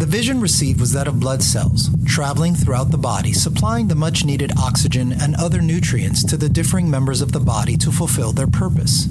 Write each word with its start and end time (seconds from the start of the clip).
The 0.00 0.06
vision 0.06 0.40
received 0.40 0.80
was 0.80 0.94
that 0.94 1.06
of 1.06 1.20
blood 1.20 1.42
cells, 1.42 1.90
traveling 2.06 2.54
throughout 2.54 2.90
the 2.90 2.96
body, 2.96 3.34
supplying 3.34 3.88
the 3.88 3.94
much 3.94 4.24
needed 4.24 4.50
oxygen 4.58 5.12
and 5.12 5.36
other 5.36 5.60
nutrients 5.60 6.24
to 6.24 6.38
the 6.38 6.48
differing 6.48 6.90
members 6.90 7.20
of 7.20 7.32
the 7.32 7.38
body 7.38 7.76
to 7.76 7.92
fulfill 7.92 8.32
their 8.32 8.46
purpose. 8.46 9.08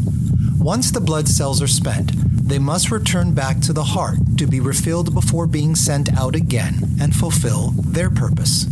Once 0.58 0.90
the 0.90 1.00
blood 1.00 1.28
cells 1.28 1.62
are 1.62 1.68
spent, 1.68 2.14
they 2.16 2.58
must 2.58 2.90
return 2.90 3.36
back 3.36 3.60
to 3.60 3.72
the 3.72 3.84
heart 3.84 4.18
to 4.40 4.48
be 4.48 4.60
refilled 4.60 5.14
before 5.14 5.46
being 5.46 5.76
sent 5.76 6.12
out 6.18 6.36
again 6.36 6.80
and 7.00 7.16
fulfill 7.16 7.70
their 7.78 8.10
purpose. 8.10 8.64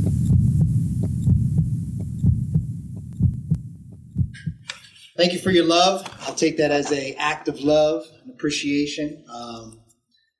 Thank 5.15 5.33
you 5.33 5.39
for 5.39 5.51
your 5.51 5.65
love. 5.65 6.11
I'll 6.21 6.33
take 6.33 6.57
that 6.57 6.71
as 6.71 6.91
a 6.91 7.13
act 7.13 7.47
of 7.47 7.59
love 7.59 8.07
and 8.23 8.31
appreciation. 8.31 9.23
Um, 9.31 9.81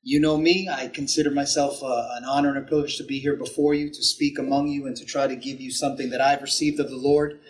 you 0.07 0.21
know 0.21 0.37
me. 0.37 0.69
I 0.71 0.87
consider 0.87 1.31
myself 1.31 1.83
uh, 1.83 2.07
an 2.13 2.23
honor 2.23 2.47
and 2.47 2.59
a 2.59 2.61
privilege 2.61 2.95
to 2.95 3.03
be 3.03 3.19
here 3.19 3.35
before 3.35 3.73
you, 3.73 3.89
to 3.89 4.01
speak 4.01 4.39
among 4.39 4.69
you, 4.69 4.87
and 4.87 4.95
to 4.95 5.03
try 5.03 5.27
to 5.27 5.35
give 5.35 5.59
you 5.59 5.69
something 5.69 6.11
that 6.11 6.21
I've 6.21 6.41
received 6.41 6.79
of 6.79 6.89
the 6.89 6.95
Lord. 6.95 7.41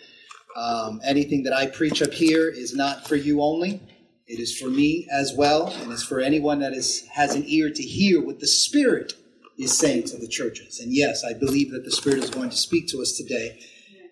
Um, 0.56 1.00
anything 1.04 1.44
that 1.44 1.52
I 1.52 1.68
preach 1.68 2.02
up 2.02 2.12
here 2.12 2.48
is 2.48 2.74
not 2.74 3.06
for 3.06 3.14
you 3.14 3.42
only. 3.42 3.80
It 4.26 4.40
is 4.40 4.58
for 4.58 4.68
me 4.68 5.06
as 5.08 5.32
well, 5.36 5.68
and 5.68 5.92
it's 5.92 6.02
for 6.02 6.18
anyone 6.18 6.58
that 6.58 6.72
is, 6.72 7.06
has 7.12 7.36
an 7.36 7.44
ear 7.46 7.70
to 7.70 7.82
hear 7.82 8.20
what 8.20 8.40
the 8.40 8.48
Spirit 8.48 9.12
is 9.56 9.78
saying 9.78 10.08
to 10.08 10.16
the 10.16 10.26
churches. 10.26 10.80
And 10.80 10.92
yes, 10.92 11.22
I 11.22 11.34
believe 11.34 11.70
that 11.70 11.84
the 11.84 11.92
Spirit 11.92 12.24
is 12.24 12.30
going 12.30 12.50
to 12.50 12.56
speak 12.56 12.88
to 12.88 13.00
us 13.00 13.12
today 13.12 13.60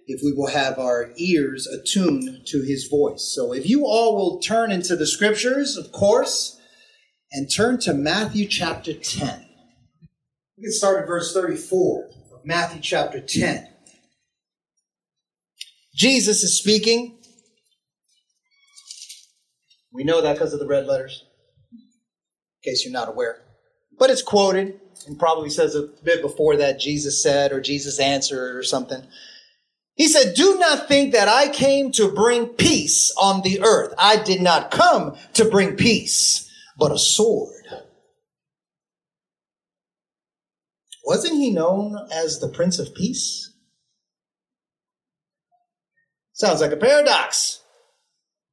if 0.06 0.20
we 0.22 0.33
will 0.33 0.50
have 0.50 0.78
our 0.78 1.10
ears 1.16 1.66
attuned 1.66 2.47
to 2.47 2.62
His 2.62 2.86
voice. 2.86 3.24
So 3.24 3.52
if 3.52 3.69
you 3.69 3.86
all 3.86 4.14
will 4.14 4.38
turn 4.38 4.70
into 4.70 4.94
the 4.94 5.05
Scriptures, 5.05 5.77
of 5.77 5.91
course, 5.91 6.55
and 7.37 7.49
turn 7.49 7.79
to 7.81 7.95
Matthew 7.95 8.47
chapter 8.49 8.93
10. 8.93 9.47
We 10.56 10.65
can 10.65 10.73
start 10.73 11.01
at 11.01 11.06
verse 11.06 11.33
34 11.33 12.09
of 12.34 12.45
Matthew 12.45 12.81
chapter 12.81 13.20
10. 13.20 13.69
Jesus 15.95 16.43
is 16.43 16.59
speaking 16.59 17.17
we 19.97 20.05
know 20.05 20.20
that 20.20 20.34
because 20.34 20.53
of 20.53 20.61
the 20.61 20.67
red 20.67 20.87
letters, 20.87 21.25
in 21.73 22.70
case 22.70 22.84
you're 22.84 22.93
not 22.93 23.09
aware. 23.09 23.41
But 23.98 24.11
it's 24.11 24.21
quoted 24.21 24.78
and 25.06 25.19
probably 25.19 25.48
says 25.48 25.75
a 25.75 25.89
bit 26.05 26.21
before 26.21 26.56
that 26.56 26.78
Jesus 26.78 27.23
said 27.23 27.50
or 27.50 27.62
Jesus 27.62 27.98
answered 27.98 28.56
or 28.56 28.62
something. 28.62 29.03
He 29.95 30.09
said, 30.09 30.34
Do 30.34 30.59
not 30.59 30.87
think 30.87 31.15
that 31.15 31.28
I 31.28 31.48
came 31.48 31.93
to 31.93 32.12
bring 32.12 32.48
peace 32.48 33.11
on 33.19 33.41
the 33.41 33.62
earth. 33.62 33.95
I 33.97 34.23
did 34.23 34.43
not 34.43 34.71
come 34.71 35.17
to 35.33 35.47
bring 35.47 35.77
peace, 35.77 36.45
but 36.77 36.92
a 36.92 36.98
sword. 36.98 37.64
Wasn't 41.05 41.34
he 41.34 41.50
known 41.50 41.96
as 42.12 42.41
the 42.41 42.48
Prince 42.48 42.78
of 42.78 42.94
Peace? 42.94 43.52
Sounds 46.32 46.60
like 46.60 46.72
a 46.72 46.77
paradox. 46.77 47.60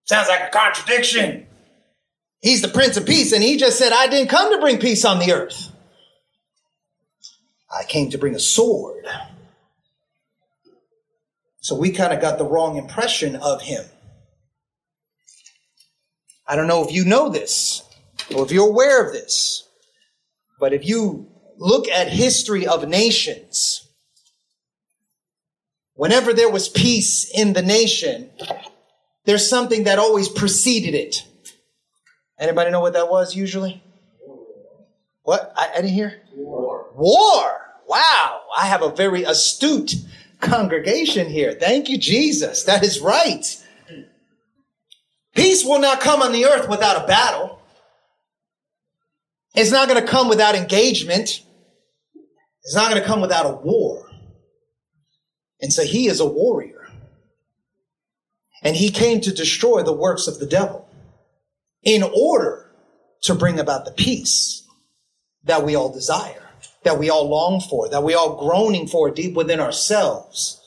Sounds 0.05 0.29
like 0.29 0.41
a 0.41 0.49
contradiction. 0.49 1.47
He's 2.41 2.61
the 2.61 2.67
Prince 2.67 2.97
of 2.97 3.05
Peace, 3.05 3.31
and 3.33 3.43
he 3.43 3.57
just 3.57 3.77
said, 3.77 3.91
I 3.91 4.07
didn't 4.07 4.29
come 4.29 4.51
to 4.53 4.59
bring 4.59 4.77
peace 4.77 5.03
on 5.03 5.19
the 5.19 5.33
earth. 5.33 5.71
I 7.75 7.83
came 7.85 8.11
to 8.11 8.17
bring 8.17 8.35
a 8.35 8.39
sword. 8.39 9.05
So 11.61 11.75
we 11.75 11.91
kind 11.91 12.13
of 12.13 12.21
got 12.21 12.37
the 12.37 12.45
wrong 12.45 12.77
impression 12.77 13.37
of 13.37 13.61
him. 13.61 13.85
I 16.47 16.55
don't 16.55 16.67
know 16.67 16.85
if 16.85 16.93
you 16.93 17.05
know 17.05 17.29
this 17.29 17.81
or 18.35 18.45
if 18.45 18.51
you're 18.51 18.69
aware 18.69 19.05
of 19.05 19.13
this, 19.13 19.67
but 20.59 20.73
if 20.73 20.85
you 20.87 21.27
look 21.57 21.87
at 21.87 22.07
history 22.07 22.67
of 22.67 22.87
nations, 22.87 23.87
whenever 25.95 26.33
there 26.33 26.49
was 26.49 26.69
peace 26.69 27.29
in 27.33 27.53
the 27.53 27.61
nation, 27.61 28.29
there's 29.25 29.49
something 29.49 29.85
that 29.85 29.99
always 29.99 30.29
preceded 30.29 30.93
it. 30.93 31.25
Anybody 32.39 32.71
know 32.71 32.81
what 32.81 32.93
that 32.93 33.09
was 33.09 33.35
usually? 33.35 33.81
What? 35.23 35.53
I, 35.55 35.69
I 35.71 35.75
didn't 35.77 35.91
hear? 35.91 36.21
War. 36.35 36.87
War. 36.95 37.61
Wow. 37.87 38.41
I 38.57 38.67
have 38.67 38.81
a 38.81 38.89
very 38.89 39.23
astute 39.23 39.95
congregation 40.39 41.27
here. 41.27 41.53
Thank 41.53 41.89
you, 41.89 41.97
Jesus. 41.97 42.63
That 42.63 42.83
is 42.83 42.99
right. 42.99 43.45
Peace 45.35 45.63
will 45.65 45.79
not 45.79 46.01
come 46.01 46.21
on 46.21 46.31
the 46.31 46.45
earth 46.45 46.69
without 46.69 47.03
a 47.03 47.07
battle. 47.07 47.52
It's 49.53 49.71
not 49.71 49.87
going 49.87 50.03
to 50.03 50.07
come 50.09 50.29
without 50.29 50.55
engagement. 50.55 51.43
It's 52.63 52.75
not 52.75 52.89
going 52.89 53.01
to 53.01 53.07
come 53.07 53.21
without 53.21 53.45
a 53.45 53.55
war. 53.55 54.09
And 55.61 55.71
so 55.71 55.83
he 55.83 56.07
is 56.07 56.19
a 56.19 56.25
warrior. 56.25 56.87
And 58.63 58.75
he 58.75 58.89
came 58.89 59.21
to 59.21 59.33
destroy 59.33 59.83
the 59.83 59.93
works 59.93 60.27
of 60.27 60.39
the 60.39 60.45
devil 60.45 60.87
in 61.83 62.03
order 62.03 62.71
to 63.23 63.35
bring 63.35 63.59
about 63.59 63.85
the 63.85 63.91
peace 63.91 64.65
that 65.43 65.63
we 65.63 65.75
all 65.75 65.91
desire, 65.91 66.49
that 66.83 66.97
we 66.97 67.09
all 67.09 67.27
long 67.29 67.59
for, 67.59 67.89
that 67.89 68.03
we 68.03 68.13
all 68.13 68.37
groaning 68.37 68.87
for 68.87 69.11
deep 69.11 69.33
within 69.33 69.59
ourselves. 69.59 70.61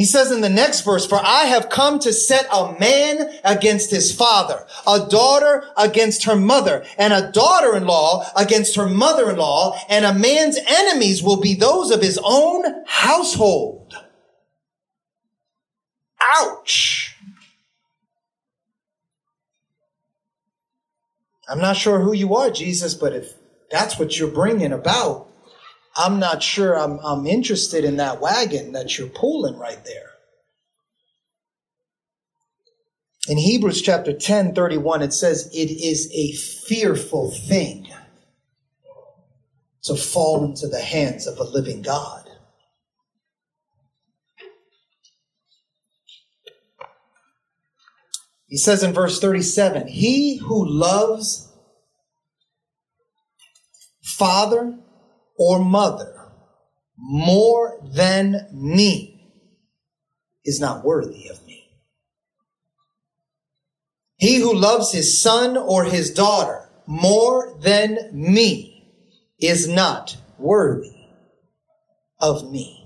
He 0.00 0.06
says 0.06 0.30
in 0.32 0.40
the 0.40 0.48
next 0.48 0.80
verse, 0.80 1.04
for 1.04 1.20
I 1.22 1.44
have 1.44 1.68
come 1.68 1.98
to 1.98 2.12
set 2.14 2.46
a 2.50 2.74
man 2.80 3.38
against 3.44 3.90
his 3.90 4.14
father, 4.14 4.66
a 4.86 5.06
daughter 5.06 5.62
against 5.76 6.24
her 6.24 6.36
mother, 6.36 6.86
and 6.96 7.12
a 7.12 7.30
daughter-in-law 7.30 8.30
against 8.34 8.76
her 8.76 8.88
mother-in-law, 8.88 9.78
and 9.90 10.06
a 10.06 10.14
man's 10.14 10.56
enemies 10.66 11.22
will 11.22 11.38
be 11.38 11.52
those 11.52 11.90
of 11.90 12.00
his 12.00 12.18
own 12.24 12.82
household. 12.86 13.92
Ouch. 16.38 17.14
I'm 21.46 21.60
not 21.60 21.76
sure 21.76 22.00
who 22.00 22.14
you 22.14 22.34
are, 22.36 22.50
Jesus, 22.50 22.94
but 22.94 23.12
if 23.12 23.34
that's 23.70 23.98
what 23.98 24.18
you're 24.18 24.28
bringing 24.28 24.72
about, 24.72 25.29
I'm 25.96 26.18
not 26.18 26.42
sure 26.42 26.78
I'm, 26.78 26.98
I'm 27.00 27.26
interested 27.26 27.84
in 27.84 27.96
that 27.96 28.20
wagon 28.20 28.72
that 28.72 28.96
you're 28.96 29.08
pulling 29.08 29.58
right 29.58 29.84
there. 29.84 30.10
In 33.28 33.36
Hebrews 33.36 33.82
chapter 33.82 34.12
10, 34.12 34.54
31, 34.54 35.02
it 35.02 35.12
says, 35.12 35.50
It 35.52 35.70
is 35.70 36.10
a 36.12 36.32
fearful 36.66 37.30
thing 37.30 37.88
to 39.82 39.94
fall 39.94 40.44
into 40.44 40.68
the 40.68 40.80
hands 40.80 41.26
of 41.26 41.38
a 41.38 41.44
living 41.44 41.82
God. 41.82 42.28
He 48.46 48.56
says 48.56 48.82
in 48.82 48.92
verse 48.92 49.20
37 49.20 49.86
He 49.86 50.38
who 50.38 50.66
loves 50.66 51.52
father 54.02 54.76
or 55.40 55.58
mother 55.58 56.28
more 56.98 57.80
than 57.82 58.46
me 58.52 59.32
is 60.44 60.60
not 60.60 60.84
worthy 60.84 61.28
of 61.28 61.44
me. 61.46 61.66
He 64.16 64.36
who 64.36 64.54
loves 64.54 64.92
his 64.92 65.20
son 65.20 65.56
or 65.56 65.84
his 65.84 66.12
daughter 66.12 66.68
more 66.86 67.56
than 67.58 68.10
me 68.12 68.92
is 69.40 69.66
not 69.66 70.18
worthy 70.38 71.06
of 72.20 72.52
me. 72.52 72.76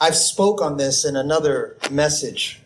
I've 0.00 0.16
spoke 0.16 0.62
on 0.62 0.78
this 0.78 1.04
in 1.04 1.14
another 1.14 1.76
message 1.90 2.62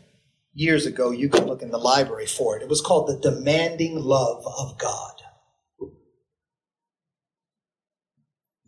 years 0.55 0.87
ago. 0.87 1.11
You 1.11 1.29
can 1.29 1.47
look 1.47 1.63
in 1.63 1.73
the 1.73 1.79
library 1.79 2.27
for 2.27 2.57
it. 2.57 2.63
It 2.63 2.69
was 2.69 2.81
called 2.81 3.09
The 3.09 3.31
Demanding 3.31 3.97
Love 3.97 4.47
of 4.47 4.79
God. 4.79 5.22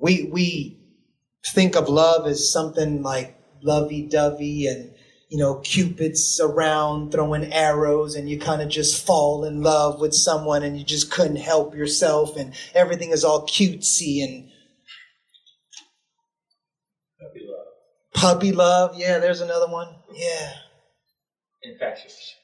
We, 0.04 0.24
we 0.30 0.78
think 1.46 1.76
of 1.76 1.88
love 1.88 2.26
as 2.26 2.52
something 2.52 3.02
like 3.02 3.34
lovey 3.62 4.02
dovey 4.02 4.66
and, 4.66 4.92
you 5.30 5.38
know, 5.38 5.54
Cupid's 5.60 6.38
around 6.42 7.10
throwing 7.10 7.50
arrows 7.50 8.14
and 8.14 8.28
you 8.28 8.38
kind 8.38 8.60
of 8.60 8.68
just 8.68 9.06
fall 9.06 9.46
in 9.46 9.62
love 9.62 10.02
with 10.02 10.12
someone 10.12 10.62
and 10.62 10.78
you 10.78 10.84
just 10.84 11.10
couldn't 11.10 11.36
help 11.36 11.74
yourself 11.74 12.36
and 12.36 12.52
everything 12.74 13.12
is 13.12 13.24
all 13.24 13.46
cutesy 13.46 14.22
and 14.22 14.50
Puppy 17.18 17.46
love. 17.46 17.66
puppy 18.12 18.52
love. 18.52 18.98
Yeah, 18.98 19.20
there's 19.20 19.40
another 19.40 19.68
one. 19.72 19.88
Yeah. 20.12 20.52
Infatuation. 21.62 22.36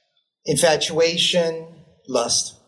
infatuation, 0.46 1.74
lust. 2.08 2.58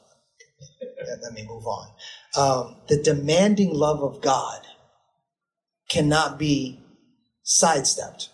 Let 1.23 1.33
me 1.33 1.47
move 1.49 1.65
on. 1.65 1.89
Um, 2.37 2.77
the 2.89 3.03
demanding 3.03 3.73
love 3.73 4.03
of 4.03 4.21
God 4.21 4.67
cannot 5.93 6.39
be 6.39 6.81
sidestepped. 7.43 8.31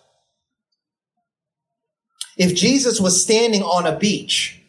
If 2.37 2.55
Jesus 2.55 3.01
was 3.01 3.21
standing 3.21 3.63
on 3.63 3.85
a 3.85 3.99
beach 3.99 4.61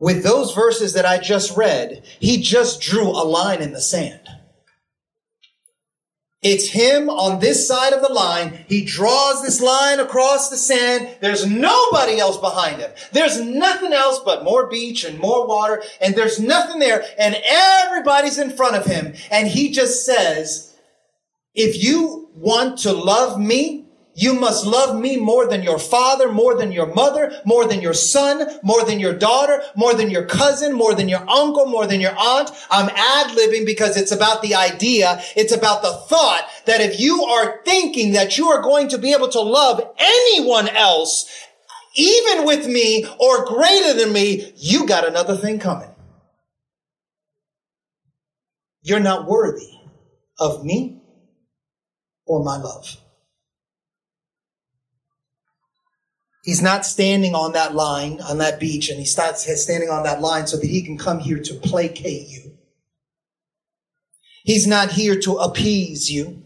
with 0.00 0.24
those 0.24 0.52
verses 0.52 0.94
that 0.94 1.06
I 1.06 1.18
just 1.18 1.56
read, 1.56 2.02
he 2.18 2.42
just 2.42 2.80
drew 2.80 3.08
a 3.08 3.22
line 3.22 3.62
in 3.62 3.72
the 3.72 3.80
sand. 3.80 4.20
It's 6.42 6.68
him 6.68 7.10
on 7.10 7.38
this 7.38 7.68
side 7.68 7.92
of 7.92 8.00
the 8.00 8.12
line. 8.12 8.64
He 8.66 8.82
draws 8.82 9.42
this 9.42 9.60
line 9.60 10.00
across 10.00 10.48
the 10.48 10.56
sand. 10.56 11.16
There's 11.20 11.46
nobody 11.46 12.18
else 12.18 12.38
behind 12.38 12.80
him. 12.80 12.90
There's 13.12 13.38
nothing 13.38 13.92
else 13.92 14.20
but 14.20 14.42
more 14.42 14.66
beach 14.66 15.04
and 15.04 15.18
more 15.18 15.46
water, 15.46 15.82
and 16.00 16.16
there's 16.16 16.40
nothing 16.40 16.80
there, 16.80 17.04
and 17.18 17.36
everybody's 17.44 18.38
in 18.38 18.50
front 18.50 18.74
of 18.74 18.86
him. 18.86 19.14
And 19.30 19.48
he 19.48 19.70
just 19.70 20.06
says, 20.06 20.69
if 21.54 21.82
you 21.82 22.30
want 22.34 22.78
to 22.80 22.92
love 22.92 23.38
me, 23.38 23.86
you 24.14 24.34
must 24.34 24.66
love 24.66 25.00
me 25.00 25.16
more 25.16 25.46
than 25.46 25.62
your 25.62 25.78
father, 25.78 26.30
more 26.30 26.56
than 26.56 26.72
your 26.72 26.92
mother, 26.94 27.32
more 27.44 27.66
than 27.66 27.80
your 27.80 27.94
son, 27.94 28.46
more 28.62 28.84
than 28.84 29.00
your 29.00 29.14
daughter, 29.14 29.62
more 29.76 29.94
than 29.94 30.10
your 30.10 30.26
cousin, 30.26 30.74
more 30.74 30.94
than 30.94 31.08
your 31.08 31.28
uncle, 31.30 31.66
more 31.66 31.86
than 31.86 32.00
your 32.00 32.14
aunt. 32.18 32.50
I'm 32.70 32.88
ad-libbing 32.88 33.64
because 33.64 33.96
it's 33.96 34.12
about 34.12 34.42
the 34.42 34.54
idea. 34.54 35.22
It's 35.36 35.54
about 35.54 35.82
the 35.82 35.92
thought 35.92 36.46
that 36.66 36.80
if 36.80 37.00
you 37.00 37.22
are 37.24 37.60
thinking 37.64 38.12
that 38.12 38.36
you 38.36 38.48
are 38.48 38.60
going 38.60 38.88
to 38.88 38.98
be 38.98 39.12
able 39.12 39.28
to 39.28 39.40
love 39.40 39.80
anyone 39.96 40.68
else, 40.68 41.30
even 41.96 42.44
with 42.44 42.66
me 42.66 43.06
or 43.18 43.46
greater 43.46 43.94
than 43.94 44.12
me, 44.12 44.52
you 44.56 44.86
got 44.86 45.06
another 45.06 45.36
thing 45.36 45.58
coming. 45.58 45.88
You're 48.82 49.00
not 49.00 49.26
worthy 49.26 49.70
of 50.38 50.64
me 50.64 51.00
or 52.30 52.44
my 52.44 52.56
love. 52.56 52.96
He's 56.44 56.62
not 56.62 56.86
standing 56.86 57.34
on 57.34 57.52
that 57.52 57.74
line, 57.74 58.20
on 58.20 58.38
that 58.38 58.60
beach, 58.60 58.88
and 58.88 59.00
he's 59.00 59.16
not 59.16 59.36
standing 59.36 59.90
on 59.90 60.04
that 60.04 60.20
line 60.20 60.46
so 60.46 60.56
that 60.56 60.66
he 60.66 60.82
can 60.82 60.96
come 60.96 61.18
here 61.18 61.40
to 61.40 61.54
placate 61.54 62.28
you. 62.28 62.56
He's 64.44 64.64
not 64.64 64.92
here 64.92 65.18
to 65.20 65.38
appease 65.38 66.08
you. 66.08 66.44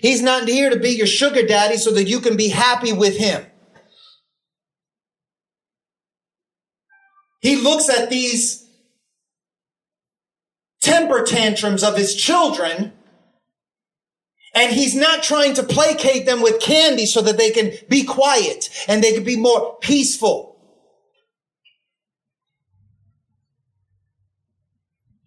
He's 0.00 0.22
not 0.22 0.46
here 0.46 0.70
to 0.70 0.78
be 0.78 0.90
your 0.90 1.08
sugar 1.08 1.44
daddy 1.44 1.76
so 1.76 1.90
that 1.90 2.04
you 2.04 2.20
can 2.20 2.36
be 2.36 2.48
happy 2.48 2.92
with 2.92 3.16
him. 3.18 3.44
He 7.40 7.56
looks 7.56 7.88
at 7.88 8.10
these 8.10 8.64
temper 10.80 11.24
tantrums 11.24 11.82
of 11.82 11.96
his 11.96 12.14
children 12.14 12.92
and 14.56 14.72
he's 14.72 14.94
not 14.94 15.22
trying 15.22 15.52
to 15.54 15.62
placate 15.62 16.24
them 16.24 16.40
with 16.40 16.60
candy 16.60 17.04
so 17.04 17.20
that 17.20 17.36
they 17.36 17.50
can 17.50 17.72
be 17.90 18.02
quiet 18.04 18.70
and 18.88 19.04
they 19.04 19.12
can 19.12 19.22
be 19.22 19.36
more 19.36 19.76
peaceful. 19.80 20.56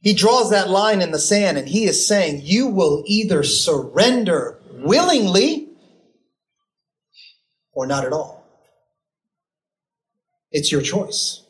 He 0.01 0.13
draws 0.13 0.49
that 0.49 0.69
line 0.69 1.01
in 1.01 1.11
the 1.11 1.19
sand 1.19 1.59
and 1.59 1.69
he 1.69 1.83
is 1.83 2.07
saying, 2.07 2.41
you 2.43 2.67
will 2.67 3.03
either 3.05 3.43
surrender 3.43 4.59
willingly 4.71 5.69
or 7.71 7.85
not 7.85 8.05
at 8.05 8.13
all. 8.13 8.43
It's 10.51 10.71
your 10.71 10.81
choice. 10.81 11.43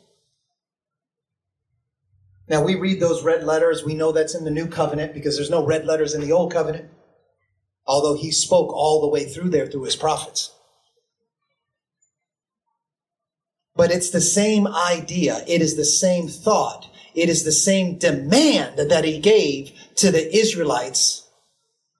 Now 2.46 2.62
we 2.62 2.74
read 2.74 3.00
those 3.00 3.22
red 3.22 3.44
letters. 3.44 3.84
We 3.84 3.94
know 3.94 4.12
that's 4.12 4.34
in 4.34 4.44
the 4.44 4.50
new 4.50 4.66
covenant 4.66 5.14
because 5.14 5.36
there's 5.36 5.48
no 5.48 5.64
red 5.64 5.86
letters 5.86 6.12
in 6.12 6.20
the 6.20 6.32
old 6.32 6.52
covenant 6.52 6.90
although 7.90 8.14
he 8.14 8.30
spoke 8.30 8.72
all 8.72 9.00
the 9.00 9.08
way 9.08 9.24
through 9.24 9.50
there 9.50 9.66
through 9.66 9.82
his 9.82 9.96
prophets. 9.96 10.54
But 13.74 13.90
it's 13.90 14.10
the 14.10 14.20
same 14.20 14.68
idea. 14.68 15.42
It 15.48 15.60
is 15.60 15.74
the 15.74 15.84
same 15.84 16.28
thought. 16.28 16.88
It 17.16 17.28
is 17.28 17.42
the 17.42 17.50
same 17.50 17.98
demand 17.98 18.78
that 18.78 19.04
he 19.04 19.18
gave 19.18 19.72
to 19.96 20.12
the 20.12 20.32
Israelites, 20.34 21.28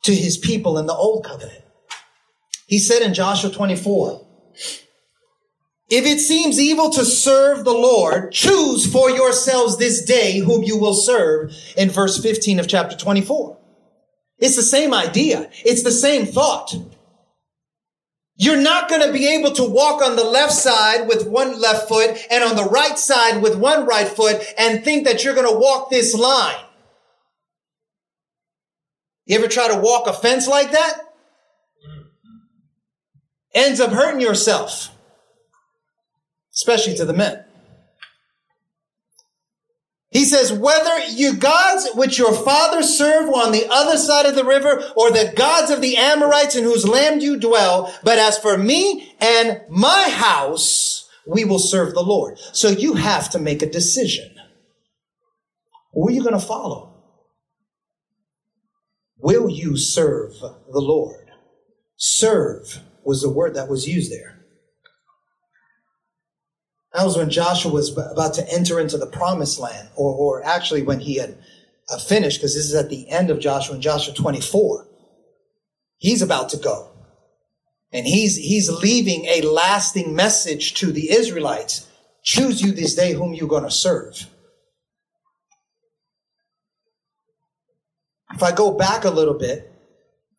to 0.05 0.15
his 0.15 0.39
people 0.39 0.79
in 0.79 0.87
the 0.87 0.95
old 0.95 1.25
covenant. 1.25 1.65
He 2.69 2.79
said 2.79 3.03
in 3.03 3.13
Joshua 3.13 3.51
24, 3.51 4.25
if 5.91 6.07
it 6.07 6.21
seems 6.21 6.61
evil 6.61 6.91
to 6.91 7.05
serve 7.05 7.65
the 7.65 7.73
Lord, 7.73 8.31
choose 8.31 8.87
for 8.87 9.11
yourselves 9.11 9.77
this 9.77 10.05
day 10.05 10.39
whom 10.39 10.63
you 10.63 10.79
will 10.79 10.95
serve 10.95 11.53
in 11.77 11.91
verse 11.91 12.23
15 12.23 12.61
of 12.61 12.69
chapter 12.69 12.97
24. 12.97 13.60
It's 14.41 14.57
the 14.57 14.63
same 14.63 14.95
idea. 14.95 15.51
It's 15.65 15.83
the 15.83 15.93
same 15.93 16.27
thought. 16.27 16.75
You're 18.37 18.61
not 18.61 18.89
going 18.89 19.07
to 19.07 19.13
be 19.13 19.29
able 19.35 19.53
to 19.53 19.65
walk 19.65 20.01
on 20.03 20.17
the 20.17 20.25
left 20.25 20.53
side 20.53 21.07
with 21.07 21.29
one 21.29 21.61
left 21.61 21.89
foot 21.89 22.17
and 22.31 22.43
on 22.43 22.57
the 22.57 22.65
right 22.65 22.99
side 22.99 23.43
with 23.43 23.55
one 23.55 23.85
right 23.85 24.09
foot 24.09 24.43
and 24.57 24.83
think 24.83 25.05
that 25.05 25.23
you're 25.23 25.35
going 25.35 25.53
to 25.53 25.59
walk 25.59 25.91
this 25.91 26.15
line. 26.15 26.57
You 29.27 29.37
ever 29.37 29.47
try 29.47 29.69
to 29.69 29.77
walk 29.77 30.07
a 30.07 30.15
fence 30.15 30.49
like 30.49 30.73
that? 30.73 31.01
Ends 33.55 33.79
up 33.79 33.91
hurting 33.91 34.23
yourself, 34.23 34.89
especially 36.55 36.95
to 36.95 37.05
the 37.05 37.13
men. 37.13 37.45
He 40.11 40.25
says, 40.25 40.53
whether 40.53 40.99
you 41.07 41.37
gods 41.37 41.89
which 41.95 42.19
your 42.19 42.35
fathers 42.35 42.99
served 42.99 43.29
were 43.29 43.35
on 43.35 43.53
the 43.53 43.69
other 43.71 43.97
side 43.97 44.27
of 44.27 44.35
the 44.35 44.45
river 44.45 44.83
or 44.97 45.11
the 45.11 45.33
gods 45.37 45.71
of 45.71 45.81
the 45.81 45.97
Amorites 45.97 46.57
in 46.57 46.65
whose 46.65 46.87
land 46.87 47.23
you 47.23 47.39
dwell, 47.39 47.95
but 48.03 48.19
as 48.19 48.37
for 48.37 48.59
me 48.59 49.15
and 49.21 49.61
my 49.69 50.09
house, 50.11 51.09
we 51.27 51.45
will 51.45 51.61
serve 51.61 51.95
the 51.95 52.03
Lord. 52.03 52.39
So 52.53 52.69
you 52.69 52.95
have 52.95 53.31
to 53.31 53.39
make 53.39 53.63
a 53.63 53.71
decision. 53.71 54.35
Who 55.93 56.09
are 56.09 56.13
you 56.13 56.23
going 56.23 56.39
to 56.39 56.45
follow? 56.45 56.89
Will 59.19 59.49
you 59.49 59.77
serve 59.77 60.33
the 60.41 60.81
Lord? 60.81 61.31
Serve 61.97 62.81
was 63.05 63.23
the 63.23 63.31
word 63.31 63.55
that 63.55 63.69
was 63.69 63.87
used 63.87 64.11
there. 64.11 64.40
That 66.93 67.05
was 67.05 67.17
when 67.17 67.31
Joshua 67.31 67.73
was 67.73 67.97
about 67.97 68.35
to 68.35 68.53
enter 68.53 68.81
into 68.81 68.99
the 68.99 69.07
promised 69.07 69.61
land, 69.61 69.89
or, 69.95 70.13
or 70.13 70.45
actually 70.45 70.83
when 70.83 71.01
he 71.01 71.17
had 71.17 71.39
uh, 71.89 71.99
finished, 71.99 72.39
because 72.39 72.55
this 72.55 72.65
is 72.65 72.75
at 72.75 72.91
the 72.91 73.09
end 73.09 73.31
of 73.31 73.39
Joshua 73.39 73.77
in 73.77 73.81
Joshua 73.81 74.15
24. 74.15 74.89
He's 75.99 76.23
about 76.23 76.49
to 76.51 76.57
go. 76.57 76.91
And 77.93 78.07
he's, 78.07 78.37
he's 78.37 78.71
leaving 78.71 79.27
a 79.27 79.43
lasting 79.43 80.15
message 80.15 80.75
to 80.75 80.93
the 80.93 81.11
Israelites. 81.13 81.89
Choose 82.23 82.63
you 82.63 82.73
this 82.73 82.95
day 82.95 83.13
whom 83.13 83.35
you're 83.35 83.49
going 83.49 83.65
to 83.65 83.71
serve. 83.71 84.27
If 88.33 88.43
I 88.43 88.53
go 88.53 88.73
back 88.73 89.05
a 89.05 89.11
little 89.11 89.35
bit, 89.35 89.73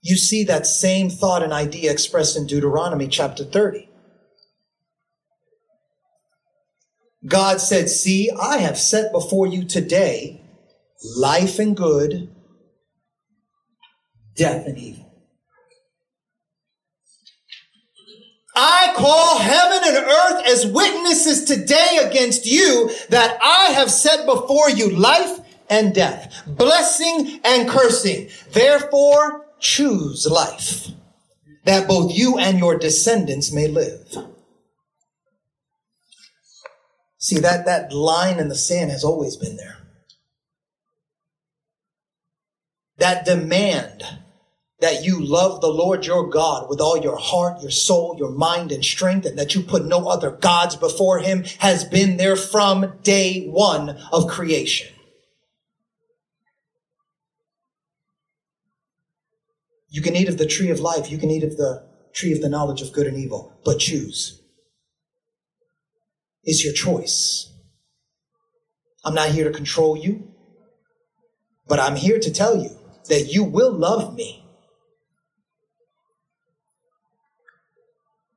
you 0.02 0.16
see 0.16 0.44
that 0.46 0.66
same 0.66 1.10
thought 1.10 1.44
and 1.44 1.54
idea 1.54 1.92
expressed 1.92 2.36
in 2.36 2.48
Deuteronomy 2.48 3.08
chapter 3.08 3.44
30. 3.44 3.91
God 7.26 7.62
said, 7.62 7.90
See, 7.90 8.30
I 8.32 8.58
have 8.58 8.78
set 8.78 9.12
before 9.12 9.48
you 9.48 9.66
today 9.66 10.42
life 11.18 11.60
and 11.60 11.76
good, 11.76 12.30
death 14.36 14.66
and 14.66 14.78
evil. 14.78 15.08
I 18.56 18.94
call 18.98 19.40
heaven 19.40 19.80
and 19.86 19.98
earth 19.98 20.48
as 20.48 20.68
witnesses 20.68 21.46
today 21.46 22.00
against 22.04 22.46
you 22.46 22.92
that 23.10 23.38
I 23.42 23.72
have 23.74 23.90
set 23.90 24.26
before 24.26 24.70
you 24.70 24.90
life 24.90 25.40
and 25.70 25.96
death, 25.96 26.44
blessing 26.46 27.40
and 27.46 27.70
cursing. 27.70 28.30
Therefore, 28.52 29.46
choose 29.60 30.28
life 30.30 30.88
that 31.64 31.88
both 31.88 32.12
you 32.14 32.38
and 32.40 32.60
your 32.60 32.78
descendants 32.78 33.54
may 33.54 33.68
live. 33.68 34.31
See, 37.22 37.38
that, 37.38 37.66
that 37.68 37.94
line 37.94 38.40
in 38.40 38.50
the 38.50 38.56
sand 38.56 38.90
has 38.90 39.04
always 39.04 39.38
been 39.38 39.56
there. 39.56 39.78
That 42.98 43.26
demand 43.26 44.04
that 44.80 45.06
you 45.06 45.24
love 45.24 45.62
the 45.62 45.68
Lord 45.68 46.08
your 46.08 46.28
God 46.28 46.68
with 46.68 46.82
all 46.82 46.98
your 46.98 47.18
heart, 47.18 47.62
your 47.62 47.70
soul, 47.70 48.16
your 48.18 48.32
mind, 48.32 48.72
and 48.72 48.84
strength, 48.84 49.28
and 49.28 49.38
that 49.38 49.54
you 49.54 49.62
put 49.62 49.86
no 49.86 50.08
other 50.08 50.32
gods 50.32 50.76
before 50.76 51.20
him 51.20 51.44
has 51.60 51.84
been 51.84 52.18
there 52.18 52.36
from 52.36 52.98
day 53.04 53.46
one 53.46 53.92
of 54.12 54.28
creation. 54.28 54.88
You 59.90 60.02
can 60.02 60.16
eat 60.16 60.28
of 60.28 60.40
the 60.40 60.48
tree 60.48 60.72
of 60.72 60.80
life. 60.80 61.12
You 61.12 61.20
can 61.20 61.30
eat 61.30 61.44
of 61.44 61.58
the 61.58 61.86
tree 62.14 62.32
of 62.32 62.42
the 62.42 62.50
knowledge 62.50 62.82
of 62.82 62.92
good 62.92 63.06
and 63.06 63.18
evil, 63.18 63.54
but 63.64 63.78
choose 63.78 64.41
is 66.44 66.64
your 66.64 66.74
choice. 66.74 67.52
I'm 69.04 69.14
not 69.14 69.30
here 69.30 69.46
to 69.46 69.52
control 69.52 69.98
you, 69.98 70.32
but 71.68 71.80
I'm 71.80 71.96
here 71.96 72.20
to 72.20 72.32
tell 72.32 72.58
you 72.58 72.70
that 73.10 73.32
you 73.32 73.44
will 73.44 73.72
love 73.72 74.16
me. 74.16 74.46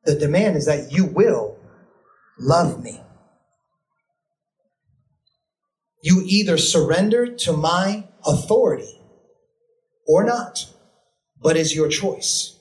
The 0.04 0.14
demand 0.14 0.56
is 0.56 0.66
that 0.66 0.92
you 0.92 1.06
will 1.06 1.58
love 2.38 2.82
me. 2.82 3.00
You 6.02 6.23
either 6.26 6.58
surrender 6.58 7.34
to 7.34 7.52
my 7.54 8.08
authority 8.26 9.00
or 10.06 10.23
not, 10.25 10.66
but 11.40 11.56
is 11.56 11.75
your 11.75 11.88
choice. 11.88 12.58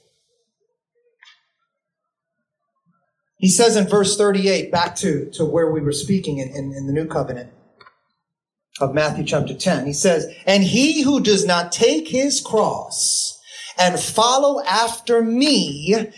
He 3.44 3.50
says 3.50 3.76
in 3.76 3.90
verse 3.90 4.16
38, 4.16 4.72
back 4.72 4.96
to, 4.96 5.30
to 5.32 5.44
where 5.44 5.70
we 5.70 5.82
were 5.82 5.92
speaking 5.92 6.38
in, 6.38 6.48
in, 6.48 6.74
in 6.74 6.88
the 6.88 6.94
new 6.94 7.06
covenant 7.06 7.52
of 8.80 8.94
Matthew 8.94 9.26
chapter 9.26 9.54
10, 9.54 9.86
he 9.86 9.92
says, 9.92 10.34
And 10.48 10.64
he 10.64 11.02
who 11.02 11.20
does 11.20 11.46
not 11.46 11.74
take 11.74 12.08
his 12.08 12.40
cross 12.40 13.38
and 13.78 14.00
follow 14.00 14.64
after 14.64 15.22
me 15.22 16.10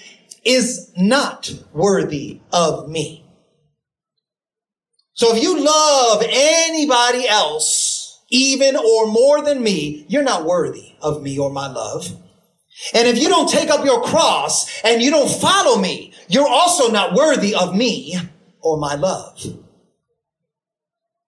is 0.44 0.92
not 0.96 1.52
worthy 1.74 2.42
of 2.54 2.88
me. 2.88 3.26
So 5.14 5.36
if 5.36 5.42
you 5.42 5.66
love 5.66 6.24
anybody 6.30 7.28
else, 7.28 8.22
even 8.30 8.76
or 8.76 9.08
more 9.08 9.42
than 9.42 9.64
me, 9.64 10.06
you're 10.10 10.22
not 10.22 10.46
worthy 10.46 10.94
of 11.02 11.24
me 11.24 11.40
or 11.40 11.50
my 11.50 11.70
love. 11.70 12.06
And 12.94 13.08
if 13.08 13.18
you 13.18 13.30
don't 13.30 13.50
take 13.50 13.70
up 13.70 13.86
your 13.86 14.02
cross 14.04 14.82
and 14.84 15.02
you 15.02 15.10
don't 15.10 15.30
follow 15.30 15.80
me, 15.80 16.14
you're 16.28 16.48
also 16.48 16.92
not 16.92 17.14
worthy 17.14 17.56
of 17.56 17.76
me 17.76 18.16
or 18.62 18.78
my 18.78 18.96
love. 18.96 19.42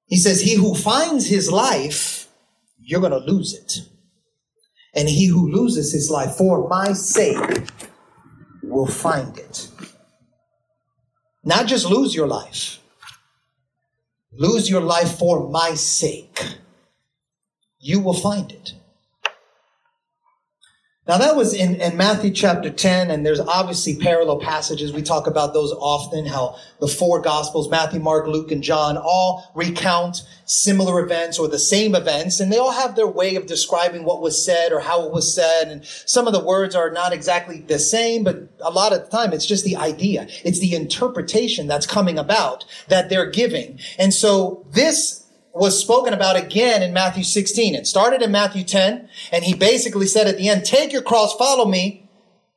He 0.07 0.17
says, 0.17 0.41
he 0.41 0.55
who 0.55 0.75
finds 0.75 1.27
his 1.27 1.51
life, 1.51 2.27
you're 2.79 3.01
going 3.01 3.11
to 3.11 3.31
lose 3.31 3.53
it. 3.53 3.87
And 4.93 5.07
he 5.07 5.27
who 5.27 5.51
loses 5.51 5.93
his 5.93 6.09
life 6.09 6.35
for 6.35 6.67
my 6.67 6.93
sake 6.93 7.69
will 8.63 8.87
find 8.87 9.37
it. 9.37 9.69
Not 11.43 11.67
just 11.67 11.85
lose 11.85 12.15
your 12.15 12.27
life, 12.27 12.79
lose 14.31 14.69
your 14.69 14.81
life 14.81 15.17
for 15.17 15.49
my 15.49 15.75
sake. 15.75 16.57
You 17.79 17.99
will 17.99 18.13
find 18.13 18.51
it. 18.51 18.73
Now 21.07 21.17
that 21.19 21.37
was 21.37 21.53
in, 21.53 21.75
in 21.75 21.95
Matthew 21.95 22.31
chapter 22.31 22.69
10, 22.69 23.11
and 23.11 23.25
there's 23.25 23.39
obviously 23.39 23.95
parallel 23.95 24.41
passages. 24.41 24.91
We 24.91 25.01
talk 25.01 25.25
about 25.25 25.53
those 25.53 25.71
often, 25.71 26.25
how 26.25 26.57
the 26.81 26.87
four 26.87 27.21
gospels, 27.21 27.69
Matthew, 27.69 28.01
Mark, 28.01 28.27
Luke, 28.27 28.51
and 28.51 28.61
John, 28.61 28.97
all 28.97 29.49
recount 29.55 30.27
similar 30.43 30.99
events 30.99 31.39
or 31.39 31.47
the 31.47 31.59
same 31.59 31.95
events, 31.95 32.41
and 32.41 32.51
they 32.51 32.57
all 32.57 32.71
have 32.71 32.97
their 32.97 33.07
way 33.07 33.35
of 33.35 33.45
describing 33.45 34.03
what 34.03 34.21
was 34.21 34.43
said 34.43 34.73
or 34.73 34.81
how 34.81 35.05
it 35.05 35.13
was 35.13 35.33
said. 35.33 35.69
And 35.69 35.85
some 35.85 36.27
of 36.27 36.33
the 36.33 36.43
words 36.43 36.75
are 36.75 36.91
not 36.91 37.13
exactly 37.13 37.61
the 37.61 37.79
same, 37.79 38.25
but 38.25 38.49
a 38.59 38.69
lot 38.69 38.91
of 38.91 39.05
the 39.05 39.09
time 39.09 39.31
it's 39.31 39.45
just 39.45 39.63
the 39.63 39.77
idea. 39.77 40.27
It's 40.43 40.59
the 40.59 40.75
interpretation 40.75 41.67
that's 41.67 41.87
coming 41.87 42.19
about 42.19 42.65
that 42.89 43.09
they're 43.09 43.29
giving. 43.29 43.79
And 43.97 44.13
so 44.13 44.65
this 44.71 45.26
was 45.57 45.79
spoken 45.79 46.13
about 46.13 46.35
again 46.35 46.81
in 46.81 46.93
Matthew 46.93 47.23
16. 47.23 47.75
It 47.75 47.87
started 47.87 48.21
in 48.21 48.31
Matthew 48.31 48.63
10, 48.63 49.09
and 49.31 49.43
he 49.43 49.53
basically 49.53 50.07
said 50.07 50.27
at 50.27 50.37
the 50.37 50.49
end, 50.49 50.65
take 50.65 50.91
your 50.91 51.01
cross, 51.01 51.35
follow 51.35 51.65
me, 51.65 52.09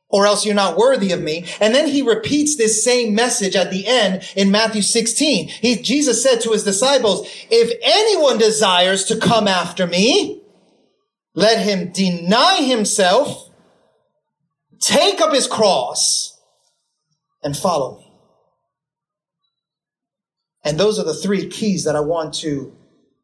or 0.09 0.25
else 0.25 0.45
you're 0.45 0.53
not 0.53 0.77
worthy 0.77 1.11
of 1.11 1.21
me. 1.21 1.45
And 1.59 1.73
then 1.73 1.87
he 1.87 2.01
repeats 2.01 2.55
this 2.55 2.83
same 2.83 3.15
message 3.15 3.55
at 3.55 3.71
the 3.71 3.87
end 3.87 4.23
in 4.35 4.51
Matthew 4.51 4.81
16. 4.81 5.47
He, 5.47 5.75
Jesus 5.77 6.21
said 6.21 6.41
to 6.41 6.51
his 6.51 6.63
disciples, 6.63 7.27
if 7.49 7.71
anyone 7.81 8.37
desires 8.37 9.05
to 9.05 9.17
come 9.17 9.47
after 9.47 9.87
me, 9.87 10.41
let 11.33 11.59
him 11.59 11.91
deny 11.91 12.57
himself, 12.57 13.49
take 14.79 15.21
up 15.21 15.33
his 15.33 15.47
cross, 15.47 16.37
and 17.41 17.55
follow 17.55 17.97
me. 17.97 18.11
And 20.63 20.79
those 20.79 20.99
are 20.99 21.05
the 21.05 21.13
three 21.13 21.47
keys 21.47 21.85
that 21.85 21.95
I 21.95 22.01
want 22.01 22.33
to 22.35 22.75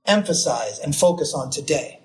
emphasize 0.07 0.79
and 0.79 0.95
focus 0.95 1.33
on 1.33 1.51
today. 1.51 1.99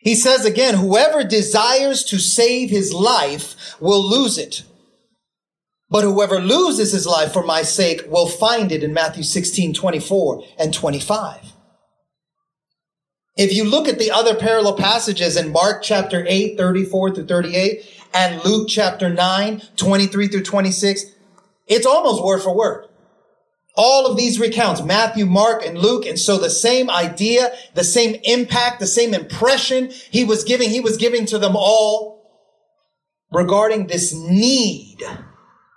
He 0.00 0.14
says 0.14 0.46
again, 0.46 0.74
whoever 0.74 1.22
desires 1.24 2.04
to 2.04 2.18
save 2.18 2.70
his 2.70 2.92
life 2.92 3.76
will 3.80 4.02
lose 4.02 4.38
it. 4.38 4.62
But 5.90 6.04
whoever 6.04 6.40
loses 6.40 6.92
his 6.92 7.06
life 7.06 7.32
for 7.32 7.42
my 7.42 7.62
sake 7.62 8.02
will 8.06 8.28
find 8.28 8.72
it 8.72 8.82
in 8.82 8.94
Matthew 8.94 9.24
16, 9.24 9.74
24 9.74 10.44
and 10.58 10.72
25. 10.72 11.52
If 13.36 13.52
you 13.52 13.64
look 13.64 13.88
at 13.88 13.98
the 13.98 14.10
other 14.10 14.34
parallel 14.34 14.76
passages 14.76 15.36
in 15.36 15.52
Mark 15.52 15.82
chapter 15.82 16.24
8, 16.26 16.56
34 16.56 17.14
through 17.14 17.26
38, 17.26 17.84
and 18.14 18.44
Luke 18.44 18.68
chapter 18.68 19.08
9, 19.08 19.62
23 19.76 20.28
through 20.28 20.42
26, 20.42 21.06
it's 21.66 21.86
almost 21.86 22.24
word 22.24 22.42
for 22.42 22.54
word 22.54 22.86
all 23.82 24.04
of 24.04 24.14
these 24.14 24.38
recounts, 24.38 24.82
Matthew, 24.82 25.24
Mark, 25.24 25.64
and 25.64 25.78
Luke. 25.78 26.04
And 26.04 26.18
so 26.18 26.36
the 26.36 26.50
same 26.50 26.90
idea, 26.90 27.50
the 27.74 27.82
same 27.82 28.20
impact, 28.24 28.78
the 28.78 28.86
same 28.86 29.14
impression 29.14 29.90
he 30.10 30.22
was 30.22 30.44
giving, 30.44 30.68
he 30.68 30.80
was 30.80 30.98
giving 30.98 31.24
to 31.26 31.38
them 31.38 31.56
all 31.56 32.20
regarding 33.32 33.86
this 33.86 34.12
need 34.12 34.98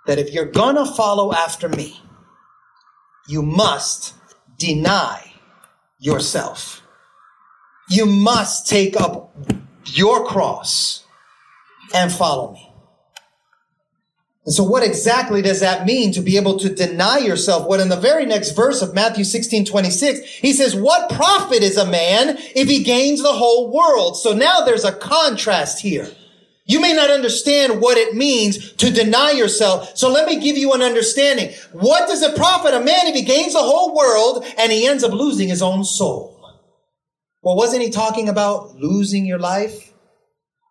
that 0.06 0.18
if 0.18 0.34
you're 0.34 0.44
gonna 0.44 0.84
follow 0.84 1.32
after 1.32 1.66
me, 1.66 1.98
you 3.26 3.40
must 3.40 4.12
deny 4.58 5.32
yourself. 5.98 6.82
You 7.88 8.04
must 8.04 8.68
take 8.68 9.00
up 9.00 9.34
your 9.86 10.26
cross 10.26 11.04
and 11.94 12.12
follow 12.12 12.52
me. 12.52 12.73
And 14.46 14.54
so 14.54 14.62
what 14.62 14.82
exactly 14.82 15.40
does 15.40 15.60
that 15.60 15.86
mean 15.86 16.12
to 16.12 16.20
be 16.20 16.36
able 16.36 16.58
to 16.58 16.68
deny 16.68 17.18
yourself? 17.18 17.66
What 17.66 17.80
in 17.80 17.88
the 17.88 17.96
very 17.96 18.26
next 18.26 18.50
verse 18.50 18.82
of 18.82 18.94
Matthew 18.94 19.24
16, 19.24 19.64
26, 19.64 20.20
he 20.20 20.52
says, 20.52 20.76
what 20.76 21.10
profit 21.10 21.62
is 21.62 21.78
a 21.78 21.86
man 21.86 22.36
if 22.54 22.68
he 22.68 22.82
gains 22.82 23.22
the 23.22 23.32
whole 23.32 23.72
world? 23.72 24.18
So 24.18 24.34
now 24.34 24.60
there's 24.60 24.84
a 24.84 24.92
contrast 24.92 25.80
here. 25.80 26.08
You 26.66 26.80
may 26.80 26.94
not 26.94 27.10
understand 27.10 27.80
what 27.80 27.98
it 27.98 28.14
means 28.14 28.72
to 28.74 28.90
deny 28.90 29.32
yourself. 29.32 29.96
So 29.96 30.10
let 30.10 30.26
me 30.26 30.40
give 30.40 30.56
you 30.56 30.72
an 30.72 30.82
understanding. 30.82 31.54
What 31.72 32.08
does 32.08 32.22
it 32.22 32.36
profit 32.36 32.74
a 32.74 32.80
man 32.80 33.06
if 33.06 33.14
he 33.14 33.22
gains 33.22 33.52
the 33.54 33.60
whole 33.60 33.94
world 33.94 34.44
and 34.58 34.72
he 34.72 34.86
ends 34.86 35.04
up 35.04 35.12
losing 35.12 35.48
his 35.48 35.62
own 35.62 35.84
soul? 35.84 36.32
Well, 37.42 37.56
wasn't 37.56 37.82
he 37.82 37.90
talking 37.90 38.28
about 38.28 38.76
losing 38.76 39.26
your 39.26 39.38
life 39.38 39.92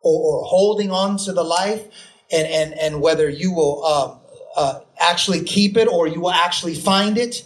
or, 0.01 0.20
or 0.20 0.46
holding 0.46 0.89
on 0.89 1.18
to 1.18 1.34
the 1.34 1.44
life? 1.44 1.88
And 2.33 2.47
and 2.47 2.73
and 2.79 3.01
whether 3.01 3.29
you 3.29 3.51
will 3.53 3.83
uh, 3.85 4.17
uh, 4.55 4.79
actually 4.99 5.43
keep 5.43 5.77
it 5.77 5.87
or 5.87 6.07
you 6.07 6.21
will 6.21 6.31
actually 6.31 6.75
find 6.75 7.17
it. 7.17 7.45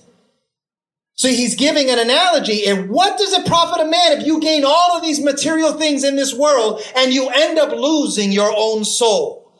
So 1.15 1.29
he's 1.29 1.56
giving 1.56 1.89
an 1.89 1.98
analogy. 1.98 2.67
And 2.67 2.89
what 2.89 3.17
does 3.17 3.34
it 3.34 3.48
profit 3.48 3.82
a 3.82 3.89
man 3.89 4.20
if 4.20 4.27
you 4.27 4.39
gain 4.39 4.63
all 4.63 4.96
of 4.96 5.01
these 5.01 5.20
material 5.20 5.74
things 5.74 6.03
in 6.03 6.15
this 6.15 6.34
world 6.34 6.82
and 6.96 7.12
you 7.12 7.29
end 7.29 7.58
up 7.58 7.72
losing 7.72 8.32
your 8.32 8.53
own 8.56 8.86
soul? 8.86 9.51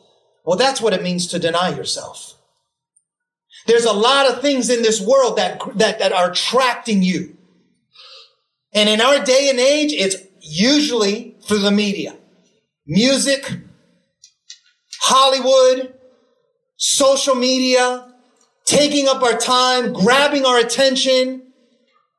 Well, 0.44 0.56
that's 0.56 0.80
what 0.80 0.92
it 0.92 1.02
means 1.02 1.26
to 1.28 1.38
deny 1.40 1.74
yourself. 1.74 2.34
There's 3.66 3.84
a 3.84 3.92
lot 3.92 4.30
of 4.30 4.40
things 4.40 4.70
in 4.70 4.82
this 4.82 5.00
world 5.00 5.36
that, 5.36 5.60
that, 5.76 5.98
that 5.98 6.12
are 6.12 6.30
attracting 6.30 7.02
you. 7.02 7.36
And 8.72 8.88
in 8.88 9.00
our 9.00 9.22
day 9.24 9.50
and 9.50 9.58
age, 9.58 9.92
it's 9.92 10.16
usually 10.40 11.36
through 11.42 11.58
the 11.58 11.72
media. 11.72 12.16
Music, 12.86 13.52
Hollywood, 15.10 15.94
social 16.76 17.34
media, 17.34 18.12
taking 18.66 19.08
up 19.08 19.22
our 19.22 19.38
time, 19.38 19.94
grabbing 19.94 20.44
our 20.44 20.58
attention, 20.58 21.44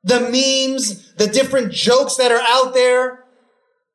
the 0.04 0.20
memes, 0.20 1.14
the 1.14 1.28
different 1.28 1.72
jokes 1.72 2.16
that 2.16 2.32
are 2.32 2.42
out 2.42 2.74
there. 2.74 3.26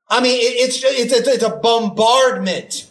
I 0.08 0.20
mean, 0.20 0.38
it's, 0.40 0.80
it's, 0.84 1.12
a, 1.12 1.32
it's 1.32 1.42
a 1.42 1.56
bombardment 1.56 2.88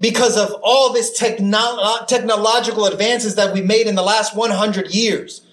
because 0.00 0.36
of 0.36 0.52
all 0.64 0.92
this 0.92 1.16
techno- 1.16 2.04
technological 2.08 2.86
advances 2.86 3.36
that 3.36 3.54
we 3.54 3.62
made 3.62 3.86
in 3.86 3.94
the 3.94 4.02
last 4.02 4.34
100 4.34 4.92
years. 4.92 5.46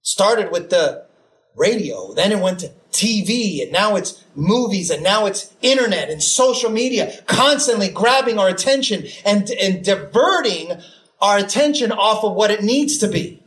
Started 0.00 0.50
with 0.50 0.70
the 0.70 1.06
radio, 1.54 2.14
then 2.14 2.32
it 2.32 2.38
went 2.38 2.60
to 2.60 2.72
TV 2.92 3.62
and 3.62 3.72
now 3.72 3.96
it's 3.96 4.24
movies 4.34 4.90
and 4.90 5.02
now 5.02 5.26
it's 5.26 5.52
internet 5.62 6.10
and 6.10 6.22
social 6.22 6.70
media 6.70 7.22
constantly 7.26 7.88
grabbing 7.88 8.38
our 8.38 8.48
attention 8.48 9.04
and, 9.24 9.50
and 9.50 9.84
diverting 9.84 10.72
our 11.20 11.38
attention 11.38 11.90
off 11.92 12.24
of 12.24 12.34
what 12.34 12.50
it 12.50 12.62
needs 12.62 12.98
to 12.98 13.08
be. 13.08 13.42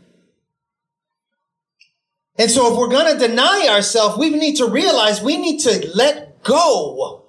And 2.37 2.51
so 2.51 2.71
if 2.71 2.77
we're 2.77 2.89
going 2.89 3.17
to 3.17 3.27
deny 3.27 3.67
ourselves, 3.69 4.17
we 4.17 4.29
need 4.29 4.57
to 4.57 4.67
realize 4.67 5.21
we 5.21 5.37
need 5.37 5.59
to 5.61 5.89
let 5.93 6.43
go 6.43 7.25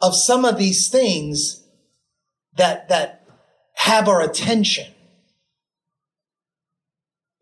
of 0.00 0.14
some 0.14 0.44
of 0.44 0.56
these 0.56 0.88
things 0.88 1.64
that, 2.56 2.88
that 2.88 3.26
have 3.74 4.08
our 4.08 4.20
attention. 4.20 4.93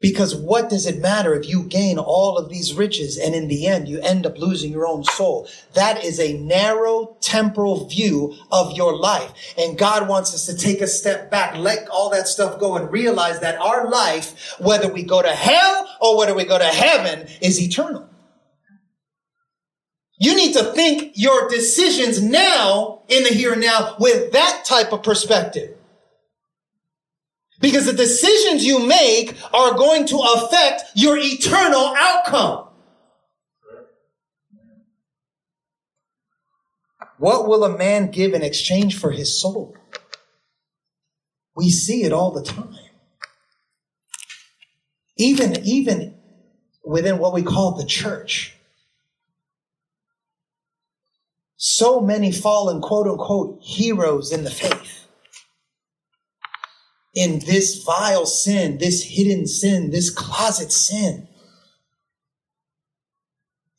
Because 0.02 0.34
what 0.34 0.68
does 0.68 0.84
it 0.84 0.98
matter 0.98 1.32
if 1.32 1.48
you 1.48 1.62
gain 1.62 1.96
all 1.96 2.36
of 2.36 2.50
these 2.50 2.74
riches 2.74 3.16
and 3.16 3.36
in 3.36 3.46
the 3.46 3.68
end 3.68 3.88
you 3.88 4.00
end 4.00 4.26
up 4.26 4.36
losing 4.36 4.72
your 4.72 4.86
own 4.86 5.04
soul? 5.04 5.48
That 5.74 6.04
is 6.04 6.18
a 6.18 6.36
narrow 6.38 7.16
temporal 7.20 7.86
view 7.86 8.34
of 8.50 8.76
your 8.76 8.98
life. 8.98 9.32
And 9.56 9.78
God 9.78 10.08
wants 10.08 10.34
us 10.34 10.44
to 10.46 10.56
take 10.56 10.80
a 10.80 10.88
step 10.88 11.30
back, 11.30 11.56
let 11.56 11.88
all 11.88 12.10
that 12.10 12.26
stuff 12.26 12.58
go 12.58 12.76
and 12.76 12.90
realize 12.92 13.38
that 13.40 13.60
our 13.60 13.88
life, 13.88 14.56
whether 14.58 14.92
we 14.92 15.04
go 15.04 15.22
to 15.22 15.30
hell 15.30 15.88
or 16.00 16.18
whether 16.18 16.34
we 16.34 16.44
go 16.44 16.58
to 16.58 16.64
heaven, 16.64 17.28
is 17.40 17.62
eternal. 17.62 18.08
You 20.18 20.34
need 20.34 20.52
to 20.54 20.64
think 20.64 21.12
your 21.14 21.48
decisions 21.48 22.20
now 22.20 23.02
in 23.08 23.22
the 23.22 23.30
here 23.30 23.52
and 23.52 23.62
now 23.62 23.94
with 24.00 24.32
that 24.32 24.64
type 24.64 24.92
of 24.92 25.04
perspective. 25.04 25.76
Because 27.62 27.86
the 27.86 27.92
decisions 27.92 28.64
you 28.64 28.84
make 28.84 29.36
are 29.54 29.74
going 29.74 30.04
to 30.08 30.18
affect 30.18 30.82
your 30.96 31.16
eternal 31.16 31.94
outcome. 31.96 32.66
What 37.18 37.46
will 37.46 37.62
a 37.62 37.78
man 37.78 38.10
give 38.10 38.34
in 38.34 38.42
exchange 38.42 38.98
for 38.98 39.12
his 39.12 39.40
soul? 39.40 39.76
We 41.54 41.70
see 41.70 42.02
it 42.02 42.12
all 42.12 42.32
the 42.32 42.42
time. 42.42 42.74
Even, 45.16 45.64
even 45.64 46.16
within 46.84 47.18
what 47.18 47.32
we 47.32 47.42
call 47.42 47.76
the 47.76 47.86
church. 47.86 48.56
So 51.56 52.00
many 52.00 52.32
fallen 52.32 52.80
quote 52.80 53.06
unquote 53.06 53.60
heroes 53.62 54.32
in 54.32 54.42
the 54.42 54.50
faith 54.50 55.01
in 57.14 57.40
this 57.40 57.82
vile 57.82 58.26
sin, 58.26 58.78
this 58.78 59.02
hidden 59.04 59.46
sin, 59.46 59.90
this 59.90 60.10
closet 60.10 60.72
sin. 60.72 61.28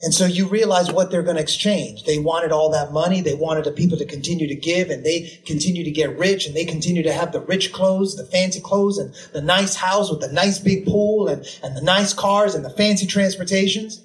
And 0.03 0.13
so 0.13 0.25
you 0.25 0.47
realize 0.47 0.91
what 0.91 1.09
they're 1.09 1.23
going 1.23 1.37
to 1.37 1.41
exchange. 1.41 2.03
They 2.03 2.19
wanted 2.19 2.51
all 2.51 2.69
that 2.71 2.91
money. 2.91 3.21
They 3.21 3.35
wanted 3.35 3.63
the 3.63 3.71
people 3.71 3.97
to 3.97 4.05
continue 4.05 4.47
to 4.47 4.55
give 4.55 4.89
and 4.89 5.05
they 5.05 5.39
continue 5.45 5.85
to 5.85 5.91
get 5.91 6.17
rich 6.19 6.45
and 6.45 6.53
they 6.53 6.65
continue 6.65 7.03
to 7.03 7.13
have 7.13 7.31
the 7.31 7.39
rich 7.39 7.71
clothes, 7.71 8.17
the 8.17 8.25
fancy 8.25 8.59
clothes 8.59 8.97
and 8.97 9.15
the 9.31 9.41
nice 9.41 9.75
house 9.75 10.11
with 10.11 10.19
the 10.19 10.31
nice 10.31 10.59
big 10.59 10.85
pool 10.85 11.29
and, 11.29 11.45
and 11.63 11.77
the 11.77 11.81
nice 11.81 12.13
cars 12.13 12.53
and 12.53 12.65
the 12.65 12.69
fancy 12.69 13.07
transportations. 13.07 14.03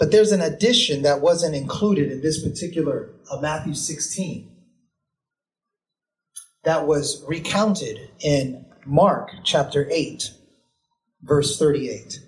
But 0.00 0.12
there's 0.12 0.32
an 0.32 0.40
addition 0.40 1.02
that 1.02 1.20
wasn't 1.20 1.54
included 1.54 2.10
in 2.10 2.22
this 2.22 2.42
particular 2.42 3.10
uh, 3.30 3.38
Matthew 3.38 3.74
16 3.74 4.50
that 6.64 6.86
was 6.86 7.22
recounted 7.28 8.08
in 8.18 8.64
Mark 8.86 9.28
chapter 9.44 9.86
8, 9.90 10.30
verse 11.20 11.58
38. 11.58 12.18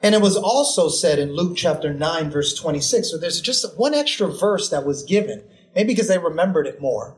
And 0.00 0.14
it 0.14 0.20
was 0.20 0.36
also 0.36 0.88
said 0.88 1.18
in 1.18 1.34
Luke 1.34 1.56
chapter 1.56 1.92
9, 1.92 2.30
verse 2.30 2.54
26. 2.54 3.10
So 3.10 3.18
there's 3.18 3.40
just 3.40 3.76
one 3.76 3.94
extra 3.94 4.28
verse 4.28 4.68
that 4.70 4.86
was 4.86 5.02
given, 5.02 5.42
maybe 5.74 5.94
because 5.94 6.06
they 6.06 6.18
remembered 6.18 6.68
it 6.68 6.80
more. 6.80 7.16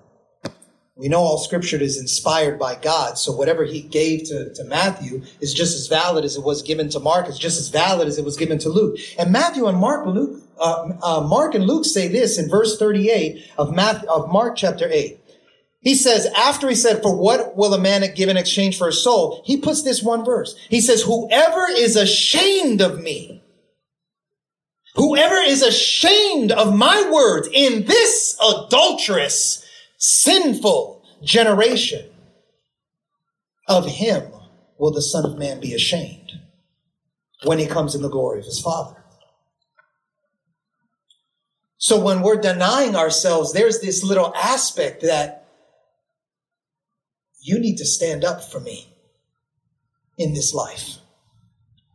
We 0.97 1.09
know 1.09 1.21
all 1.21 1.39
scripture 1.39 1.77
is 1.77 1.99
inspired 1.99 2.57
by 2.57 2.77
God, 2.77 3.19
so 3.19 3.33
whatever 3.33 3.65
he 3.65 3.83
gave 3.83 4.29
to, 4.29 4.55
to 4.55 4.65
Matthew 4.65 5.23
is 5.41 5.53
just 5.53 5.75
as 5.75 5.89
valid 5.89 6.25
as 6.25 6.37
it 6.37 6.45
was 6.45 6.63
given 6.63 6.89
to 6.91 7.01
Mark, 7.01 7.27
it's 7.27 7.39
just 7.39 7.59
as 7.59 7.69
valid 7.69 8.07
as 8.07 8.17
it 8.17 8.25
was 8.25 8.37
given 8.37 8.59
to 8.61 8.69
Luke. 8.69 8.99
And 9.19 9.33
Matthew 9.33 9.67
and 9.67 9.77
Mark, 9.77 10.07
Luke, 10.07 10.41
uh, 10.57 10.93
uh, 11.03 11.21
Mark 11.23 11.57
and 11.57 11.67
Luke 11.67 11.85
say 11.85 12.07
this 12.07 12.39
in 12.39 12.49
verse 12.49 12.79
38 12.79 13.45
of, 13.59 13.75
Matthew, 13.75 14.09
of 14.09 14.31
Mark 14.31 14.55
chapter 14.55 14.89
8. 14.89 15.19
He 15.81 15.97
says, 15.97 16.29
after 16.37 16.69
he 16.69 16.77
said, 16.77 17.03
for 17.03 17.15
what 17.15 17.57
will 17.57 17.75
a 17.75 17.81
man 17.81 18.05
give 18.15 18.29
in 18.29 18.37
exchange 18.37 18.79
for 18.79 18.87
his 18.87 19.03
soul? 19.03 19.43
He 19.45 19.57
puts 19.57 19.83
this 19.83 20.01
one 20.01 20.25
verse. 20.25 20.55
He 20.71 20.81
says, 20.81 21.03
whoever 21.03 21.67
is 21.71 21.97
ashamed 21.97 22.81
of 22.81 23.01
me, 23.01 23.43
whoever 24.95 25.35
is 25.35 25.61
ashamed 25.61 26.53
of 26.53 26.75
my 26.75 27.11
words 27.13 27.49
in 27.53 27.85
this 27.85 28.39
adulterous 28.41 29.63
sinful 30.04 31.02
generation. 31.23 32.11
Of 33.67 33.86
him 33.86 34.25
will 34.76 34.90
the 34.90 35.00
Son 35.00 35.25
of 35.25 35.38
Man 35.38 35.58
be 35.60 35.73
ashamed 35.73 36.32
when 37.45 37.58
he 37.58 37.67
comes 37.67 37.95
in 37.95 38.02
the 38.02 38.10
glory 38.10 38.40
of 38.40 38.45
his 38.45 38.60
Father. 38.60 39.02
So 41.78 41.99
when 41.99 42.21
we're 42.21 42.40
denying 42.40 42.95
ourselves, 42.95 43.54
there's 43.54 43.80
this 43.80 44.04
little 44.04 44.34
aspect 44.36 45.02
that 45.02 45.47
you 47.40 47.58
need 47.58 47.76
to 47.76 47.86
stand 47.86 48.25
up 48.25 48.45
for 48.45 48.60
me 48.60 48.88
in 50.19 50.34
this 50.34 50.52
life 50.52 50.99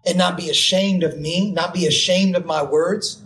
and 0.06 0.17
not 0.17 0.38
be 0.38 0.50
ashamed 0.50 1.04
of 1.04 1.19
me, 1.19 1.52
not 1.52 1.74
be 1.74 1.86
ashamed 1.86 2.36
of 2.36 2.45
my 2.45 2.63
words 2.63 3.22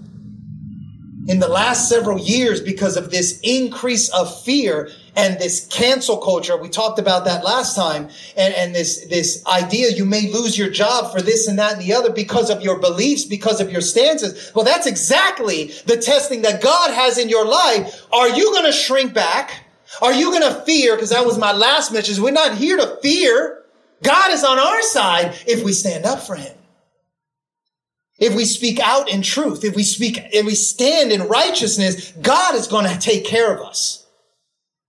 in 1.27 1.39
the 1.39 1.47
last 1.47 1.87
several 1.87 2.19
years 2.19 2.59
because 2.59 2.97
of 2.97 3.11
this 3.11 3.39
increase 3.43 4.09
of 4.09 4.43
fear 4.43 4.89
and 5.15 5.39
this 5.39 5.67
cancel 5.67 6.17
culture. 6.17 6.57
We 6.57 6.69
talked 6.69 6.99
about 6.99 7.25
that 7.25 7.43
last 7.43 7.75
time 7.75 8.09
and, 8.35 8.53
and 8.53 8.75
this, 8.75 9.05
this 9.05 9.45
idea 9.45 9.91
you 9.91 10.05
may 10.05 10.31
lose 10.31 10.57
your 10.57 10.69
job 10.69 11.11
for 11.11 11.21
this 11.21 11.47
and 11.47 11.57
that 11.59 11.73
and 11.73 11.81
the 11.81 11.93
other 11.93 12.11
because 12.11 12.49
of 12.49 12.61
your 12.61 12.79
beliefs, 12.79 13.25
because 13.25 13.61
of 13.61 13.71
your 13.71 13.81
stances. 13.81 14.51
Well, 14.53 14.65
that's 14.65 14.87
exactly 14.87 15.67
the 15.85 15.97
testing 15.97 16.41
that 16.41 16.61
God 16.61 16.91
has 16.91 17.17
in 17.17 17.29
your 17.29 17.45
life. 17.45 18.05
Are 18.11 18.29
you 18.29 18.51
going 18.51 18.65
to 18.65 18.71
shrink 18.71 19.13
back? 19.13 19.65
Are 20.01 20.13
you 20.13 20.31
going 20.31 20.53
to 20.53 20.61
fear? 20.61 20.95
Because 20.95 21.11
that 21.11 21.25
was 21.25 21.37
my 21.37 21.53
last 21.53 21.93
message. 21.93 22.19
We're 22.19 22.31
not 22.31 22.57
here 22.57 22.77
to 22.77 22.97
fear. 23.01 23.63
God 24.01 24.31
is 24.31 24.43
on 24.43 24.59
our 24.59 24.81
side 24.81 25.35
if 25.47 25.63
we 25.63 25.71
stand 25.71 26.05
up 26.05 26.19
for 26.21 26.35
him. 26.35 26.53
If 28.19 28.35
we 28.35 28.45
speak 28.45 28.79
out 28.79 29.09
in 29.09 29.21
truth, 29.21 29.63
if 29.63 29.75
we 29.75 29.83
speak, 29.83 30.19
if 30.31 30.45
we 30.45 30.55
stand 30.55 31.11
in 31.11 31.27
righteousness, 31.27 32.11
God 32.21 32.55
is 32.55 32.67
going 32.67 32.87
to 32.87 32.99
take 32.99 33.25
care 33.25 33.53
of 33.53 33.61
us. 33.61 34.05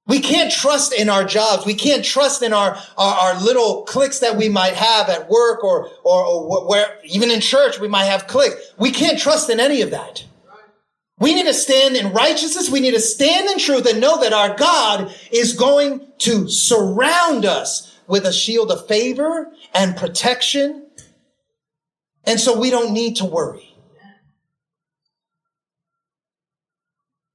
We 0.06 0.20
can't 0.20 0.52
trust 0.52 0.92
in 0.92 1.08
our 1.08 1.24
jobs. 1.24 1.64
We 1.64 1.74
can't 1.74 2.04
trust 2.04 2.42
in 2.42 2.52
our, 2.52 2.76
our, 2.98 3.14
our 3.14 3.40
little 3.40 3.84
cliques 3.84 4.18
that 4.18 4.36
we 4.36 4.50
might 4.50 4.74
have 4.74 5.08
at 5.08 5.30
work 5.30 5.64
or, 5.64 5.88
or, 6.04 6.24
or 6.26 6.68
where, 6.68 6.98
even 7.04 7.30
in 7.30 7.40
church, 7.40 7.80
we 7.80 7.88
might 7.88 8.04
have 8.04 8.26
cliques. 8.26 8.56
We 8.78 8.90
can't 8.90 9.18
trust 9.18 9.48
in 9.48 9.60
any 9.60 9.80
of 9.80 9.90
that. 9.92 10.22
We 11.18 11.34
need 11.34 11.46
to 11.46 11.54
stand 11.54 11.96
in 11.96 12.12
righteousness. 12.12 12.68
We 12.68 12.80
need 12.80 12.92
to 12.94 13.00
stand 13.00 13.48
in 13.48 13.58
truth 13.58 13.86
and 13.86 14.00
know 14.00 14.20
that 14.20 14.34
our 14.34 14.54
God 14.56 15.14
is 15.32 15.54
going 15.54 16.06
to 16.18 16.48
surround 16.48 17.46
us 17.46 17.96
with 18.06 18.26
a 18.26 18.32
shield 18.32 18.70
of 18.70 18.86
favor 18.86 19.50
and 19.72 19.96
protection 19.96 20.83
and 22.26 22.40
so 22.40 22.58
we 22.58 22.70
don't 22.70 22.92
need 22.92 23.16
to 23.16 23.24
worry. 23.24 23.74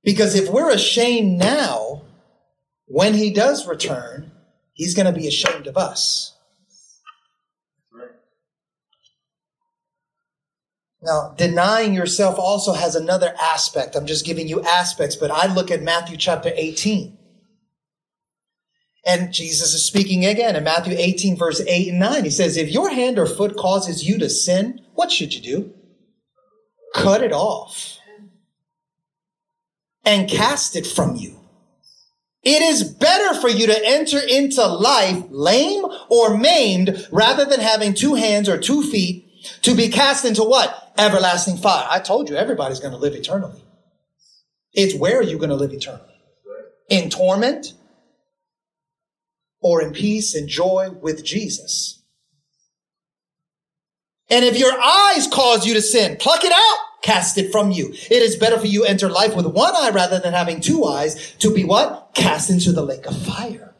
Because 0.04 0.34
if 0.34 0.50
we're 0.50 0.72
ashamed 0.72 1.38
now, 1.38 2.02
when 2.88 3.14
he 3.14 3.32
does 3.32 3.68
return, 3.68 4.32
he's 4.74 4.96
going 4.96 5.06
to 5.06 5.20
be 5.20 5.28
ashamed 5.28 5.68
of 5.68 5.78
us. 5.78 6.36
Now, 11.04 11.36
denying 11.38 11.94
yourself 11.94 12.40
also 12.40 12.74
has 12.74 12.96
another 12.96 13.36
aspect. 13.40 13.96
I'm 13.96 14.08
just 14.08 14.26
giving 14.26 14.48
you 14.48 14.64
aspects, 14.64 15.16
but 15.16 15.30
I 15.30 15.54
look 15.54 15.70
at 15.70 15.84
Matthew 15.84 16.18
chapter 16.18 16.52
18. 16.56 17.19
And 19.10 19.34
Jesus 19.34 19.74
is 19.74 19.84
speaking 19.84 20.24
again 20.24 20.56
in 20.56 20.64
Matthew 20.64 20.94
18, 20.96 21.36
verse 21.36 21.62
8 21.62 21.88
and 21.88 22.00
9. 22.00 22.26
He 22.26 22.30
says, 22.30 22.58
If 22.58 22.70
your 22.70 22.92
hand 22.92 23.18
or 23.18 23.26
foot 23.26 23.58
causes 23.58 24.08
you 24.08 24.20
to 24.20 24.30
sin, 24.30 24.82
what 24.94 25.12
should 25.12 25.34
you 25.34 25.42
do? 25.42 25.74
Cut 26.94 27.24
it 27.24 27.34
off 27.34 27.98
and 30.06 30.30
cast 30.30 30.76
it 30.76 30.86
from 30.86 31.16
you. 31.16 31.40
It 32.44 32.62
is 32.62 32.84
better 32.84 33.34
for 33.42 33.50
you 33.50 33.66
to 33.66 33.82
enter 33.84 34.20
into 34.20 34.64
life 34.68 35.24
lame 35.32 35.86
or 36.10 36.38
maimed 36.38 37.08
rather 37.12 37.46
than 37.46 37.62
having 37.62 37.96
two 37.96 38.14
hands 38.14 38.48
or 38.48 38.60
two 38.60 38.84
feet 38.84 39.26
to 39.64 39.74
be 39.74 39.90
cast 39.90 40.24
into 40.24 40.44
what? 40.44 40.94
Everlasting 41.00 41.58
fire. 41.58 41.88
I 41.90 42.00
told 42.00 42.30
you 42.30 42.36
everybody's 42.36 42.80
going 42.80 42.94
to 42.94 43.00
live 43.00 43.16
eternally. 43.16 43.64
It's 44.72 44.94
where 44.94 45.18
are 45.18 45.24
you 45.24 45.38
going 45.40 45.50
to 45.50 45.56
live 45.56 45.74
eternally? 45.74 46.06
In 46.90 47.10
torment? 47.10 47.74
Or 49.62 49.82
in 49.82 49.94
peace 49.94 50.36
and 50.36 50.48
joy 50.48 50.92
with 51.02 51.24
Jesus. 51.26 52.02
And 54.30 54.46
if 54.46 54.58
your 54.58 54.80
eyes 54.80 55.28
cause 55.28 55.66
you 55.66 55.74
to 55.76 55.82
sin, 55.82 56.18
pluck 56.20 56.46
it 56.46 56.52
out, 56.52 56.78
cast 57.04 57.38
it 57.38 57.52
from 57.52 57.72
you. 57.72 57.90
It 57.94 58.22
is 58.24 58.36
better 58.38 58.60
for 58.60 58.68
you 58.68 58.86
enter 58.86 59.10
life 59.10 59.36
with 59.36 59.48
one 59.48 59.76
eye 59.76 59.92
rather 59.92 60.20
than 60.20 60.34
having 60.34 60.62
two 60.62 60.86
eyes 60.86 61.36
to 61.40 61.54
be 61.54 61.64
what? 61.64 62.12
Cast 62.14 62.50
into 62.50 62.72
the 62.72 62.84
lake 62.84 63.06
of 63.08 63.18
fire. 63.22 63.76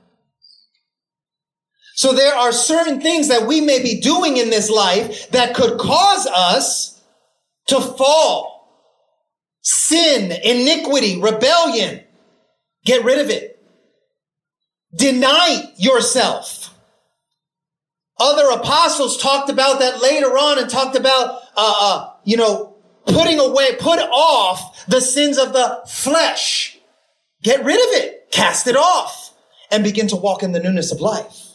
So 1.96 2.14
there 2.14 2.36
are 2.36 2.52
certain 2.52 3.02
things 3.02 3.30
that 3.30 3.48
we 3.48 3.62
may 3.62 3.84
be 3.84 4.02
doing 4.02 4.38
in 4.38 4.50
this 4.50 4.70
life 4.70 5.30
that 5.32 5.56
could 5.56 5.80
cause 5.80 6.28
us 6.28 7.02
to 7.68 7.80
fall. 7.82 8.80
Sin, 9.62 10.32
iniquity, 10.44 11.22
rebellion, 11.22 12.04
Get 12.86 13.04
rid 13.04 13.20
of 13.20 13.30
it. 13.30 13.49
Deny 14.96 15.72
yourself. 15.78 16.74
Other 18.20 18.50
apostles 18.50 19.18
talked 19.18 19.50
about 19.50 19.80
that 19.80 20.02
later 20.02 20.38
on 20.38 20.60
and 20.60 20.70
talked 20.70 20.98
about, 20.98 21.42
uh, 21.56 21.76
uh, 21.80 22.14
you 22.26 22.36
know, 22.36 22.76
putting 23.06 23.40
away, 23.40 23.76
put 23.80 24.00
off 24.00 24.86
the 24.88 25.00
sins 25.00 25.38
of 25.38 25.54
the 25.54 25.82
flesh. 25.88 26.78
Get 27.42 27.64
rid 27.64 27.76
of 27.78 28.04
it. 28.04 28.32
Cast 28.32 28.68
it 28.68 28.76
off 28.76 29.34
and 29.72 29.84
begin 29.84 30.08
to 30.08 30.16
walk 30.16 30.44
in 30.44 30.52
the 30.52 30.60
newness 30.60 30.92
of 30.92 31.00
life. 31.00 31.46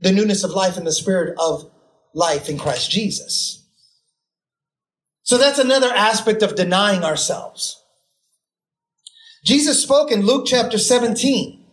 The 0.00 0.12
newness 0.12 0.44
of 0.44 0.52
life 0.52 0.76
in 0.76 0.84
the 0.84 0.92
spirit 0.92 1.36
of 1.38 1.70
life 2.12 2.48
in 2.48 2.58
Christ 2.58 2.90
Jesus. 2.90 3.64
So 5.22 5.38
that's 5.38 5.58
another 5.58 5.90
aspect 5.90 6.42
of 6.42 6.54
denying 6.54 7.02
ourselves. 7.02 7.82
Jesus 9.44 9.82
spoke 9.82 10.12
in 10.12 10.24
Luke 10.24 10.46
chapter 10.46 10.78
17. 10.78 11.63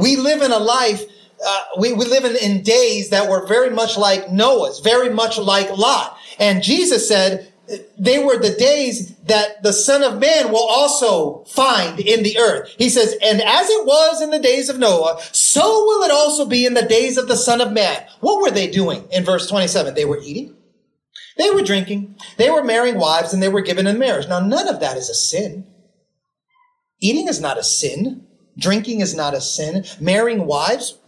We 0.00 0.16
live 0.16 0.42
in 0.42 0.52
a 0.52 0.58
life, 0.58 1.04
uh, 1.46 1.60
we, 1.78 1.92
we 1.92 2.04
live 2.04 2.24
in, 2.24 2.36
in 2.36 2.62
days 2.62 3.10
that 3.10 3.30
were 3.30 3.46
very 3.46 3.70
much 3.70 3.96
like 3.96 4.30
Noah's, 4.30 4.80
very 4.80 5.10
much 5.10 5.38
like 5.38 5.76
Lot. 5.76 6.16
And 6.38 6.62
Jesus 6.62 7.06
said, 7.06 7.52
they 7.98 8.22
were 8.22 8.36
the 8.36 8.54
days 8.54 9.14
that 9.26 9.62
the 9.62 9.72
son 9.72 10.02
of 10.02 10.18
man 10.18 10.50
will 10.50 10.66
also 10.66 11.44
find 11.44 12.00
in 12.00 12.22
the 12.22 12.38
earth. 12.38 12.74
He 12.78 12.88
says, 12.88 13.14
and 13.22 13.40
as 13.40 13.68
it 13.68 13.86
was 13.86 14.20
in 14.20 14.30
the 14.30 14.38
days 14.38 14.68
of 14.68 14.78
Noah, 14.78 15.20
so 15.32 15.62
will 15.62 16.02
it 16.02 16.10
also 16.10 16.46
be 16.46 16.66
in 16.66 16.74
the 16.74 16.82
days 16.82 17.16
of 17.16 17.28
the 17.28 17.36
son 17.36 17.60
of 17.60 17.72
man. 17.72 18.04
What 18.20 18.42
were 18.42 18.50
they 18.50 18.68
doing 18.68 19.06
in 19.12 19.24
verse 19.24 19.48
27? 19.48 19.94
They 19.94 20.04
were 20.04 20.20
eating. 20.20 20.56
They 21.36 21.50
were 21.50 21.62
drinking. 21.62 22.16
They 22.36 22.50
were 22.50 22.64
marrying 22.64 22.98
wives 22.98 23.32
and 23.32 23.42
they 23.42 23.48
were 23.48 23.62
given 23.62 23.86
in 23.86 23.98
marriage. 23.98 24.28
Now, 24.28 24.40
none 24.40 24.68
of 24.68 24.80
that 24.80 24.96
is 24.96 25.08
a 25.08 25.14
sin. 25.14 25.66
Eating 27.00 27.28
is 27.28 27.40
not 27.40 27.58
a 27.58 27.62
sin. 27.62 28.26
Drinking 28.60 29.00
is 29.00 29.14
not 29.14 29.34
a 29.34 29.40
sin. 29.40 29.84
Marrying 30.00 30.46
wives, 30.46 30.98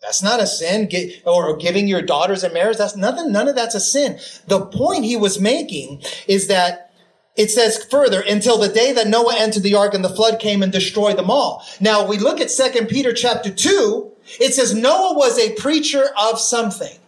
that's 0.00 0.22
not 0.22 0.40
a 0.40 0.46
sin. 0.46 0.88
Get, 0.88 1.22
or 1.26 1.56
giving 1.56 1.86
your 1.86 2.02
daughters 2.02 2.42
in 2.42 2.54
marriage, 2.54 2.78
that's 2.78 2.96
nothing. 2.96 3.32
None 3.32 3.48
of 3.48 3.54
that's 3.54 3.74
a 3.74 3.80
sin. 3.80 4.18
The 4.46 4.64
point 4.66 5.04
he 5.04 5.16
was 5.16 5.40
making 5.40 6.02
is 6.26 6.48
that 6.48 6.92
it 7.36 7.50
says 7.50 7.84
further, 7.84 8.20
until 8.20 8.58
the 8.58 8.68
day 8.68 8.92
that 8.92 9.06
Noah 9.06 9.36
entered 9.38 9.62
the 9.62 9.74
ark 9.74 9.94
and 9.94 10.04
the 10.04 10.08
flood 10.08 10.40
came 10.40 10.62
and 10.62 10.72
destroyed 10.72 11.16
them 11.16 11.30
all. 11.30 11.64
Now 11.80 12.06
we 12.06 12.18
look 12.18 12.40
at 12.40 12.50
Second 12.50 12.88
Peter 12.88 13.12
chapter 13.12 13.50
2. 13.50 14.12
It 14.40 14.54
says 14.54 14.74
Noah 14.74 15.16
was 15.16 15.38
a 15.38 15.54
preacher 15.54 16.06
of 16.18 16.40
something. 16.40 16.98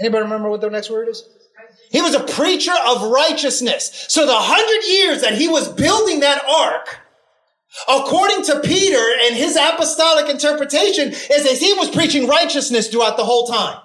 Anybody 0.00 0.24
remember 0.24 0.50
what 0.50 0.60
the 0.60 0.70
next 0.70 0.90
word 0.90 1.08
is? 1.08 1.28
He 1.90 2.02
was 2.02 2.14
a 2.14 2.24
preacher 2.24 2.72
of 2.86 3.10
righteousness. 3.10 4.06
So 4.08 4.26
the 4.26 4.34
hundred 4.34 4.86
years 4.88 5.22
that 5.22 5.34
he 5.34 5.48
was 5.48 5.68
building 5.68 6.20
that 6.20 6.44
ark, 6.44 6.98
according 7.88 8.42
to 8.44 8.60
Peter 8.60 9.04
and 9.24 9.36
his 9.36 9.56
apostolic 9.56 10.28
interpretation, 10.28 11.08
is 11.08 11.46
as 11.46 11.60
he 11.60 11.72
was 11.74 11.90
preaching 11.90 12.26
righteousness 12.26 12.88
throughout 12.88 13.16
the 13.16 13.24
whole 13.24 13.46
time. 13.46 13.80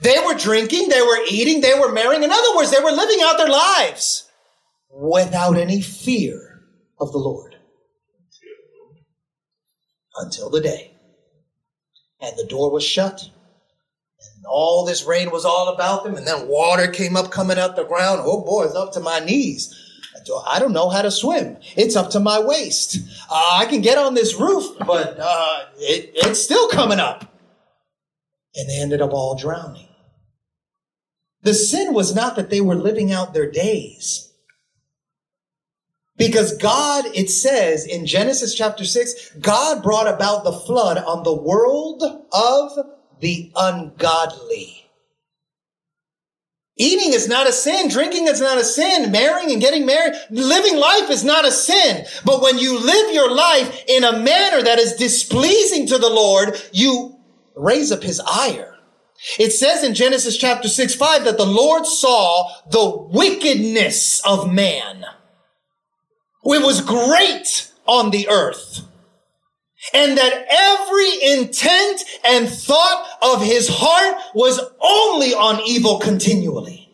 They 0.00 0.18
were 0.24 0.34
drinking, 0.34 0.88
they 0.88 1.02
were 1.02 1.20
eating, 1.30 1.60
they 1.60 1.78
were 1.78 1.92
marrying. 1.92 2.22
In 2.22 2.30
other 2.30 2.56
words, 2.56 2.70
they 2.70 2.82
were 2.82 2.92
living 2.92 3.18
out 3.22 3.36
their 3.36 3.48
lives 3.48 4.28
without 4.90 5.56
any 5.56 5.80
fear 5.80 6.62
of 7.00 7.12
the 7.12 7.18
Lord. 7.18 7.56
Until 10.16 10.50
the 10.50 10.60
day. 10.60 10.94
And 12.20 12.36
the 12.36 12.46
door 12.46 12.70
was 12.70 12.84
shut 12.84 13.30
and 14.42 14.46
all 14.50 14.84
this 14.84 15.04
rain 15.04 15.30
was 15.30 15.44
all 15.44 15.68
about 15.68 16.04
them. 16.04 16.16
And 16.16 16.26
then 16.26 16.48
water 16.48 16.88
came 16.88 17.16
up 17.16 17.30
coming 17.30 17.58
out 17.58 17.76
the 17.76 17.84
ground. 17.84 18.22
Oh 18.24 18.44
boy, 18.44 18.64
it's 18.64 18.74
up 18.74 18.92
to 18.94 19.00
my 19.00 19.20
knees. 19.20 19.72
I 20.46 20.58
don't 20.58 20.72
know 20.72 20.88
how 20.88 21.02
to 21.02 21.10
swim. 21.10 21.56
It's 21.76 21.96
up 21.96 22.10
to 22.10 22.20
my 22.20 22.40
waist. 22.40 22.98
Uh, 23.30 23.58
I 23.58 23.66
can 23.66 23.80
get 23.80 23.98
on 23.98 24.14
this 24.14 24.34
roof, 24.38 24.76
but 24.86 25.16
uh, 25.18 25.60
it, 25.78 26.12
it's 26.14 26.42
still 26.42 26.68
coming 26.68 27.00
up. 27.00 27.34
And 28.54 28.68
they 28.68 28.80
ended 28.80 29.00
up 29.00 29.12
all 29.12 29.34
drowning. 29.34 29.88
The 31.42 31.54
sin 31.54 31.92
was 31.92 32.14
not 32.14 32.36
that 32.36 32.50
they 32.50 32.60
were 32.60 32.74
living 32.74 33.12
out 33.12 33.34
their 33.34 33.50
days. 33.50 34.32
Because 36.16 36.56
God, 36.56 37.06
it 37.14 37.30
says 37.30 37.84
in 37.84 38.06
Genesis 38.06 38.54
chapter 38.54 38.84
6, 38.84 39.36
God 39.40 39.82
brought 39.82 40.06
about 40.06 40.44
the 40.44 40.52
flood 40.52 40.98
on 40.98 41.24
the 41.24 41.34
world 41.34 42.02
of 42.32 42.72
the 43.20 43.50
ungodly. 43.56 44.81
Eating 46.82 47.12
is 47.12 47.28
not 47.28 47.48
a 47.48 47.52
sin. 47.52 47.88
Drinking 47.88 48.26
is 48.26 48.40
not 48.40 48.58
a 48.58 48.64
sin. 48.64 49.12
Marrying 49.12 49.52
and 49.52 49.60
getting 49.60 49.86
married, 49.86 50.14
living 50.30 50.76
life 50.76 51.10
is 51.10 51.22
not 51.22 51.46
a 51.46 51.52
sin. 51.52 52.04
But 52.24 52.42
when 52.42 52.58
you 52.58 52.76
live 52.76 53.14
your 53.14 53.30
life 53.30 53.84
in 53.86 54.02
a 54.02 54.18
manner 54.18 54.60
that 54.62 54.80
is 54.80 54.94
displeasing 54.94 55.86
to 55.86 55.98
the 55.98 56.10
Lord, 56.10 56.60
you 56.72 57.16
raise 57.54 57.92
up 57.92 58.02
his 58.02 58.20
ire. 58.26 58.74
It 59.38 59.52
says 59.52 59.84
in 59.84 59.94
Genesis 59.94 60.36
chapter 60.36 60.66
6, 60.66 60.96
5 60.96 61.24
that 61.24 61.36
the 61.36 61.46
Lord 61.46 61.86
saw 61.86 62.50
the 62.68 63.06
wickedness 63.12 64.20
of 64.26 64.52
man. 64.52 65.04
It 66.44 66.64
was 66.64 66.80
great 66.80 67.70
on 67.86 68.10
the 68.10 68.28
earth 68.28 68.88
and 69.92 70.16
that 70.16 70.46
every 70.48 71.32
intent 71.32 72.04
and 72.24 72.48
thought 72.48 73.06
of 73.22 73.42
his 73.42 73.68
heart 73.68 74.16
was 74.34 74.60
only 74.80 75.34
on 75.34 75.60
evil 75.66 75.98
continually. 75.98 76.90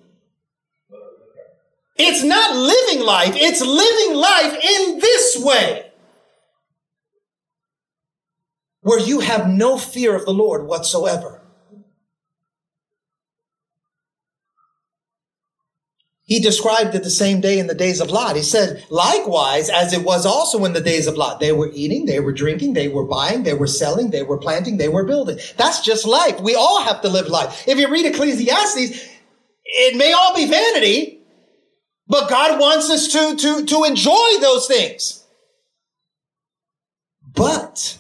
It's 1.97 2.23
not 2.23 2.57
living 2.57 3.05
life, 3.05 3.35
it's 3.35 3.61
living 3.61 4.17
life 4.17 4.55
in 4.55 4.99
this 5.01 5.37
way. 5.41 5.91
Where 8.83 9.01
you 9.01 9.21
have 9.21 9.49
no 9.49 9.77
fear 9.77 10.15
of 10.15 10.25
the 10.25 10.33
Lord 10.33 10.67
whatsoever. 10.67 11.38
He 16.29 16.41
described 16.41 16.95
it 16.95 17.05
the 17.05 17.11
same 17.11 17.41
day 17.41 17.59
in 17.59 17.69
the 17.69 17.75
days 17.75 18.03
of 18.03 18.11
Lot. 18.11 18.37
He 18.37 18.43
said, 18.43 18.85
likewise, 18.91 19.71
as 19.71 19.95
it 19.95 20.05
was 20.05 20.27
also 20.27 20.67
in 20.67 20.75
the 20.75 20.81
days 20.83 21.07
of 21.07 21.17
Lot, 21.17 21.41
they 21.41 21.53
were 21.53 21.71
eating, 21.73 22.05
they 22.05 22.21
were 22.21 22.35
drinking, 22.35 22.75
they 22.75 22.89
were 22.89 23.07
buying, 23.07 23.45
they 23.45 23.55
were 23.55 23.67
selling, 23.67 24.11
they 24.11 24.23
were 24.23 24.37
planting, 24.37 24.77
they 24.77 24.91
were 24.91 25.07
building. 25.07 25.39
That's 25.57 25.81
just 25.81 26.07
life. 26.07 26.39
We 26.39 26.55
all 26.55 26.83
have 26.83 27.01
to 27.01 27.09
live 27.09 27.29
life. 27.29 27.67
If 27.67 27.79
you 27.79 27.91
read 27.91 28.05
Ecclesiastes, 28.05 29.09
it 29.65 29.97
may 29.97 30.13
all 30.13 30.37
be 30.37 30.45
vanity, 30.45 31.23
but 32.07 32.29
God 32.29 32.61
wants 32.61 32.91
us 32.91 33.09
to, 33.09 33.35
to, 33.35 33.65
to 33.65 33.85
enjoy 33.85 34.39
those 34.43 34.67
things. 34.67 35.25
But 37.23 37.97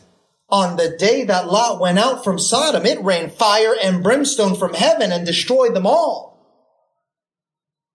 on 0.50 0.76
the 0.76 0.98
day 0.98 1.24
that 1.24 1.48
Lot 1.48 1.80
went 1.80 1.98
out 1.98 2.24
from 2.24 2.38
Sodom, 2.38 2.84
it 2.84 3.02
rained 3.02 3.32
fire 3.32 3.74
and 3.82 4.02
brimstone 4.02 4.54
from 4.54 4.74
heaven 4.74 5.12
and 5.12 5.24
destroyed 5.24 5.74
them 5.74 5.86
all. 5.86 6.27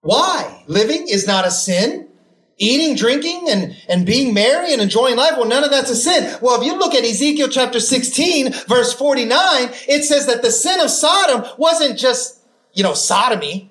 Why? 0.04 0.62
Living 0.66 1.08
is 1.08 1.26
not 1.26 1.46
a 1.46 1.50
sin. 1.50 2.08
Eating, 2.58 2.94
drinking, 2.94 3.46
and, 3.48 3.74
and 3.88 4.06
being 4.06 4.32
merry 4.32 4.72
and 4.72 4.80
enjoying 4.80 5.16
life, 5.16 5.32
well, 5.32 5.48
none 5.48 5.64
of 5.64 5.70
that's 5.70 5.90
a 5.90 5.96
sin. 5.96 6.38
Well, 6.40 6.60
if 6.60 6.66
you 6.66 6.78
look 6.78 6.94
at 6.94 7.02
Ezekiel 7.02 7.48
chapter 7.48 7.80
16, 7.80 8.52
verse 8.68 8.92
49, 8.92 9.70
it 9.88 10.04
says 10.04 10.26
that 10.26 10.42
the 10.42 10.52
sin 10.52 10.78
of 10.78 10.90
Sodom 10.90 11.50
wasn't 11.58 11.98
just, 11.98 12.38
you 12.74 12.82
know, 12.82 12.92
sodomy. 12.92 13.70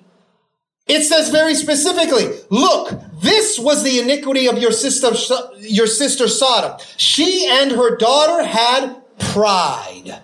It 0.86 1.02
says 1.02 1.30
very 1.30 1.54
specifically, 1.54 2.36
look, 2.50 2.92
this 3.22 3.58
was 3.58 3.84
the 3.84 4.00
iniquity 4.00 4.48
of 4.48 4.58
your 4.58 4.72
sister, 4.72 5.12
your 5.60 5.86
sister 5.86 6.26
Sodom. 6.26 6.78
She 6.96 7.48
and 7.48 7.70
her 7.70 7.96
daughter 7.96 8.44
had 8.44 9.02
pride. 9.18 10.20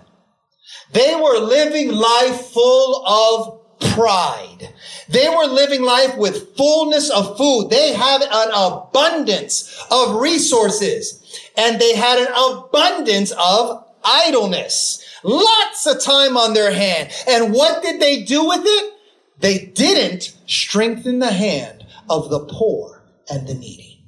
They 0.91 1.15
were 1.15 1.39
living 1.39 1.93
life 1.93 2.47
full 2.47 3.07
of 3.07 3.60
pride. 3.81 4.73
They 5.09 5.29
were 5.29 5.45
living 5.45 5.83
life 5.83 6.17
with 6.17 6.55
fullness 6.55 7.09
of 7.09 7.37
food. 7.37 7.69
They 7.69 7.93
had 7.93 8.21
an 8.21 8.51
abundance 8.53 9.85
of 9.91 10.21
resources 10.21 11.21
and 11.57 11.79
they 11.79 11.95
had 11.95 12.19
an 12.19 12.33
abundance 12.33 13.31
of 13.37 13.85
idleness. 14.03 15.03
Lots 15.23 15.85
of 15.85 16.01
time 16.01 16.37
on 16.37 16.53
their 16.53 16.71
hand. 16.71 17.11
And 17.27 17.53
what 17.53 17.83
did 17.83 17.99
they 17.99 18.23
do 18.23 18.45
with 18.45 18.63
it? 18.63 18.93
They 19.39 19.65
didn't 19.65 20.35
strengthen 20.47 21.19
the 21.19 21.31
hand 21.31 21.85
of 22.09 22.29
the 22.29 22.39
poor 22.39 23.03
and 23.29 23.47
the 23.47 23.53
needy. 23.53 24.03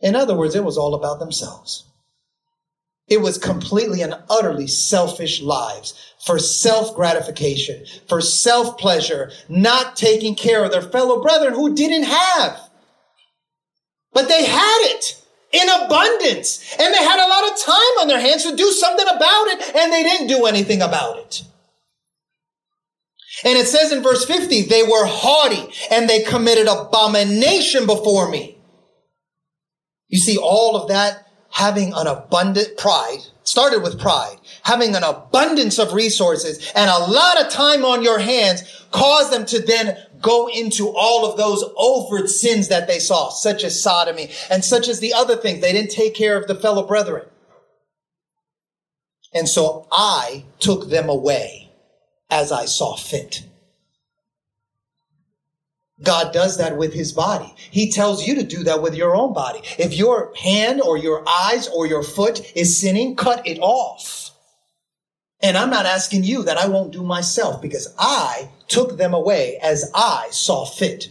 In 0.00 0.14
other 0.14 0.34
words, 0.34 0.54
it 0.54 0.64
was 0.64 0.78
all 0.78 0.94
about 0.94 1.18
themselves. 1.18 1.84
It 3.08 3.20
was 3.20 3.38
completely 3.38 4.02
and 4.02 4.16
utterly 4.28 4.66
selfish 4.66 5.40
lives 5.40 5.94
for 6.28 6.38
self 6.38 6.94
gratification, 6.94 7.86
for 8.06 8.20
self 8.20 8.76
pleasure, 8.76 9.30
not 9.48 9.96
taking 9.96 10.34
care 10.34 10.62
of 10.62 10.70
their 10.70 10.82
fellow 10.82 11.22
brethren 11.22 11.54
who 11.54 11.74
didn't 11.74 12.02
have. 12.02 12.60
But 14.12 14.28
they 14.28 14.44
had 14.44 14.78
it 14.90 15.24
in 15.52 15.66
abundance 15.70 16.76
and 16.78 16.92
they 16.92 17.02
had 17.02 17.18
a 17.18 17.30
lot 17.30 17.50
of 17.50 17.58
time 17.58 17.98
on 18.02 18.08
their 18.08 18.20
hands 18.20 18.42
to 18.42 18.54
do 18.54 18.70
something 18.72 19.06
about 19.06 19.46
it 19.46 19.74
and 19.74 19.90
they 19.90 20.02
didn't 20.02 20.26
do 20.26 20.44
anything 20.44 20.82
about 20.82 21.18
it. 21.18 21.44
And 23.42 23.56
it 23.56 23.66
says 23.66 23.90
in 23.90 24.02
verse 24.02 24.26
50, 24.26 24.62
they 24.62 24.82
were 24.82 25.06
haughty 25.06 25.72
and 25.90 26.10
they 26.10 26.24
committed 26.24 26.66
abomination 26.66 27.86
before 27.86 28.28
me. 28.28 28.58
You 30.08 30.18
see, 30.18 30.36
all 30.36 30.76
of 30.76 30.88
that 30.88 31.27
having 31.50 31.92
an 31.94 32.06
abundant 32.06 32.76
pride 32.76 33.18
started 33.42 33.82
with 33.82 33.98
pride, 33.98 34.36
having 34.62 34.94
an 34.94 35.02
abundance 35.02 35.78
of 35.78 35.94
resources 35.94 36.70
and 36.74 36.90
a 36.90 37.10
lot 37.10 37.40
of 37.40 37.50
time 37.50 37.84
on 37.84 38.02
your 38.02 38.18
hands 38.18 38.86
caused 38.90 39.32
them 39.32 39.46
to 39.46 39.58
then 39.60 39.96
go 40.20 40.48
into 40.48 40.92
all 40.94 41.24
of 41.24 41.36
those 41.38 41.64
overt 41.76 42.28
sins 42.28 42.68
that 42.68 42.86
they 42.86 42.98
saw, 42.98 43.30
such 43.30 43.64
as 43.64 43.82
sodomy 43.82 44.30
and 44.50 44.64
such 44.64 44.88
as 44.88 45.00
the 45.00 45.14
other 45.14 45.36
things. 45.36 45.60
They 45.60 45.72
didn't 45.72 45.90
take 45.90 46.14
care 46.14 46.36
of 46.36 46.46
the 46.46 46.54
fellow 46.54 46.86
brethren. 46.86 47.26
And 49.34 49.48
so 49.48 49.86
I 49.90 50.44
took 50.58 50.88
them 50.88 51.08
away 51.08 51.70
as 52.30 52.52
I 52.52 52.66
saw 52.66 52.96
fit. 52.96 53.44
God 56.02 56.32
does 56.32 56.58
that 56.58 56.76
with 56.76 56.92
his 56.92 57.12
body. 57.12 57.52
He 57.70 57.90
tells 57.90 58.26
you 58.26 58.36
to 58.36 58.44
do 58.44 58.62
that 58.64 58.82
with 58.82 58.94
your 58.94 59.16
own 59.16 59.32
body. 59.32 59.60
If 59.78 59.94
your 59.94 60.32
hand 60.36 60.80
or 60.80 60.96
your 60.96 61.24
eyes 61.28 61.68
or 61.68 61.86
your 61.86 62.04
foot 62.04 62.52
is 62.54 62.80
sinning, 62.80 63.16
cut 63.16 63.46
it 63.46 63.58
off. 63.58 64.30
And 65.40 65.56
I'm 65.56 65.70
not 65.70 65.86
asking 65.86 66.24
you 66.24 66.44
that 66.44 66.56
I 66.56 66.68
won't 66.68 66.92
do 66.92 67.02
myself 67.02 67.60
because 67.60 67.92
I 67.98 68.50
took 68.68 68.96
them 68.96 69.14
away 69.14 69.58
as 69.62 69.90
I 69.94 70.28
saw 70.30 70.64
fit. 70.64 71.10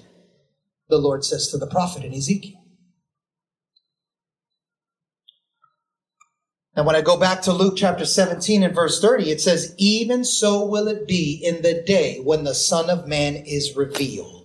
The 0.90 0.98
Lord 0.98 1.26
says 1.26 1.50
to 1.50 1.58
the 1.58 1.68
prophet 1.68 2.04
in 2.04 2.14
Ezekiel. 2.14 2.62
And 6.76 6.86
when 6.86 6.96
I 6.96 7.02
go 7.02 7.18
back 7.18 7.42
to 7.44 7.54
Luke 7.54 7.74
chapter 7.76 8.06
17 8.06 8.62
and 8.62 8.76
verse 8.76 9.02
30, 9.02 9.32
it 9.32 9.42
says, 9.42 9.74
Even 9.78 10.24
so 10.24 10.64
will 10.64 10.88
it 10.88 11.08
be 11.08 11.42
in 11.44 11.64
the 11.64 11.82
day 11.82 12.20
when 12.20 12.44
the 12.44 12.54
Son 12.54 12.90
of 12.90 13.08
Man 13.08 13.36
is 13.36 13.76
revealed. 13.76 14.37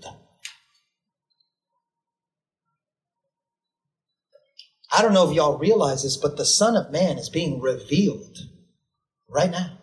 I 4.94 5.00
don't 5.00 5.14
know 5.14 5.28
if 5.28 5.35
y'all 5.35 5.59
realize 5.59 6.02
this, 6.02 6.16
but 6.16 6.37
the 6.37 6.44
Son 6.44 6.76
of 6.76 6.92
Man 6.92 7.18
is 7.18 7.31
being 7.31 7.61
revealed 7.61 8.38
right 9.28 9.50
now. 9.50 9.78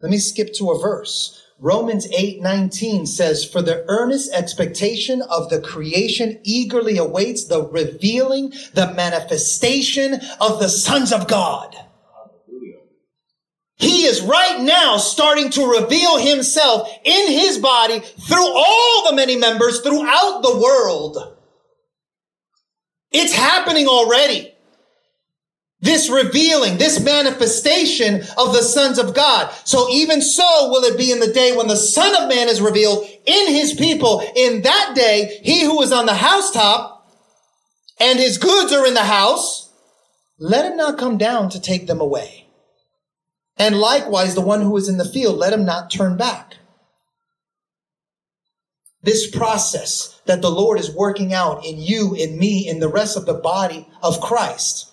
Let 0.00 0.10
me 0.10 0.18
skip 0.18 0.54
to 0.54 0.70
a 0.70 0.78
verse. 0.78 1.42
Romans 1.58 2.08
8 2.16 2.40
19 2.40 3.04
says, 3.04 3.44
For 3.44 3.60
the 3.60 3.84
earnest 3.86 4.32
expectation 4.32 5.20
of 5.20 5.50
the 5.50 5.60
creation 5.60 6.40
eagerly 6.42 6.96
awaits 6.96 7.44
the 7.44 7.62
revealing, 7.62 8.54
the 8.72 8.94
manifestation 8.94 10.14
of 10.40 10.58
the 10.58 10.70
sons 10.70 11.12
of 11.12 11.28
God. 11.28 11.76
He 13.76 14.04
is 14.04 14.22
right 14.22 14.60
now 14.60 14.96
starting 14.96 15.50
to 15.50 15.66
reveal 15.66 16.18
himself 16.18 16.88
in 17.04 17.32
his 17.32 17.58
body 17.58 18.00
through 18.00 18.48
all 18.54 19.10
the 19.10 19.16
many 19.16 19.36
members 19.36 19.80
throughout 19.80 20.40
the 20.42 20.58
world. 20.58 21.36
It's 23.12 23.32
happening 23.32 23.86
already. 23.86 24.54
This 25.82 26.10
revealing, 26.10 26.76
this 26.76 27.00
manifestation 27.00 28.16
of 28.36 28.52
the 28.52 28.62
sons 28.62 28.98
of 28.98 29.14
God. 29.14 29.50
So 29.64 29.88
even 29.90 30.20
so 30.20 30.68
will 30.70 30.84
it 30.84 30.98
be 30.98 31.10
in 31.10 31.20
the 31.20 31.32
day 31.32 31.56
when 31.56 31.68
the 31.68 31.76
son 31.76 32.14
of 32.22 32.28
man 32.28 32.48
is 32.48 32.60
revealed 32.60 33.06
in 33.24 33.48
his 33.48 33.72
people. 33.72 34.22
In 34.36 34.62
that 34.62 34.92
day, 34.94 35.40
he 35.42 35.64
who 35.64 35.80
is 35.80 35.90
on 35.90 36.04
the 36.04 36.14
housetop 36.14 37.10
and 37.98 38.18
his 38.18 38.36
goods 38.36 38.72
are 38.72 38.86
in 38.86 38.94
the 38.94 39.04
house, 39.04 39.72
let 40.38 40.70
him 40.70 40.76
not 40.76 40.98
come 40.98 41.16
down 41.16 41.48
to 41.50 41.60
take 41.60 41.86
them 41.86 42.00
away. 42.00 42.46
And 43.56 43.78
likewise, 43.78 44.34
the 44.34 44.40
one 44.40 44.62
who 44.62 44.76
is 44.76 44.88
in 44.88 44.98
the 44.98 45.04
field, 45.04 45.36
let 45.36 45.52
him 45.52 45.64
not 45.64 45.90
turn 45.90 46.16
back. 46.16 46.56
This 49.02 49.30
process 49.30 50.20
that 50.26 50.42
the 50.42 50.50
Lord 50.50 50.78
is 50.78 50.94
working 50.94 51.32
out 51.32 51.64
in 51.64 51.78
you, 51.78 52.14
in 52.14 52.38
me, 52.38 52.68
in 52.68 52.80
the 52.80 52.88
rest 52.88 53.16
of 53.16 53.26
the 53.26 53.34
body 53.34 53.88
of 54.02 54.20
Christ 54.20 54.90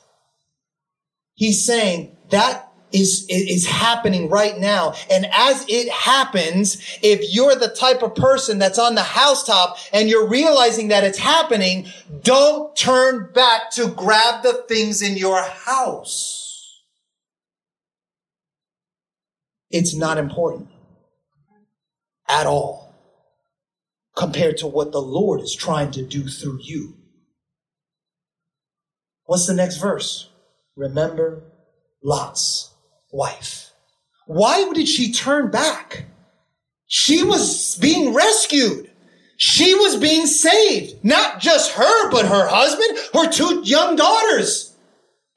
He's 1.37 1.63
saying 1.63 2.17
that 2.31 2.67
is, 2.91 3.27
is 3.29 3.67
happening 3.67 4.27
right 4.27 4.57
now. 4.57 4.95
And 5.09 5.27
as 5.31 5.63
it 5.69 5.87
happens, 5.89 6.97
if 7.03 7.31
you're 7.31 7.55
the 7.55 7.67
type 7.67 8.01
of 8.01 8.15
person 8.15 8.57
that's 8.57 8.79
on 8.79 8.95
the 8.95 9.03
housetop 9.03 9.77
and 9.93 10.09
you're 10.09 10.27
realizing 10.27 10.87
that 10.87 11.03
it's 11.03 11.19
happening, 11.19 11.87
don't 12.23 12.75
turn 12.75 13.29
back 13.33 13.69
to 13.73 13.87
grab 13.87 14.41
the 14.41 14.65
things 14.67 15.03
in 15.03 15.15
your 15.15 15.43
house. 15.43 16.81
It's 19.69 19.95
not 19.95 20.17
important 20.17 20.69
at 22.27 22.47
all 22.47 22.86
compared 24.17 24.57
to 24.57 24.67
what 24.67 24.91
the 24.91 25.01
Lord 25.01 25.41
is 25.41 25.55
trying 25.55 25.91
to 25.91 26.01
do 26.01 26.27
through 26.27 26.59
you. 26.61 26.95
What's 29.25 29.45
the 29.45 29.53
next 29.53 29.77
verse? 29.77 30.29
remember 30.77 31.41
Lot's 32.03 32.71
wife. 33.11 33.71
Why 34.27 34.71
did 34.73 34.87
she 34.87 35.11
turn 35.11 35.49
back? 35.49 36.05
She 36.85 37.23
was 37.23 37.77
being 37.81 38.13
rescued. 38.13 38.89
She 39.37 39.73
was 39.75 39.97
being 39.97 40.25
saved. 40.25 41.03
Not 41.03 41.39
just 41.39 41.73
her, 41.73 42.11
but 42.11 42.25
her 42.25 42.47
husband, 42.47 42.97
her 43.13 43.29
two 43.29 43.61
young 43.63 43.95
daughters. 43.95 44.75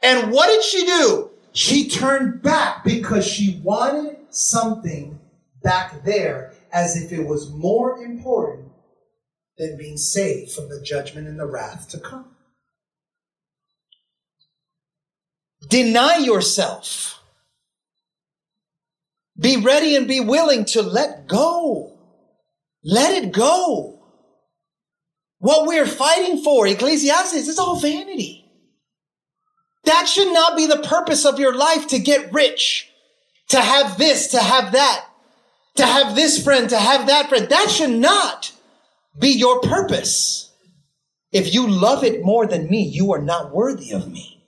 And 0.03 0.31
what 0.31 0.49
did 0.49 0.63
she 0.63 0.87
do? 0.87 1.31
She 1.53 1.89
turned 1.89 2.43
back 2.43 2.85
because 2.85 3.27
she 3.27 3.61
wanted 3.63 4.17
something 4.31 5.19
back 5.63 6.05
there 6.05 6.53
as 6.73 6.97
if 6.97 7.13
it 7.13 7.27
was 7.27 7.51
more 7.51 8.03
important 8.03 8.70
than 9.61 9.77
being 9.77 9.99
saved 9.99 10.51
from 10.51 10.71
the 10.71 10.81
judgment 10.81 11.29
and 11.29 11.39
the 11.39 11.45
wrath 11.45 11.87
to 11.91 12.01
come. 12.01 12.35
Deny 15.69 16.17
yourself. 16.17 17.23
Be 19.39 19.59
ready 19.59 19.97
and 19.97 20.09
be 20.09 20.21
willing 20.21 20.65
to 20.67 20.81
let 20.81 21.29
go. 21.29 21.99
Let 22.83 23.23
it 23.23 23.33
go. 23.33 24.03
What 25.41 25.67
we're 25.67 25.87
fighting 25.87 26.43
for, 26.43 26.67
Ecclesiastes, 26.67 27.47
is 27.47 27.59
all 27.59 27.79
vanity. 27.79 28.51
That 29.85 30.09
should 30.09 30.33
not 30.33 30.57
be 30.57 30.67
the 30.67 30.79
purpose 30.79 31.27
of 31.27 31.39
your 31.39 31.55
life 31.55 31.89
to 31.89 31.99
get 31.99 32.33
rich, 32.33 32.91
to 33.49 33.61
have 33.61 33.99
this, 33.99 34.29
to 34.29 34.39
have 34.39 34.73
that, 34.73 35.05
to 35.77 35.85
have 35.85 36.15
this 36.15 36.43
friend, 36.43 36.71
to 36.71 36.79
have 36.79 37.09
that 37.09 37.29
friend. 37.29 37.51
That 37.51 37.71
should 37.71 37.91
not 37.91 38.53
be 39.19 39.31
your 39.31 39.61
purpose. 39.61 40.53
If 41.33 41.55
you 41.55 41.69
love 41.69 42.05
it 42.05 42.25
more 42.25 42.47
than 42.47 42.69
me, 42.69 42.83
you 42.83 43.13
are 43.13 43.23
not 43.23 43.55
worthy 43.55 43.93
of 43.93 44.11
me. 44.11 44.43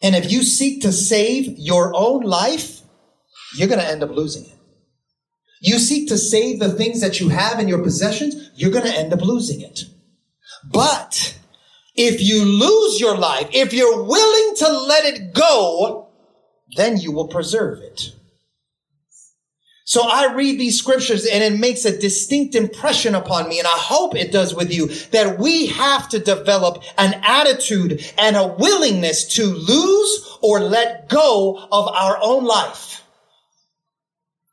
And 0.00 0.14
if 0.14 0.30
you 0.30 0.42
seek 0.42 0.82
to 0.82 0.92
save 0.92 1.58
your 1.58 1.92
own 1.94 2.22
life, 2.22 2.82
you're 3.56 3.68
going 3.68 3.80
to 3.80 3.86
end 3.86 4.02
up 4.02 4.10
losing 4.10 4.44
it. 4.44 4.58
You 5.60 5.78
seek 5.78 6.08
to 6.08 6.18
save 6.18 6.60
the 6.60 6.72
things 6.72 7.00
that 7.00 7.18
you 7.18 7.30
have 7.30 7.58
in 7.58 7.66
your 7.66 7.82
possessions, 7.82 8.50
you're 8.54 8.70
going 8.70 8.84
to 8.84 8.96
end 8.96 9.12
up 9.12 9.22
losing 9.22 9.60
it. 9.60 9.84
But 10.64 11.36
if 11.96 12.20
you 12.20 12.44
lose 12.44 13.00
your 13.00 13.16
life, 13.16 13.48
if 13.52 13.72
you're 13.72 14.04
willing 14.04 14.54
to 14.56 14.68
let 14.72 15.04
it 15.04 15.34
go, 15.34 16.08
then 16.76 16.96
you 16.96 17.10
will 17.10 17.26
preserve 17.26 17.80
it. 17.80 18.14
So 19.88 20.02
I 20.06 20.34
read 20.34 20.60
these 20.60 20.78
scriptures 20.78 21.24
and 21.24 21.42
it 21.42 21.58
makes 21.58 21.86
a 21.86 21.98
distinct 21.98 22.54
impression 22.54 23.14
upon 23.14 23.48
me. 23.48 23.58
And 23.58 23.66
I 23.66 23.70
hope 23.70 24.14
it 24.14 24.30
does 24.30 24.54
with 24.54 24.70
you 24.70 24.88
that 25.12 25.38
we 25.38 25.68
have 25.68 26.10
to 26.10 26.18
develop 26.18 26.82
an 26.98 27.18
attitude 27.24 28.04
and 28.18 28.36
a 28.36 28.48
willingness 28.48 29.24
to 29.36 29.46
lose 29.46 30.38
or 30.42 30.60
let 30.60 31.08
go 31.08 31.56
of 31.72 31.88
our 31.88 32.18
own 32.20 32.44
life 32.44 33.02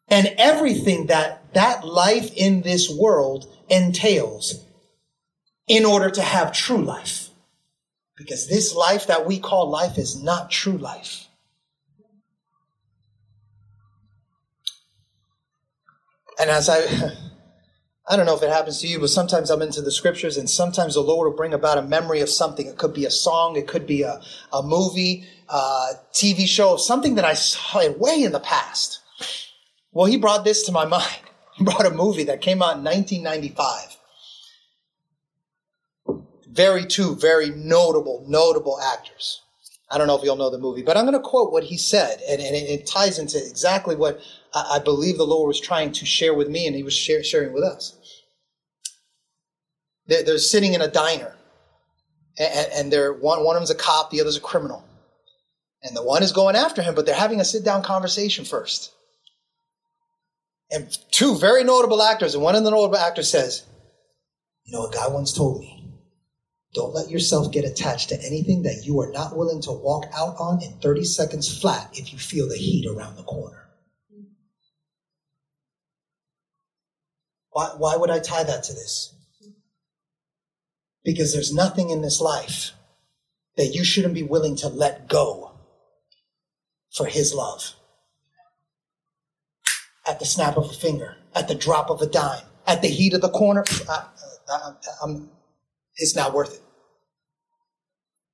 and 0.08 0.34
everything 0.38 1.08
that 1.08 1.54
that 1.54 1.86
life 1.86 2.32
in 2.34 2.62
this 2.62 2.90
world 2.90 3.46
entails 3.68 4.64
in 5.68 5.84
order 5.84 6.10
to 6.12 6.22
have 6.22 6.54
true 6.54 6.82
life. 6.82 7.28
Because 8.16 8.48
this 8.48 8.74
life 8.74 9.08
that 9.08 9.26
we 9.26 9.40
call 9.40 9.70
life 9.70 9.98
is 9.98 10.24
not 10.24 10.50
true 10.50 10.78
life. 10.78 11.25
And 16.40 16.50
as 16.50 16.70
I, 16.70 16.80
I 18.08 18.16
don't 18.16 18.26
know 18.26 18.36
if 18.36 18.44
it 18.44 18.50
happens 18.50 18.80
to 18.82 18.88
you, 18.88 19.00
but 19.00 19.10
sometimes 19.10 19.50
I'm 19.50 19.62
into 19.62 19.82
the 19.82 19.92
scriptures 19.92 20.38
and 20.38 20.50
sometimes 20.50 20.94
the 20.94 21.02
Lord 21.02 21.28
will 21.28 21.36
bring 21.38 21.54
about 21.54 21.78
a 21.78 21.82
memory 21.82 22.22
of 22.22 22.30
something. 22.30 22.68
It 22.68 22.78
could 22.78 22.94
be 22.94 23.06
a 23.06 23.12
song, 23.12 23.56
it 23.56 23.68
could 23.68 23.88
be 23.88 24.04
a, 24.04 24.22
a 24.54 24.62
movie, 24.62 25.26
a 25.50 25.94
TV 26.14 26.48
show, 26.48 26.78
something 26.78 27.16
that 27.16 27.26
I 27.26 27.34
saw 27.34 27.92
way 27.94 28.24
in 28.24 28.32
the 28.32 28.40
past. 28.40 29.00
Well, 29.92 30.06
he 30.06 30.18
brought 30.18 30.44
this 30.44 30.64
to 30.64 30.72
my 30.72 30.86
mind. 30.98 31.20
He 31.56 31.64
brought 31.64 31.86
a 31.86 31.92
movie 31.92 32.26
that 32.26 32.42
came 32.42 32.62
out 32.62 32.78
in 32.78 32.84
1995. 32.84 33.98
Very 36.48 36.86
two 36.86 37.16
very 37.16 37.50
notable, 37.50 38.24
notable 38.28 38.80
actors. 38.80 39.42
I 39.90 39.98
don't 39.98 40.08
know 40.08 40.18
if 40.18 40.24
you'll 40.24 40.36
know 40.36 40.50
the 40.50 40.58
movie, 40.58 40.82
but 40.82 40.98
I'm 40.98 41.06
going 41.06 41.14
to 41.14 41.20
quote 41.20 41.52
what 41.52 41.64
he 41.64 41.78
said, 41.78 42.20
and, 42.28 42.42
and 42.42 42.56
it, 42.56 42.70
it, 42.70 42.88
ties 42.88 43.20
into 43.20 43.38
exactly 43.38 43.96
what 43.96 44.20
I, 44.56 44.76
I, 44.76 44.80
believe 44.80 45.18
the 45.18 45.26
Lord 45.26 45.50
was 45.50 45.60
trying 45.60 45.92
to 45.92 46.06
share 46.06 46.34
with 46.34 46.48
me, 46.48 46.66
and 46.66 46.76
He 46.76 46.84
was 46.84 46.96
share, 46.96 47.24
sharing 47.24 47.54
with 47.54 47.64
us. 47.64 47.96
They're, 50.08 50.24
they're 50.24 50.38
sitting 50.38 50.74
in 50.74 50.82
a 50.82 50.88
diner, 50.88 51.36
and, 52.40 52.70
and 52.74 52.94
they're 52.94 53.14
one 53.14 53.44
one 53.44 53.56
of 53.56 53.62
them's 53.62 53.70
a 53.70 53.76
cop, 53.76 54.10
the 54.10 54.22
other's 54.22 54.38
a 54.38 54.42
criminal, 54.42 54.84
and 55.84 55.96
the 55.96 56.04
one 56.04 56.24
is 56.24 56.32
going 56.32 56.56
after 56.56 56.82
him, 56.82 56.96
but 56.96 57.06
they're 57.06 57.14
having 57.14 57.42
a 57.42 57.46
sit 57.46 57.66
down 57.66 57.84
conversation 57.84 58.46
first. 58.46 58.92
And 60.72 60.90
two 61.12 61.36
very 61.38 61.64
notable 61.64 62.02
actors, 62.02 62.34
and 62.34 62.44
one 62.44 62.56
of 62.56 62.64
the 62.64 62.72
notable 62.72 62.98
actors 62.98 63.30
says, 63.30 63.64
"You 64.64 64.74
know, 64.74 64.88
a 64.88 64.92
guy 64.92 65.08
once 65.08 65.34
told 65.34 65.60
me." 65.60 65.76
Don't 66.74 66.94
let 66.94 67.10
yourself 67.10 67.54
get 67.54 67.64
attached 67.64 68.10
to 68.10 68.22
anything 68.22 68.64
that 68.64 68.84
you 68.84 69.00
are 69.00 69.10
not 69.10 69.38
willing 69.38 69.62
to 69.62 69.72
walk 69.72 70.08
out 70.14 70.36
on 70.38 70.62
in 70.62 70.74
30 70.80 71.06
seconds 71.06 71.62
flat 71.62 71.90
if 71.94 72.12
you 72.12 72.20
feel 72.20 72.50
the 72.50 72.58
heat 72.58 72.86
around 72.86 73.16
the 73.16 73.24
corner. 73.24 73.65
Why, 77.56 77.70
why 77.78 77.96
would 77.96 78.10
I 78.10 78.20
tie 78.20 78.44
that 78.44 78.66
to 78.66 78.74
this? 78.74 79.16
Because 81.06 81.32
there's 81.32 81.54
nothing 81.54 81.90
in 81.90 82.02
this 82.02 82.20
life 82.20 82.74
that 83.56 83.68
you 83.68 83.86
shouldn't 83.86 84.14
be 84.14 84.24
willing 84.24 84.58
to 84.58 84.68
let 84.68 85.08
go 85.08 85.52
for 86.94 87.06
His 87.06 87.34
love. 87.34 87.76
At 90.06 90.20
the 90.20 90.26
snap 90.26 90.58
of 90.58 90.66
a 90.66 90.74
finger, 90.74 91.16
at 91.34 91.48
the 91.48 91.56
drop 91.56 91.90
of 91.90 92.02
a 92.02 92.08
dime, 92.08 92.44
at 92.68 92.82
the 92.82 92.90
heat 92.90 93.14
of 93.14 93.22
the 93.22 93.30
corner, 93.30 93.64
I, 93.88 94.04
I, 94.50 95.16
it's 95.96 96.14
not 96.14 96.34
worth 96.34 96.56
it. 96.56 96.62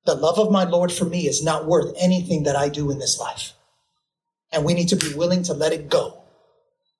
The 0.05 0.15
love 0.15 0.39
of 0.39 0.51
my 0.51 0.63
Lord 0.63 0.91
for 0.91 1.05
me 1.05 1.27
is 1.27 1.43
not 1.43 1.67
worth 1.67 1.93
anything 1.99 2.41
that 2.45 2.55
I 2.55 2.69
do 2.69 2.89
in 2.89 2.97
this 2.97 3.19
life. 3.19 3.53
And 4.51 4.65
we 4.65 4.73
need 4.73 4.87
to 4.87 4.95
be 4.95 5.13
willing 5.13 5.43
to 5.43 5.53
let 5.53 5.73
it 5.73 5.89
go, 5.89 6.23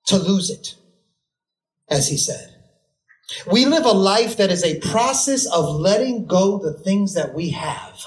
to 0.06 0.18
lose 0.18 0.50
it, 0.50 0.76
as 1.88 2.08
he 2.08 2.16
said. 2.16 2.48
We 3.50 3.64
live 3.64 3.84
a 3.84 3.92
life 3.92 4.36
that 4.36 4.50
is 4.50 4.64
a 4.64 4.80
process 4.80 5.46
of 5.46 5.76
letting 5.76 6.26
go 6.26 6.58
the 6.58 6.72
things 6.72 7.14
that 7.14 7.34
we 7.34 7.50
have. 7.50 8.04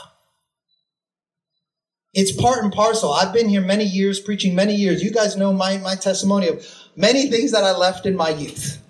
It's 2.14 2.32
part 2.32 2.64
and 2.64 2.72
parcel. 2.72 3.12
I've 3.12 3.34
been 3.34 3.50
here 3.50 3.62
many 3.62 3.84
years, 3.84 4.20
preaching 4.22 4.56
many 4.56 4.74
years. 4.74 5.04
You 5.04 5.12
guys 5.12 5.36
know 5.36 5.52
my, 5.52 5.78
my 5.80 5.96
testimony 5.96 6.48
of 6.48 6.66
many 6.96 7.30
things 7.30 7.52
that 7.52 7.64
I 7.64 7.76
left 7.76 8.06
in 8.06 8.16
my 8.16 8.30
youth. 8.30 8.82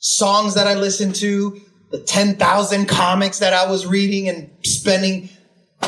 Songs 0.00 0.54
that 0.54 0.66
I 0.66 0.74
listened 0.74 1.14
to, 1.16 1.60
the 1.90 2.00
10,000 2.00 2.86
comics 2.86 3.38
that 3.38 3.52
I 3.52 3.70
was 3.70 3.86
reading 3.86 4.28
and 4.28 4.50
spending 4.64 5.28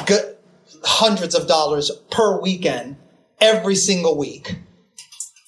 good, 0.06 0.36
hundreds 0.84 1.34
of 1.34 1.48
dollars 1.48 1.90
per 2.10 2.40
weekend 2.40 2.96
every 3.40 3.74
single 3.74 4.16
week. 4.16 4.56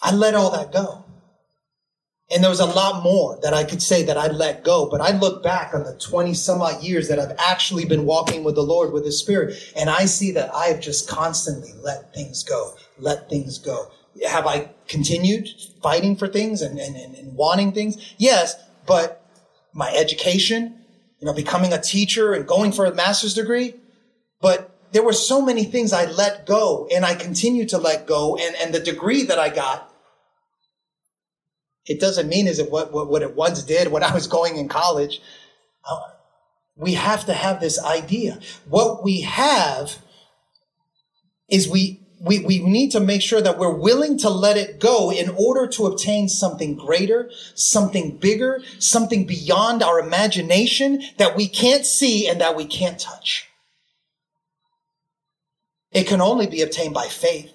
I 0.02 0.12
let 0.12 0.34
all 0.34 0.50
that 0.50 0.72
go. 0.72 1.01
And 2.32 2.42
there 2.42 2.50
was 2.50 2.60
a 2.60 2.66
lot 2.66 3.02
more 3.02 3.38
that 3.42 3.52
I 3.52 3.62
could 3.62 3.82
say 3.82 4.02
that 4.04 4.16
I 4.16 4.28
let 4.28 4.64
go, 4.64 4.88
but 4.88 5.02
I 5.02 5.10
look 5.10 5.42
back 5.42 5.74
on 5.74 5.84
the 5.84 5.94
20 5.94 6.32
some 6.32 6.62
odd 6.62 6.82
years 6.82 7.08
that 7.08 7.18
I've 7.18 7.36
actually 7.38 7.84
been 7.84 8.06
walking 8.06 8.42
with 8.42 8.54
the 8.54 8.62
Lord, 8.62 8.92
with 8.92 9.04
His 9.04 9.18
Spirit, 9.18 9.54
and 9.76 9.90
I 9.90 10.06
see 10.06 10.30
that 10.32 10.54
I 10.54 10.66
have 10.66 10.80
just 10.80 11.08
constantly 11.08 11.72
let 11.82 12.14
things 12.14 12.42
go, 12.42 12.74
let 12.98 13.28
things 13.28 13.58
go. 13.58 13.90
Have 14.26 14.46
I 14.46 14.70
continued 14.88 15.48
fighting 15.82 16.16
for 16.16 16.26
things 16.26 16.62
and, 16.62 16.78
and, 16.78 16.96
and 16.96 17.36
wanting 17.36 17.72
things? 17.72 18.14
Yes, 18.16 18.54
but 18.86 19.26
my 19.74 19.90
education, 19.94 20.78
you 21.20 21.26
know, 21.26 21.34
becoming 21.34 21.72
a 21.72 21.80
teacher 21.80 22.32
and 22.32 22.46
going 22.46 22.72
for 22.72 22.86
a 22.86 22.94
master's 22.94 23.34
degree, 23.34 23.74
but 24.40 24.72
there 24.92 25.02
were 25.02 25.12
so 25.12 25.42
many 25.42 25.64
things 25.64 25.92
I 25.92 26.06
let 26.06 26.46
go 26.46 26.88
and 26.94 27.04
I 27.04 27.14
continue 27.14 27.66
to 27.66 27.78
let 27.78 28.06
go. 28.06 28.36
And, 28.36 28.54
and 28.56 28.74
the 28.74 28.80
degree 28.80 29.24
that 29.24 29.38
I 29.38 29.48
got, 29.48 29.91
it 31.86 32.00
doesn't 32.00 32.28
mean 32.28 32.46
as 32.46 32.58
it 32.58 32.70
what, 32.70 32.92
what, 32.92 33.08
what 33.08 33.22
it 33.22 33.34
once 33.34 33.62
did 33.62 33.88
when 33.88 34.02
I 34.02 34.14
was 34.14 34.26
going 34.26 34.56
in 34.56 34.68
college. 34.68 35.20
Uh, 35.88 36.00
we 36.76 36.94
have 36.94 37.26
to 37.26 37.32
have 37.32 37.60
this 37.60 37.82
idea. 37.82 38.38
What 38.68 39.04
we 39.04 39.22
have 39.22 39.98
is 41.48 41.68
we, 41.68 42.00
we, 42.20 42.38
we 42.40 42.60
need 42.60 42.92
to 42.92 43.00
make 43.00 43.20
sure 43.20 43.40
that 43.40 43.58
we're 43.58 43.74
willing 43.74 44.16
to 44.18 44.30
let 44.30 44.56
it 44.56 44.78
go 44.78 45.10
in 45.10 45.28
order 45.30 45.66
to 45.66 45.86
obtain 45.86 46.28
something 46.28 46.76
greater, 46.76 47.30
something 47.54 48.16
bigger, 48.16 48.62
something 48.78 49.26
beyond 49.26 49.82
our 49.82 49.98
imagination 49.98 51.02
that 51.18 51.36
we 51.36 51.48
can't 51.48 51.84
see 51.84 52.28
and 52.28 52.40
that 52.40 52.56
we 52.56 52.64
can't 52.64 52.98
touch. 52.98 53.48
It 55.90 56.06
can 56.06 56.20
only 56.20 56.46
be 56.46 56.62
obtained 56.62 56.94
by 56.94 57.08
faith. 57.08 57.52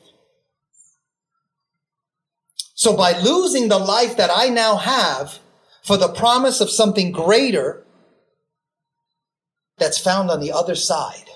So 2.78 2.96
by 2.96 3.20
losing 3.20 3.70
the 3.70 3.80
life 3.80 4.18
that 4.18 4.30
I 4.32 4.50
now 4.50 4.76
have 4.78 5.40
for 5.84 5.98
the 5.98 6.14
promise 6.14 6.62
of 6.62 6.70
something 6.70 7.12
greater 7.12 7.84
that's 9.80 9.98
found 9.98 10.30
on 10.30 10.42
the 10.42 10.52
other 10.52 10.76
side, 10.76 11.28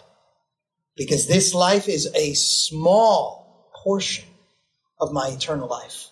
because 0.95 1.27
this 1.27 1.55
life 1.55 1.89
is 1.89 2.07
a 2.13 2.35
small 2.35 3.71
portion 3.73 4.25
of 4.99 5.11
my 5.11 5.29
eternal 5.29 5.67
life. 5.67 6.09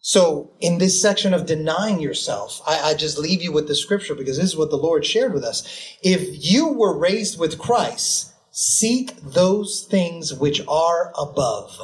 So, 0.00 0.50
in 0.58 0.78
this 0.78 1.00
section 1.00 1.32
of 1.32 1.46
denying 1.46 2.00
yourself, 2.00 2.60
I, 2.66 2.90
I, 2.90 2.94
just 2.94 3.18
leave 3.18 3.42
you 3.42 3.52
with 3.52 3.68
the 3.68 3.76
scripture 3.76 4.14
because 4.16 4.38
this 4.38 4.46
is 4.46 4.56
what 4.56 4.70
the 4.70 4.76
Lord 4.76 5.06
shared 5.06 5.32
with 5.32 5.44
us. 5.44 5.62
If 6.02 6.50
you 6.50 6.72
were 6.72 6.98
raised 6.98 7.38
with 7.38 7.58
Christ, 7.58 8.29
seek 8.60 9.16
those 9.22 9.86
things 9.90 10.34
which 10.34 10.60
are 10.68 11.12
above. 11.18 11.80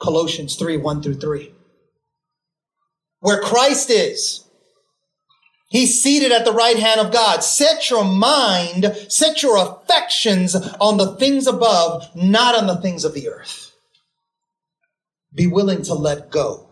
Colossians 0.00 0.54
3 0.54 0.76
1 0.76 1.02
through 1.02 1.16
3. 1.16 1.52
Where 3.18 3.40
Christ 3.40 3.90
is, 3.90 4.44
He's 5.66 6.00
seated 6.00 6.30
at 6.30 6.44
the 6.44 6.52
right 6.52 6.78
hand 6.78 7.00
of 7.00 7.12
God. 7.12 7.42
Set 7.42 7.90
your 7.90 8.04
mind, 8.04 8.96
set 9.08 9.42
your 9.42 9.56
affections 9.56 10.54
on 10.54 10.98
the 10.98 11.16
things 11.16 11.48
above, 11.48 12.14
not 12.14 12.54
on 12.54 12.68
the 12.68 12.80
things 12.80 13.04
of 13.04 13.12
the 13.12 13.28
earth. 13.28 13.72
Be 15.34 15.48
willing 15.48 15.82
to 15.82 15.94
let 15.94 16.30
go. 16.30 16.68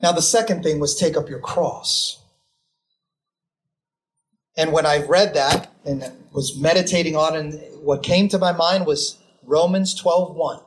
Now, 0.00 0.12
the 0.12 0.22
second 0.22 0.62
thing 0.62 0.80
was 0.80 0.94
take 0.94 1.14
up 1.14 1.28
your 1.28 1.40
cross. 1.40 2.22
And 4.58 4.72
when 4.72 4.86
I 4.86 5.06
read 5.06 5.34
that 5.34 5.70
and 5.84 6.02
was 6.32 6.58
meditating 6.58 7.14
on 7.14 7.36
it, 7.36 7.78
what 7.80 8.02
came 8.02 8.28
to 8.30 8.38
my 8.40 8.50
mind 8.50 8.86
was 8.86 9.16
Romans 9.44 9.94
12 9.94 10.34
1. 10.34 10.60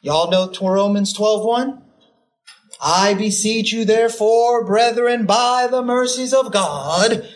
Y'all 0.00 0.30
know 0.30 0.52
Romans 0.62 1.12
12 1.12 1.44
1? 1.44 1.82
I 2.80 3.14
beseech 3.14 3.72
you, 3.72 3.84
therefore, 3.84 4.64
brethren, 4.64 5.26
by 5.26 5.66
the 5.68 5.82
mercies 5.82 6.32
of 6.32 6.52
God, 6.52 7.28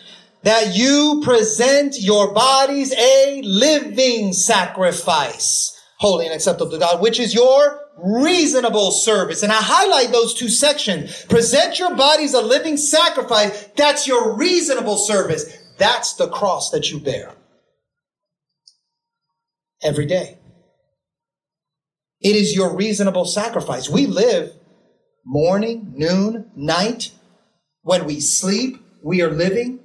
that 0.43 0.73
you 0.73 1.21
present 1.25 1.99
your 1.99 2.33
bodies 2.33 2.93
a 2.93 3.41
living 3.43 4.31
sacrifice, 4.31 5.77
holy 5.97 6.25
and 6.25 6.33
acceptable 6.33 6.71
to 6.71 6.77
God, 6.79 7.01
which 7.01 7.19
is 7.19 7.33
your 7.33 7.81
reasonable 7.97 8.91
service. 8.91 9.43
And 9.43 9.51
I 9.51 9.59
highlight 9.61 10.11
those 10.11 10.33
two 10.33 10.49
sections. 10.49 11.25
Present 11.25 11.79
your 11.79 11.95
bodies 11.95 12.33
a 12.33 12.41
living 12.41 12.77
sacrifice. 12.77 13.69
That's 13.75 14.07
your 14.07 14.35
reasonable 14.35 14.97
service. 14.97 15.45
That's 15.77 16.13
the 16.13 16.29
cross 16.29 16.71
that 16.71 16.91
you 16.91 16.99
bear 16.99 17.33
every 19.81 20.05
day. 20.05 20.37
It 22.21 22.35
is 22.35 22.55
your 22.55 22.75
reasonable 22.75 23.25
sacrifice. 23.25 23.89
We 23.89 24.05
live 24.07 24.53
morning, 25.25 25.93
noon, 25.95 26.51
night. 26.55 27.11
When 27.81 28.05
we 28.05 28.21
sleep, 28.21 28.81
we 29.03 29.21
are 29.21 29.31
living. 29.31 29.79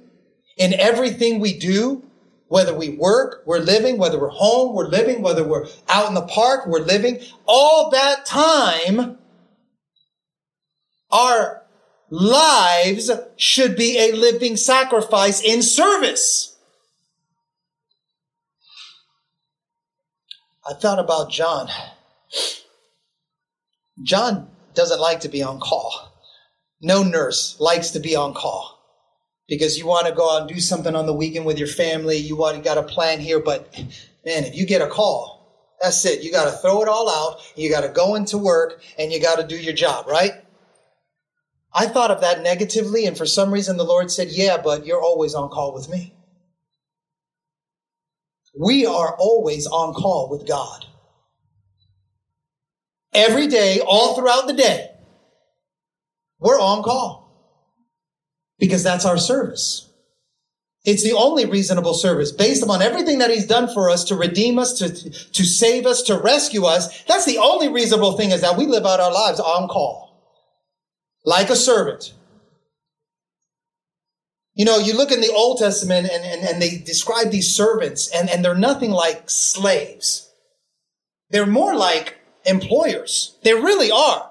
In 0.57 0.73
everything 0.73 1.39
we 1.39 1.57
do, 1.57 2.08
whether 2.49 2.75
we 2.75 2.89
work, 2.89 3.43
we're 3.45 3.59
living, 3.59 3.97
whether 3.97 4.19
we're 4.19 4.29
home, 4.29 4.75
we're 4.75 4.87
living, 4.87 5.21
whether 5.21 5.47
we're 5.47 5.67
out 5.87 6.09
in 6.09 6.15
the 6.15 6.23
park, 6.23 6.65
we're 6.67 6.79
living. 6.79 7.19
All 7.45 7.91
that 7.91 8.25
time, 8.25 9.17
our 11.11 11.63
lives 12.09 13.11
should 13.37 13.75
be 13.75 13.99
a 13.99 14.13
living 14.13 14.57
sacrifice 14.57 15.41
in 15.41 15.61
service. 15.61 16.57
I 20.67 20.73
thought 20.73 20.99
about 20.99 21.31
John. 21.31 21.69
John 24.01 24.49
doesn't 24.73 24.99
like 24.99 25.19
to 25.21 25.29
be 25.29 25.43
on 25.43 25.59
call. 25.59 26.13
No 26.81 27.03
nurse 27.03 27.59
likes 27.59 27.91
to 27.91 27.99
be 27.99 28.15
on 28.15 28.33
call 28.33 28.78
because 29.49 29.77
you 29.77 29.87
want 29.87 30.07
to 30.07 30.13
go 30.13 30.31
out 30.31 30.41
and 30.41 30.49
do 30.49 30.59
something 30.59 30.95
on 30.95 31.05
the 31.07 31.13
weekend 31.13 31.45
with 31.45 31.57
your 31.57 31.67
family. 31.67 32.17
You 32.17 32.35
want 32.35 32.57
you 32.57 32.63
got 32.63 32.77
a 32.77 32.83
plan 32.83 33.19
here, 33.19 33.39
but 33.39 33.73
man, 34.25 34.45
if 34.45 34.55
you 34.55 34.65
get 34.65 34.81
a 34.81 34.87
call, 34.87 35.75
that's 35.81 36.05
it. 36.05 36.21
You 36.21 36.31
got 36.31 36.45
to 36.45 36.51
throw 36.51 36.81
it 36.81 36.87
all 36.87 37.09
out. 37.09 37.41
You 37.55 37.69
got 37.69 37.81
to 37.81 37.89
go 37.89 38.15
into 38.15 38.37
work 38.37 38.81
and 38.97 39.11
you 39.11 39.21
got 39.21 39.37
to 39.39 39.47
do 39.47 39.57
your 39.57 39.73
job, 39.73 40.07
right? 40.07 40.33
I 41.73 41.87
thought 41.87 42.11
of 42.11 42.21
that 42.21 42.41
negatively, 42.41 43.05
and 43.05 43.17
for 43.17 43.25
some 43.27 43.51
reason 43.51 43.77
the 43.77 43.85
Lord 43.85 44.11
said, 44.11 44.29
Yeah, 44.29 44.57
but 44.57 44.85
you're 44.85 45.01
always 45.01 45.35
on 45.35 45.49
call 45.49 45.73
with 45.73 45.89
me. 45.89 46.13
We 48.57 48.85
are 48.85 49.15
always 49.17 49.67
on 49.67 49.93
call 49.93 50.29
with 50.29 50.47
God. 50.47 50.85
every 53.13 53.47
day, 53.47 53.79
all 53.85 54.15
throughout 54.15 54.47
the 54.47 54.53
day, 54.53 54.91
we're 56.39 56.59
on 56.59 56.83
call 56.83 57.28
because 58.59 58.83
that's 58.83 59.05
our 59.05 59.17
service. 59.17 59.89
It's 60.85 61.03
the 61.03 61.13
only 61.13 61.45
reasonable 61.45 61.93
service 61.93 62.31
based 62.31 62.63
upon 62.63 62.81
everything 62.81 63.19
that 63.19 63.29
he's 63.29 63.45
done 63.45 63.71
for 63.73 63.89
us 63.89 64.05
to 64.05 64.15
redeem 64.15 64.57
us, 64.57 64.73
to, 64.79 64.89
to 64.89 65.43
save 65.43 65.85
us, 65.85 66.01
to 66.03 66.17
rescue 66.17 66.65
us. 66.65 67.03
That's 67.03 67.25
the 67.25 67.37
only 67.37 67.67
reasonable 67.67 68.13
thing 68.13 68.31
is 68.31 68.41
that 68.41 68.57
we 68.57 68.65
live 68.65 68.85
out 68.85 68.99
our 68.99 69.11
lives 69.11 69.39
on 69.39 69.67
call. 69.67 70.07
Like 71.25 71.49
a 71.49 71.55
servant. 71.55 72.13
You 74.55 74.65
know, 74.65 74.77
you 74.77 74.95
look 74.95 75.11
in 75.11 75.21
the 75.21 75.31
Old 75.33 75.59
Testament 75.59 76.09
and, 76.11 76.23
and, 76.23 76.47
and 76.47 76.61
they 76.61 76.77
describe 76.77 77.29
these 77.29 77.53
servants 77.53 78.09
and, 78.13 78.29
and 78.29 78.43
they're 78.43 78.55
nothing 78.55 78.91
like 78.91 79.29
slaves. 79.29 80.29
They're 81.29 81.45
more 81.45 81.75
like 81.75 82.17
employers. 82.45 83.37
They 83.43 83.53
really 83.53 83.91
are. 83.91 84.28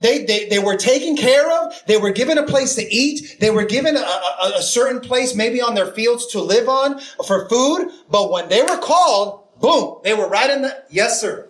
They, 0.00 0.24
they, 0.24 0.48
they 0.48 0.58
were 0.58 0.76
taken 0.76 1.16
care 1.16 1.50
of. 1.50 1.74
They 1.86 1.98
were 1.98 2.10
given 2.10 2.38
a 2.38 2.46
place 2.46 2.74
to 2.76 2.82
eat. 2.82 3.36
They 3.38 3.50
were 3.50 3.66
given 3.66 3.96
a, 3.96 4.00
a, 4.00 4.52
a, 4.56 4.62
certain 4.62 5.00
place, 5.00 5.34
maybe 5.34 5.60
on 5.60 5.74
their 5.74 5.92
fields 5.92 6.26
to 6.28 6.40
live 6.40 6.68
on 6.68 7.00
for 7.26 7.48
food. 7.48 7.90
But 8.10 8.30
when 8.30 8.48
they 8.48 8.62
were 8.62 8.78
called, 8.78 9.60
boom, 9.60 9.98
they 10.02 10.14
were 10.14 10.28
right 10.28 10.48
in 10.48 10.62
the, 10.62 10.84
yes, 10.88 11.20
sir. 11.20 11.48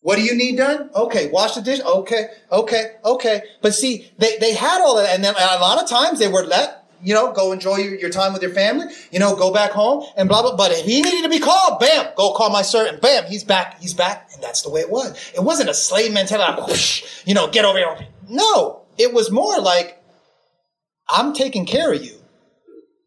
What 0.00 0.16
do 0.16 0.22
you 0.22 0.34
need 0.34 0.56
done? 0.56 0.90
Okay. 0.94 1.30
Wash 1.30 1.54
the 1.54 1.62
dish. 1.62 1.80
Okay. 1.80 2.26
Okay. 2.50 2.96
Okay. 3.04 3.42
But 3.62 3.74
see, 3.74 4.10
they, 4.18 4.36
they 4.38 4.52
had 4.52 4.82
all 4.82 4.96
that. 4.96 5.14
And 5.14 5.24
then 5.24 5.34
a 5.34 5.60
lot 5.60 5.82
of 5.82 5.88
times 5.88 6.18
they 6.18 6.28
were 6.28 6.42
let 6.42 6.83
you 7.04 7.12
know, 7.14 7.32
go 7.32 7.52
enjoy 7.52 7.76
your, 7.76 7.94
your, 7.96 8.10
time 8.10 8.32
with 8.32 8.42
your 8.42 8.50
family, 8.50 8.86
you 9.12 9.18
know, 9.18 9.36
go 9.36 9.52
back 9.52 9.70
home 9.72 10.04
and 10.16 10.28
blah, 10.28 10.42
blah. 10.42 10.56
But 10.56 10.72
if 10.72 10.84
he 10.86 11.02
needed 11.02 11.22
to 11.22 11.28
be 11.28 11.38
called, 11.38 11.78
bam, 11.78 12.06
go 12.16 12.32
call 12.32 12.50
my 12.50 12.62
servant. 12.62 13.02
Bam, 13.02 13.26
he's 13.26 13.44
back. 13.44 13.80
He's 13.80 13.94
back. 13.94 14.30
And 14.32 14.42
that's 14.42 14.62
the 14.62 14.70
way 14.70 14.80
it 14.80 14.90
was. 14.90 15.32
It 15.34 15.40
wasn't 15.40 15.68
a 15.68 15.74
slave 15.74 16.12
mentality. 16.12 16.62
Whoosh, 16.62 17.04
you 17.26 17.34
know, 17.34 17.48
get 17.48 17.64
over 17.64 17.78
here. 17.78 18.08
No, 18.28 18.82
it 18.96 19.12
was 19.12 19.30
more 19.30 19.60
like, 19.60 20.02
I'm 21.08 21.34
taking 21.34 21.66
care 21.66 21.92
of 21.92 22.02
you. 22.02 22.16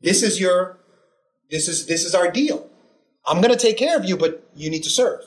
This 0.02 0.22
is 0.22 0.40
your, 0.40 0.78
this 1.50 1.68
is, 1.68 1.88
this 1.88 2.06
is 2.06 2.14
our 2.14 2.30
deal. 2.30 2.70
I'm 3.26 3.42
going 3.42 3.54
to 3.54 3.60
take 3.60 3.78
care 3.78 3.98
of 3.98 4.06
you, 4.06 4.16
but 4.16 4.48
you 4.56 4.70
need 4.70 4.84
to 4.84 4.90
serve. 4.90 5.22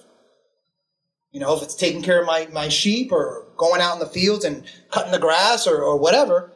You 1.33 1.41
know, 1.41 1.57
if 1.57 1.63
it's 1.63 1.75
taking 1.75 2.03
care 2.03 2.21
of 2.21 2.27
my, 2.27 2.49
my 2.53 2.69
sheep 2.69 3.11
or 3.11 3.47
going 3.57 3.81
out 3.81 3.95
in 3.95 3.99
the 4.01 4.07
fields 4.07 4.45
and 4.45 4.65
cutting 4.91 5.13
the 5.13 5.19
grass 5.19 5.67
or, 5.67 5.83
or 5.83 5.99
whatever, 5.99 6.53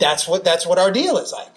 that's 0.00 0.26
what, 0.26 0.44
that's 0.44 0.66
what 0.66 0.78
our 0.78 0.90
deal 0.90 1.18
is 1.18 1.32
like. 1.32 1.52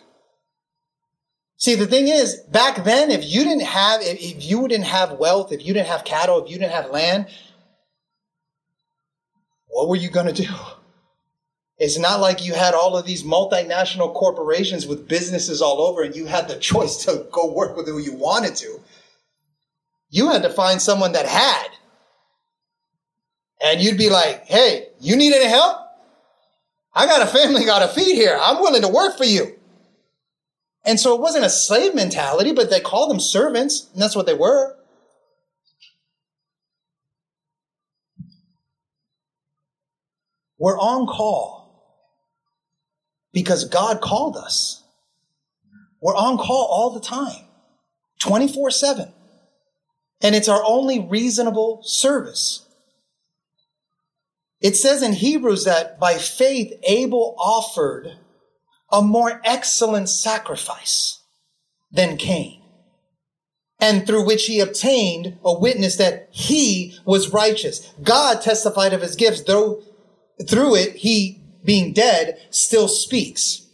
See, 1.57 1.75
the 1.75 1.87
thing 1.87 2.09
is, 2.09 2.35
back 2.51 2.83
then, 2.83 3.09
if 3.09 3.23
you 3.23 3.43
didn't 3.43 3.63
have, 3.63 4.01
if 4.03 4.43
you 4.43 4.67
didn't 4.67 4.85
have 4.87 5.13
wealth, 5.13 5.51
if 5.51 5.65
you 5.65 5.73
didn't 5.73 5.87
have 5.87 6.03
cattle, 6.03 6.43
if 6.43 6.51
you 6.51 6.59
didn't 6.59 6.73
have 6.73 6.89
land, 6.89 7.27
what 9.67 9.87
were 9.87 9.95
you 9.95 10.09
going 10.09 10.27
to 10.27 10.43
do? 10.43 10.53
It's 11.77 11.97
not 11.97 12.19
like 12.19 12.45
you 12.45 12.53
had 12.53 12.73
all 12.73 12.95
of 12.95 13.05
these 13.05 13.23
multinational 13.23 14.13
corporations 14.13 14.85
with 14.85 15.07
businesses 15.07 15.61
all 15.61 15.81
over 15.81 16.03
and 16.03 16.15
you 16.15 16.25
had 16.25 16.47
the 16.47 16.57
choice 16.57 17.05
to 17.05 17.25
go 17.31 17.51
work 17.51 17.75
with 17.75 17.87
who 17.87 17.97
you 17.97 18.13
wanted 18.13 18.55
to. 18.57 18.79
You 20.09 20.29
had 20.29 20.43
to 20.43 20.49
find 20.49 20.81
someone 20.81 21.13
that 21.13 21.25
had. 21.25 21.67
And 23.65 23.81
you'd 23.81 23.97
be 23.97 24.09
like, 24.09 24.45
hey, 24.45 24.89
you 24.99 25.15
need 25.15 25.33
any 25.33 25.49
help? 25.49 25.82
I 26.95 27.05
got 27.07 27.21
a 27.21 27.25
family, 27.25 27.65
got 27.65 27.81
a 27.81 27.87
feed 27.87 28.15
here. 28.15 28.37
I'm 28.39 28.59
willing 28.59 28.81
to 28.83 28.87
work 28.87 29.17
for 29.17 29.25
you. 29.25 29.55
And 30.85 30.99
so 30.99 31.15
it 31.15 31.21
wasn't 31.21 31.45
a 31.45 31.49
slave 31.49 31.95
mentality, 31.95 32.51
but 32.51 32.69
they 32.69 32.79
called 32.79 33.09
them 33.09 33.19
servants, 33.19 33.89
and 33.93 34.01
that's 34.01 34.15
what 34.15 34.25
they 34.25 34.33
were. 34.33 34.75
We're 40.57 40.79
on 40.79 41.07
call 41.07 41.63
because 43.33 43.65
God 43.65 44.01
called 44.01 44.37
us. 44.37 44.83
We're 45.99 46.15
on 46.15 46.37
call 46.37 46.67
all 46.69 46.91
the 46.91 46.99
time, 46.99 47.45
24 48.19 48.71
7. 48.71 49.11
And 50.21 50.35
it's 50.35 50.47
our 50.47 50.63
only 50.63 50.99
reasonable 50.99 51.81
service. 51.83 52.65
It 54.63 54.77
says 54.77 55.03
in 55.03 55.11
Hebrews 55.11 55.65
that 55.65 55.99
by 55.99 56.13
faith, 56.15 56.73
Abel 56.83 57.35
offered 57.37 58.17
a 58.89 59.01
more 59.01 59.41
excellent 59.43 60.07
sacrifice 60.07 61.19
than 61.91 62.15
Cain, 62.15 62.61
and 63.77 64.07
through 64.07 64.25
which 64.25 64.45
he 64.45 64.61
obtained 64.61 65.37
a 65.43 65.59
witness 65.59 65.97
that 65.97 66.29
he 66.31 66.97
was 67.03 67.33
righteous. 67.33 67.93
God 68.01 68.41
testified 68.41 68.93
of 68.93 69.01
his 69.01 69.17
gifts, 69.17 69.41
though 69.41 69.83
through 70.47 70.75
it, 70.75 70.95
he, 70.95 71.41
being 71.65 71.91
dead, 71.91 72.39
still 72.49 72.87
speaks. 72.87 73.67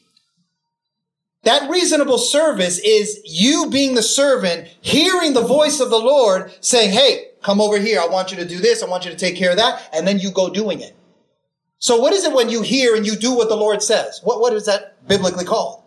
That 1.43 1.69
reasonable 1.69 2.17
service 2.17 2.79
is 2.79 3.21
you 3.23 3.69
being 3.69 3.93
the 3.93 4.01
servant, 4.01 4.67
hearing 4.81 5.33
the 5.33 5.41
voice 5.41 5.79
of 5.79 5.89
the 5.89 5.99
Lord 5.99 6.51
saying, 6.61 6.91
Hey, 6.91 7.28
come 7.41 7.61
over 7.61 7.79
here. 7.79 7.99
I 7.99 8.07
want 8.07 8.31
you 8.31 8.37
to 8.37 8.45
do 8.45 8.59
this. 8.59 8.83
I 8.83 8.87
want 8.87 9.05
you 9.05 9.11
to 9.11 9.17
take 9.17 9.35
care 9.35 9.51
of 9.51 9.57
that. 9.57 9.89
And 9.93 10.07
then 10.07 10.19
you 10.19 10.31
go 10.31 10.49
doing 10.49 10.81
it. 10.81 10.95
So 11.79 11.97
what 11.97 12.11
is 12.13 12.25
it 12.25 12.33
when 12.33 12.49
you 12.49 12.61
hear 12.61 12.95
and 12.95 13.05
you 13.05 13.15
do 13.15 13.33
what 13.35 13.47
the 13.47 13.55
Lord 13.55 13.81
says? 13.81 14.19
What, 14.23 14.41
what 14.41 14.53
is 14.53 14.65
that 14.65 15.07
biblically 15.07 15.45
called? 15.45 15.83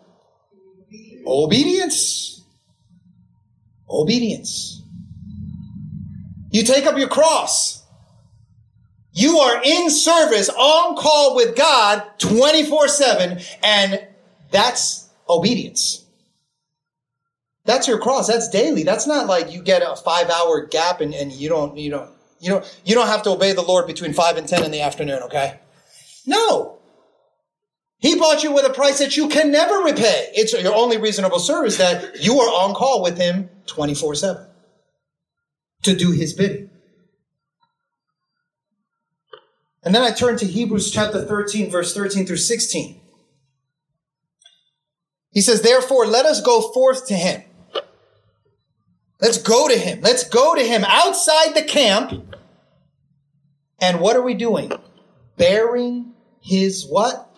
Obedience. 1.25 2.43
Obedience. 3.89 4.81
You 6.51 6.63
take 6.63 6.85
up 6.85 6.97
your 6.97 7.07
cross. 7.07 7.83
You 9.13 9.37
are 9.37 9.61
in 9.63 9.91
service 9.91 10.49
on 10.49 10.95
call 10.95 11.35
with 11.35 11.55
God 11.55 12.03
24 12.17 12.87
7 12.87 13.39
and 13.61 14.07
that's 14.51 15.09
obedience. 15.29 16.02
That's 17.65 17.87
your 17.87 17.97
cross. 17.97 18.27
That's 18.27 18.49
daily. 18.49 18.83
That's 18.83 19.07
not 19.07 19.27
like 19.27 19.51
you 19.51 19.61
get 19.61 19.81
a 19.81 19.95
five 19.95 20.29
hour 20.29 20.65
gap 20.65 21.01
and, 21.01 21.13
and 21.13 21.31
you 21.31 21.49
don't, 21.49 21.77
you 21.77 21.89
don't, 21.89 22.09
you 22.39 22.49
don't, 22.49 22.79
you 22.83 22.93
don't 22.93 23.07
have 23.07 23.23
to 23.23 23.29
obey 23.31 23.53
the 23.53 23.61
Lord 23.61 23.87
between 23.87 24.13
five 24.13 24.37
and 24.37 24.47
10 24.47 24.63
in 24.63 24.71
the 24.71 24.81
afternoon. 24.81 25.23
Okay. 25.23 25.59
No. 26.25 26.79
He 27.99 28.19
bought 28.19 28.43
you 28.43 28.51
with 28.51 28.65
a 28.65 28.73
price 28.73 28.99
that 28.99 29.15
you 29.15 29.29
can 29.29 29.49
never 29.49 29.75
repay. 29.75 30.29
It's 30.33 30.51
your 30.51 30.75
only 30.75 30.97
reasonable 30.97 31.39
service 31.39 31.77
that 31.77 32.21
you 32.21 32.37
are 32.39 32.49
on 32.49 32.73
call 32.73 33.01
with 33.01 33.17
him 33.17 33.49
24 33.67 34.15
7 34.15 34.45
to 35.83 35.95
do 35.95 36.11
his 36.11 36.33
bidding. 36.33 36.69
And 39.83 39.95
then 39.95 40.01
I 40.01 40.11
turn 40.11 40.37
to 40.37 40.45
Hebrews 40.45 40.91
chapter 40.91 41.23
13, 41.23 41.69
verse 41.69 41.93
13 41.93 42.25
through 42.25 42.37
16. 42.37 42.99
He 45.31 45.41
says, 45.41 45.61
Therefore, 45.61 46.05
let 46.05 46.25
us 46.25 46.41
go 46.41 46.61
forth 46.73 47.07
to 47.07 47.15
him. 47.15 47.43
Let's 49.23 49.37
go 49.37 49.69
to 49.69 49.77
him. 49.77 50.01
Let's 50.01 50.27
go 50.27 50.53
to 50.53 50.61
him 50.61 50.83
outside 50.85 51.55
the 51.55 51.63
camp. 51.63 52.35
And 53.79 54.01
what 54.01 54.17
are 54.17 54.21
we 54.21 54.33
doing? 54.33 54.73
Bearing 55.37 56.11
his 56.41 56.85
what? 56.85 57.33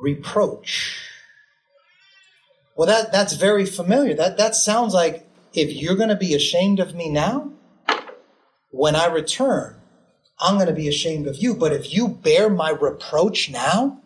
Reproach. 0.00 1.06
Well, 2.74 2.86
that, 2.86 3.12
that's 3.12 3.34
very 3.34 3.66
familiar. 3.66 4.14
That, 4.14 4.38
that 4.38 4.54
sounds 4.54 4.94
like 4.94 5.28
if 5.52 5.70
you're 5.70 5.96
going 5.96 6.08
to 6.08 6.16
be 6.16 6.34
ashamed 6.34 6.80
of 6.80 6.94
me 6.94 7.10
now, 7.10 7.52
when 8.70 8.96
I 8.96 9.04
return, 9.04 9.76
I'm 10.40 10.54
going 10.54 10.68
to 10.68 10.72
be 10.72 10.88
ashamed 10.88 11.26
of 11.26 11.36
you. 11.36 11.54
But 11.54 11.74
if 11.74 11.92
you 11.92 12.08
bear 12.08 12.48
my 12.48 12.70
reproach 12.70 13.50
now, 13.50 14.00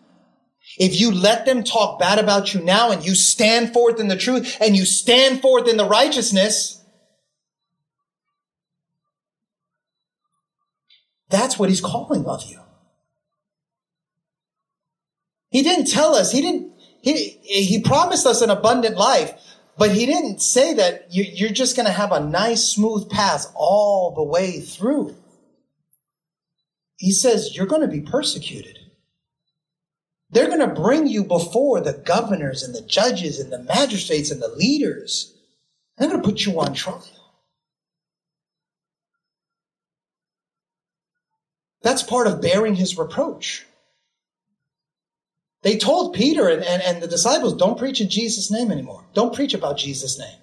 if 0.76 0.98
you 0.98 1.12
let 1.12 1.46
them 1.46 1.62
talk 1.62 2.00
bad 2.00 2.18
about 2.18 2.52
you 2.52 2.60
now 2.60 2.90
and 2.90 3.06
you 3.06 3.14
stand 3.14 3.72
forth 3.72 4.00
in 4.00 4.08
the 4.08 4.16
truth 4.16 4.56
and 4.60 4.76
you 4.76 4.84
stand 4.84 5.40
forth 5.40 5.68
in 5.68 5.76
the 5.76 5.86
righteousness, 5.86 6.82
that's 11.28 11.58
what 11.58 11.68
he's 11.68 11.80
calling 11.80 12.24
of 12.26 12.44
you. 12.44 12.60
He 15.50 15.62
didn't 15.62 15.86
tell 15.86 16.14
us, 16.14 16.32
he 16.32 16.40
didn't, 16.40 16.72
he, 17.02 17.38
he 17.42 17.80
promised 17.82 18.26
us 18.26 18.42
an 18.42 18.50
abundant 18.50 18.96
life, 18.96 19.32
but 19.78 19.90
he 19.90 20.06
didn't 20.06 20.40
say 20.40 20.74
that 20.74 21.06
you're 21.10 21.50
just 21.50 21.76
going 21.76 21.86
to 21.86 21.92
have 21.92 22.12
a 22.12 22.20
nice, 22.20 22.64
smooth 22.64 23.10
path 23.10 23.46
all 23.54 24.14
the 24.14 24.22
way 24.22 24.60
through. 24.60 25.14
He 26.96 27.12
says 27.12 27.54
you're 27.54 27.66
going 27.66 27.82
to 27.82 27.88
be 27.88 28.00
persecuted. 28.00 28.78
They're 30.30 30.48
going 30.48 30.60
to 30.60 30.80
bring 30.80 31.06
you 31.06 31.24
before 31.24 31.80
the 31.80 31.92
governors 31.92 32.62
and 32.62 32.74
the 32.74 32.82
judges 32.82 33.38
and 33.38 33.52
the 33.52 33.62
magistrates 33.62 34.30
and 34.30 34.42
the 34.42 34.48
leaders. 34.48 35.34
They're 35.96 36.08
going 36.08 36.20
to 36.20 36.28
put 36.28 36.44
you 36.44 36.58
on 36.60 36.74
trial. 36.74 37.04
That's 41.82 42.02
part 42.02 42.26
of 42.26 42.40
bearing 42.40 42.74
his 42.74 42.98
reproach. 42.98 43.64
They 45.62 45.76
told 45.76 46.14
Peter 46.14 46.48
and, 46.48 46.62
and, 46.62 46.80
and 46.82 47.02
the 47.02 47.08
disciples, 47.08 47.54
don't 47.54 47.76
preach 47.76 48.00
in 48.00 48.08
Jesus' 48.08 48.52
name 48.52 48.70
anymore. 48.70 49.04
Don't 49.14 49.34
preach 49.34 49.52
about 49.52 49.76
Jesus' 49.76 50.18
name. 50.18 50.38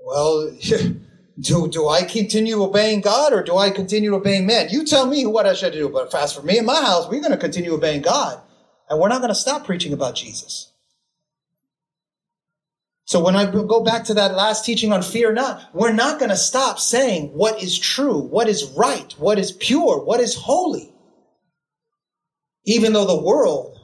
Well, 0.00 0.50
do, 1.40 1.68
do 1.68 1.88
I 1.88 2.02
continue 2.02 2.62
obeying 2.62 3.00
God 3.00 3.32
or 3.32 3.44
do 3.44 3.56
I 3.56 3.70
continue 3.70 4.14
obeying 4.14 4.46
man? 4.46 4.70
You 4.70 4.84
tell 4.84 5.06
me 5.06 5.24
what 5.24 5.46
I 5.46 5.54
should 5.54 5.72
do. 5.72 5.88
But 5.88 6.12
as 6.14 6.32
for 6.32 6.42
me 6.42 6.58
and 6.58 6.66
my 6.66 6.82
house, 6.82 7.08
we're 7.08 7.20
going 7.20 7.30
to 7.30 7.38
continue 7.38 7.74
obeying 7.74 8.02
God. 8.02 8.40
And 8.90 8.98
we're 8.98 9.08
not 9.08 9.20
going 9.20 9.28
to 9.28 9.34
stop 9.36 9.64
preaching 9.64 9.92
about 9.92 10.16
Jesus. 10.16 10.71
So 13.12 13.22
when 13.22 13.36
I 13.36 13.44
go 13.44 13.84
back 13.84 14.04
to 14.04 14.14
that 14.14 14.34
last 14.34 14.64
teaching 14.64 14.90
on 14.90 15.02
fear 15.02 15.34
not, 15.34 15.68
we're 15.74 15.92
not 15.92 16.18
going 16.18 16.30
to 16.30 16.36
stop 16.36 16.78
saying 16.78 17.28
what 17.34 17.62
is 17.62 17.78
true, 17.78 18.16
what 18.16 18.48
is 18.48 18.64
right, 18.74 19.12
what 19.18 19.38
is 19.38 19.52
pure, 19.52 20.02
what 20.02 20.18
is 20.18 20.34
holy. 20.34 20.94
Even 22.64 22.94
though 22.94 23.04
the 23.04 23.22
world, 23.22 23.78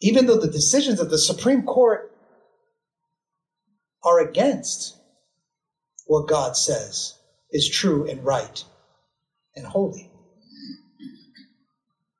even 0.00 0.26
though 0.26 0.40
the 0.40 0.50
decisions 0.50 0.98
of 0.98 1.08
the 1.08 1.18
Supreme 1.18 1.62
Court 1.62 2.12
are 4.02 4.18
against 4.18 4.96
what 6.06 6.26
God 6.26 6.56
says 6.56 7.14
is 7.52 7.70
true 7.70 8.10
and 8.10 8.24
right 8.24 8.64
and 9.54 9.64
holy. 9.64 10.10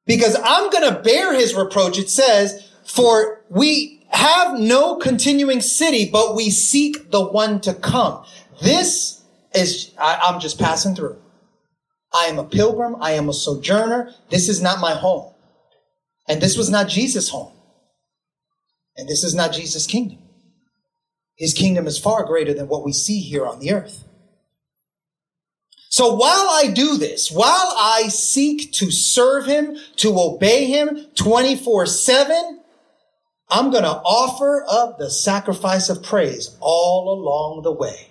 Because 0.07 0.37
I'm 0.41 0.70
going 0.70 0.89
to 0.89 1.01
bear 1.01 1.35
his 1.35 1.57
reproach. 1.57 1.99
It 1.99 2.11
says, 2.11 2.70
for 2.85 3.45
we 3.49 4.02
have 4.13 4.59
no 4.59 4.97
continuing 4.97 5.61
city, 5.61 6.09
but 6.11 6.35
we 6.35 6.51
seek 6.51 7.11
the 7.11 7.25
one 7.25 7.61
to 7.63 7.75
come. 7.75 8.25
This 8.63 9.23
is, 9.55 9.93
I, 9.99 10.21
I'm 10.25 10.41
just 10.41 10.59
passing 10.59 10.95
through. 10.95 11.19
I 12.15 12.27
am 12.27 12.39
a 12.39 12.45
pilgrim. 12.45 12.97
I 13.01 13.13
am 13.13 13.29
a 13.29 13.33
sojourner. 13.33 14.15
This 14.31 14.49
is 14.49 14.61
not 14.61 14.81
my 14.81 14.93
home. 14.93 15.33
And 16.29 16.41
this 16.41 16.57
was 16.57 16.71
not 16.71 16.89
Jesus' 16.89 17.31
home. 17.31 17.53
And 18.97 19.09
this 19.09 19.25
is 19.25 19.35
not 19.35 19.53
Jesus' 19.53 19.87
kingdom. 19.87 20.19
His 21.37 21.55
kingdom 21.55 21.87
is 21.87 21.99
far 21.99 22.25
greater 22.25 22.53
than 22.53 22.69
what 22.69 22.85
we 22.85 22.93
see 22.93 23.21
here 23.21 23.47
on 23.47 23.59
the 23.59 23.73
earth. 23.73 24.05
So 25.89 26.15
while 26.15 26.49
I 26.51 26.71
do 26.75 26.97
this, 26.97 27.31
while 27.31 27.75
I 27.77 28.09
seek 28.09 28.73
to 28.75 28.91
serve 28.91 29.47
him, 29.47 29.77
to 29.97 30.19
obey 30.19 30.67
him 30.67 31.07
24 31.15 31.87
7, 31.87 32.62
I'm 33.55 33.71
going 33.71 33.85
to 33.85 33.91
offer 33.91 34.65
up 34.67 34.97
the 34.99 35.11
sacrifice 35.11 35.91
of 35.91 36.03
praise 36.03 36.57
all 36.61 37.13
along 37.13 37.63
the 37.65 37.73
way. 37.73 38.09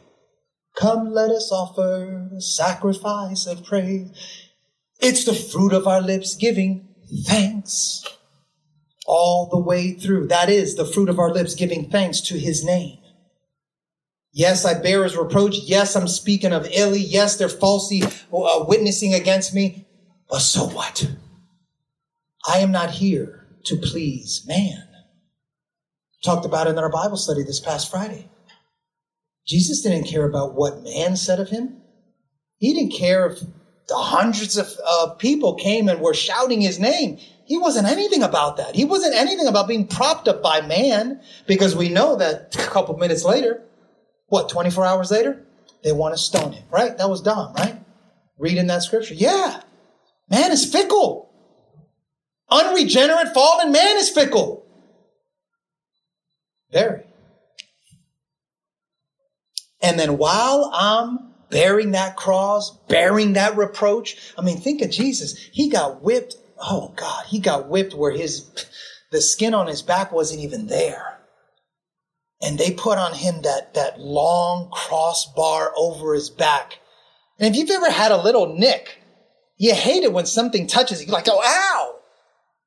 Come, 0.78 1.12
let 1.12 1.32
us 1.32 1.52
offer 1.52 2.30
the 2.32 2.42
sacrifice 2.42 3.48
of 3.48 3.66
praise. 3.66 4.12
It's 5.00 5.26
the 5.26 5.34
fruit 5.34 5.74
of 5.74 5.88
our 5.88 6.00
lips 6.00 6.36
giving 6.36 6.88
thanks 7.26 8.06
all 9.08 9.50
the 9.50 9.58
way 9.58 9.94
through. 9.94 10.28
That 10.28 10.48
is 10.48 10.76
the 10.76 10.86
fruit 10.86 11.10
of 11.10 11.18
our 11.18 11.32
lips 11.32 11.56
giving 11.56 11.90
thanks 11.90 12.22
to 12.22 12.38
his 12.38 12.64
name. 12.64 13.00
Yes, 14.32 14.64
I 14.64 14.80
bear 14.80 15.04
his 15.04 15.18
reproach. 15.18 15.58
Yes, 15.64 15.96
I'm 15.96 16.08
speaking 16.08 16.54
of 16.54 16.68
Eli. 16.68 16.98
Yes, 16.98 17.38
they're 17.38 17.50
falsely 17.50 18.04
uh, 18.04 18.66
witnessing 18.68 19.16
against 19.16 19.56
me. 19.56 19.88
But 20.30 20.40
so 20.40 20.68
what? 20.68 21.10
I 22.48 22.60
am 22.60 22.72
not 22.72 22.92
here 22.92 23.48
to 23.66 23.76
please 23.76 24.44
man. 24.48 24.91
Talked 26.24 26.46
about 26.46 26.68
in 26.68 26.78
our 26.78 26.90
Bible 26.90 27.18
study 27.18 27.44
this 27.44 27.60
past 27.60 27.90
Friday. 27.90 28.30
Jesus 29.48 29.82
didn't 29.82 30.08
care 30.08 30.26
about 30.26 30.54
what 30.54 30.84
man 30.84 31.16
said 31.16 31.40
of 31.40 31.50
him. 31.50 31.78
He 32.58 32.74
didn't 32.74 32.94
care 32.94 33.26
if 33.26 33.40
the 33.88 33.96
hundreds 33.98 34.56
of 34.56 34.72
uh, 34.88 35.14
people 35.16 35.56
came 35.56 35.90
and 35.90 36.00
were 36.00 36.14
shouting 36.14 36.62
his 36.62 36.80
name. 36.80 37.18
He 37.46 37.58
wasn't 37.58 37.88
anything 37.88 38.22
about 38.22 38.58
that. 38.58 38.76
He 38.76 38.86
wasn't 38.86 39.16
anything 39.16 39.48
about 39.48 39.68
being 39.68 39.88
propped 39.88 40.28
up 40.28 40.44
by 40.44 40.62
man 40.62 41.20
because 41.48 41.76
we 41.76 41.90
know 41.90 42.16
that 42.18 42.56
a 42.56 42.70
couple 42.70 42.96
minutes 42.98 43.26
later, 43.26 43.64
what, 44.28 44.48
24 44.48 44.86
hours 44.86 45.12
later? 45.12 45.44
They 45.84 45.92
want 45.92 46.14
to 46.14 46.22
stone 46.22 46.54
him, 46.54 46.64
right? 46.70 46.96
That 46.98 47.10
was 47.10 47.22
Dom, 47.22 47.54
right? 47.56 47.84
Reading 48.38 48.68
that 48.68 48.84
scripture. 48.84 49.16
Yeah. 49.16 49.62
Man 50.30 50.52
is 50.52 50.72
fickle. 50.72 51.30
Unregenerate, 52.50 53.34
fallen 53.34 53.72
man 53.72 53.98
is 53.98 54.10
fickle. 54.10 54.61
Very. 56.72 57.04
And 59.82 60.00
then 60.00 60.18
while 60.18 60.72
I'm 60.74 61.34
bearing 61.50 61.92
that 61.92 62.16
cross, 62.16 62.78
bearing 62.88 63.34
that 63.34 63.58
reproach, 63.58 64.34
I 64.38 64.42
mean, 64.42 64.58
think 64.58 64.82
of 64.82 64.92
Jesus. 64.92 65.38
He 65.52 65.70
got 65.70 66.02
whipped. 66.04 66.36
Oh 66.60 66.94
God, 66.96 67.26
he 67.26 67.40
got 67.40 67.68
whipped 67.68 67.94
where 67.94 68.12
his, 68.12 68.50
the 69.12 69.22
skin 69.22 69.54
on 69.54 69.68
his 69.68 69.82
back 69.82 70.12
wasn't 70.12 70.42
even 70.42 70.68
there 70.68 71.12
and 72.42 72.58
they 72.58 72.72
put 72.72 72.98
on 72.98 73.14
him 73.14 73.42
that, 73.44 73.74
that 73.76 74.00
long 74.00 74.70
crossbar 74.72 75.74
over 75.78 76.14
his 76.14 76.30
back. 76.30 76.80
And 77.40 77.54
if 77.54 77.60
you've 77.60 77.70
ever 77.70 77.92
had 77.92 78.12
a 78.12 78.22
little 78.22 78.58
nick, 78.58 78.98
you 79.58 79.76
hate 79.76 80.04
it 80.04 80.12
when 80.12 80.26
something 80.26 80.68
touches 80.68 81.00
you. 81.00 81.08
You're 81.08 81.14
like, 81.14 81.28
oh, 81.30 81.42
ow. 81.44 81.96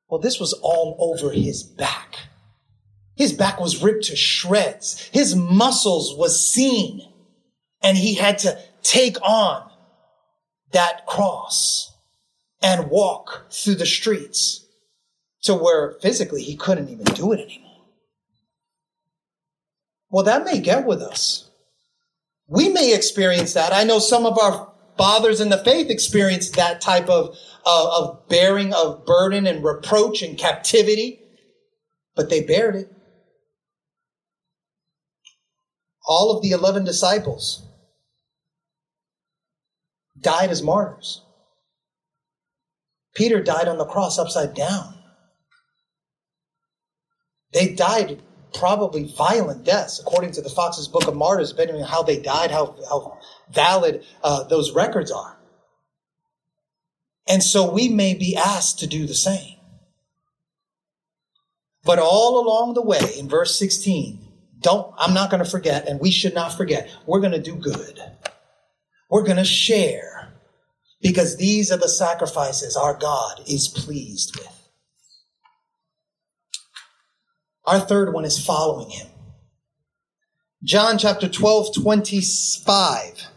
Well, 0.09 0.21
this 0.21 0.39
was 0.39 0.53
all 0.61 0.95
over 0.99 1.33
his 1.33 1.63
back. 1.63 2.19
His 3.15 3.33
back 3.33 3.59
was 3.59 3.81
ripped 3.81 4.05
to 4.05 4.15
shreds. 4.15 5.09
His 5.13 5.35
muscles 5.35 6.15
was 6.17 6.45
seen. 6.45 7.01
And 7.81 7.97
he 7.97 8.15
had 8.15 8.39
to 8.39 8.59
take 8.81 9.17
on 9.21 9.69
that 10.71 11.05
cross 11.05 11.93
and 12.61 12.89
walk 12.89 13.51
through 13.51 13.75
the 13.75 13.85
streets 13.85 14.65
to 15.43 15.53
where 15.53 15.95
physically 16.01 16.41
he 16.41 16.55
couldn't 16.55 16.89
even 16.89 17.05
do 17.13 17.31
it 17.31 17.39
anymore. 17.39 17.85
Well, 20.09 20.23
that 20.23 20.45
may 20.45 20.59
get 20.59 20.85
with 20.85 21.01
us. 21.01 21.49
We 22.47 22.69
may 22.69 22.93
experience 22.93 23.53
that. 23.53 23.73
I 23.73 23.83
know 23.83 23.99
some 23.99 24.25
of 24.25 24.37
our 24.37 24.71
fathers 24.97 25.41
in 25.41 25.49
the 25.49 25.57
faith 25.57 25.89
experienced 25.89 26.55
that 26.55 26.81
type 26.81 27.09
of, 27.09 27.37
uh, 27.65 28.01
of 28.01 28.27
bearing 28.27 28.73
of 28.73 29.05
burden 29.05 29.45
and 29.45 29.63
reproach 29.63 30.21
and 30.21 30.37
captivity, 30.37 31.19
but 32.15 32.29
they 32.29 32.41
bared 32.41 32.75
it. 32.75 32.91
All 36.05 36.35
of 36.35 36.41
the 36.41 36.51
11 36.51 36.83
disciples 36.85 37.63
died 40.19 40.51
as 40.51 40.61
martyrs. 40.61 41.21
Peter 43.15 43.41
died 43.41 43.67
on 43.67 43.77
the 43.77 43.85
cross 43.85 44.19
upside 44.19 44.53
down. 44.53 44.93
They 47.53 47.73
died 47.73 48.21
probably 48.53 49.05
violent 49.05 49.63
deaths, 49.63 49.99
according 49.99 50.31
to 50.33 50.41
the 50.41 50.49
Foxe's 50.49 50.87
Book 50.87 51.07
of 51.07 51.15
Martyrs, 51.15 51.51
depending 51.51 51.77
on 51.77 51.87
how 51.87 52.03
they 52.03 52.19
died, 52.19 52.51
how, 52.51 52.75
how 52.89 53.17
valid 53.51 54.03
uh, 54.23 54.43
those 54.43 54.71
records 54.71 55.11
are. 55.11 55.37
And 57.27 57.41
so 57.41 57.69
we 57.69 57.89
may 57.89 58.13
be 58.13 58.35
asked 58.35 58.79
to 58.79 58.87
do 58.87 59.07
the 59.07 59.15
same. 59.15 59.55
But 61.83 61.99
all 61.99 62.39
along 62.43 62.73
the 62.73 62.81
way, 62.81 62.99
in 63.17 63.29
verse 63.29 63.57
16, 63.57 64.24
don't, 64.59 64.93
I'm 64.97 65.13
not 65.13 65.29
going 65.29 65.43
to 65.43 65.49
forget, 65.49 65.87
and 65.87 65.99
we 65.99 66.11
should 66.11 66.33
not 66.33 66.53
forget, 66.53 66.89
we're 67.05 67.19
going 67.19 67.33
to 67.33 67.41
do 67.41 67.55
good. 67.55 67.99
We're 69.09 69.23
going 69.23 69.37
to 69.37 69.45
share 69.45 70.33
because 71.01 71.37
these 71.37 71.71
are 71.71 71.77
the 71.77 71.89
sacrifices 71.89 72.75
our 72.75 72.95
God 72.97 73.41
is 73.47 73.67
pleased 73.67 74.35
with. 74.37 74.69
Our 77.65 77.79
third 77.79 78.13
one 78.13 78.25
is 78.25 78.43
following 78.43 78.89
him. 78.89 79.07
John 80.63 80.97
chapter 80.97 81.27
12, 81.27 81.75
25. 81.75 83.27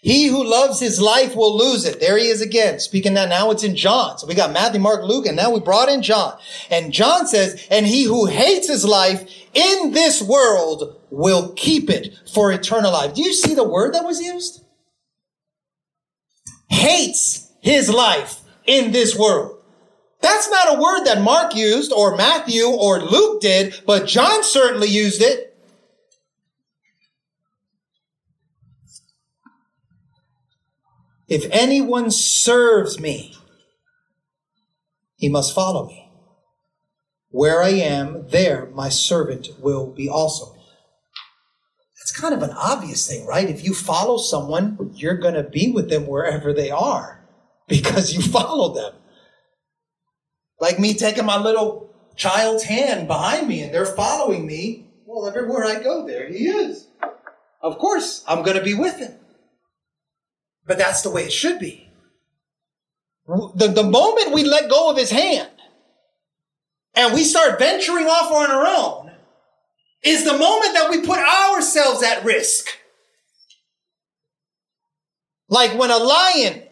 He 0.00 0.26
who 0.26 0.44
loves 0.44 0.78
his 0.78 1.00
life 1.00 1.34
will 1.34 1.56
lose 1.56 1.84
it. 1.84 1.98
There 1.98 2.16
he 2.16 2.28
is 2.28 2.40
again, 2.40 2.78
speaking 2.78 3.14
that 3.14 3.28
now 3.28 3.50
it's 3.50 3.64
in 3.64 3.74
John. 3.74 4.16
So 4.18 4.26
we 4.26 4.34
got 4.34 4.52
Matthew, 4.52 4.80
Mark, 4.80 5.02
Luke, 5.02 5.26
and 5.26 5.36
now 5.36 5.50
we 5.50 5.60
brought 5.60 5.88
in 5.88 6.02
John. 6.02 6.38
And 6.70 6.92
John 6.92 7.26
says, 7.26 7.66
and 7.70 7.86
he 7.86 8.04
who 8.04 8.26
hates 8.26 8.68
his 8.68 8.84
life 8.84 9.28
in 9.54 9.90
this 9.92 10.22
world 10.22 10.96
will 11.10 11.52
keep 11.54 11.90
it 11.90 12.16
for 12.32 12.52
eternal 12.52 12.92
life. 12.92 13.14
Do 13.14 13.22
you 13.22 13.32
see 13.32 13.54
the 13.54 13.68
word 13.68 13.94
that 13.94 14.04
was 14.04 14.20
used? 14.20 14.62
Hates 16.68 17.50
his 17.60 17.90
life 17.90 18.40
in 18.66 18.92
this 18.92 19.18
world. 19.18 19.56
That's 20.20 20.48
not 20.50 20.76
a 20.76 20.80
word 20.80 21.04
that 21.04 21.22
Mark 21.22 21.54
used 21.54 21.92
or 21.92 22.16
Matthew 22.16 22.66
or 22.66 23.00
Luke 23.00 23.40
did, 23.40 23.74
but 23.86 24.06
John 24.06 24.44
certainly 24.44 24.88
used 24.88 25.22
it. 25.22 25.47
If 31.28 31.46
anyone 31.50 32.10
serves 32.10 32.98
me, 32.98 33.36
he 35.16 35.28
must 35.28 35.54
follow 35.54 35.86
me. 35.86 36.10
Where 37.30 37.62
I 37.62 37.70
am, 37.70 38.28
there 38.28 38.70
my 38.74 38.88
servant 38.88 39.48
will 39.60 39.86
be 39.92 40.08
also. 40.08 40.54
That's 41.98 42.18
kind 42.18 42.32
of 42.32 42.42
an 42.42 42.56
obvious 42.56 43.06
thing, 43.06 43.26
right? 43.26 43.50
If 43.50 43.62
you 43.62 43.74
follow 43.74 44.16
someone, 44.16 44.92
you're 44.94 45.18
going 45.18 45.34
to 45.34 45.42
be 45.42 45.70
with 45.70 45.90
them 45.90 46.06
wherever 46.06 46.54
they 46.54 46.70
are 46.70 47.22
because 47.68 48.14
you 48.14 48.22
follow 48.22 48.72
them. 48.74 48.94
Like 50.58 50.78
me 50.78 50.94
taking 50.94 51.26
my 51.26 51.38
little 51.38 51.90
child's 52.16 52.64
hand 52.64 53.06
behind 53.06 53.46
me 53.46 53.62
and 53.62 53.74
they're 53.74 53.84
following 53.84 54.46
me. 54.46 54.86
Well, 55.04 55.28
everywhere 55.28 55.64
I 55.64 55.82
go, 55.82 56.06
there 56.06 56.28
he 56.28 56.48
is. 56.48 56.88
Of 57.60 57.78
course, 57.78 58.24
I'm 58.26 58.42
going 58.42 58.56
to 58.56 58.62
be 58.62 58.74
with 58.74 58.98
him. 58.98 59.12
But 60.68 60.76
that's 60.76 61.00
the 61.00 61.10
way 61.10 61.24
it 61.24 61.32
should 61.32 61.58
be. 61.58 61.88
The, 63.26 63.72
the 63.74 63.82
moment 63.82 64.32
we 64.32 64.44
let 64.44 64.70
go 64.70 64.90
of 64.90 64.98
his 64.98 65.10
hand 65.10 65.50
and 66.94 67.14
we 67.14 67.24
start 67.24 67.58
venturing 67.58 68.06
off 68.06 68.30
on 68.30 68.50
our 68.50 68.66
own 68.66 69.10
is 70.02 70.24
the 70.24 70.36
moment 70.36 70.74
that 70.74 70.88
we 70.90 71.00
put 71.00 71.18
ourselves 71.18 72.02
at 72.02 72.24
risk. 72.24 72.66
Like 75.48 75.76
when 75.78 75.90
a 75.90 75.96
lion 75.96 76.62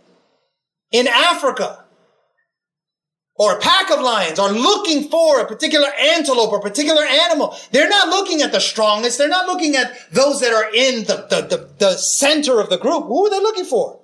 in 0.93 1.09
Africa 1.09 1.86
or 3.39 3.57
a 3.57 3.61
pack 3.61 3.91
of 3.91 4.01
lions 4.01 4.39
are 4.39 4.53
looking 4.53 5.09
for 5.09 5.41
a 5.41 5.47
particular 5.47 5.89
antelope 5.99 6.53
or 6.53 6.61
particular 6.61 7.05
animal. 7.05 7.57
They're 7.71 7.89
not 7.89 8.09
looking 8.09 8.43
at 8.43 8.53
the 8.53 8.61
strongest. 8.61 9.19
They're 9.19 9.29
not 9.29 9.47
looking 9.47 9.77
at 9.77 10.11
those 10.11 10.41
that 10.41 10.53
are 10.53 10.73
in 10.75 11.05
the, 11.05 11.27
the, 11.29 11.57
the, 11.57 11.75
the, 11.79 11.97
center 11.97 12.61
of 12.61 12.71
the 12.71 12.79
group. 12.79 13.05
Who 13.05 13.27
are 13.27 13.31
they 13.31 13.41
looking 13.41 13.67
for? 13.67 14.01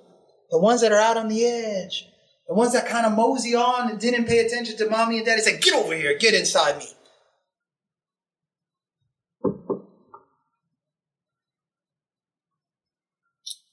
The 0.51 0.59
ones 0.59 0.81
that 0.81 0.91
are 0.91 0.99
out 0.99 1.17
on 1.17 1.29
the 1.29 1.45
edge. 1.45 2.07
The 2.47 2.53
ones 2.53 2.73
that 2.73 2.87
kind 2.87 3.05
of 3.05 3.13
mosey 3.13 3.55
on 3.55 3.89
and 3.89 3.99
didn't 3.99 4.25
pay 4.25 4.39
attention 4.39 4.77
to 4.77 4.89
mommy 4.89 5.17
and 5.17 5.25
daddy. 5.25 5.41
Say, 5.41 5.57
get 5.59 5.73
over 5.73 5.95
here. 5.95 6.17
Get 6.17 6.35
inside 6.35 6.77
me. 6.77 6.85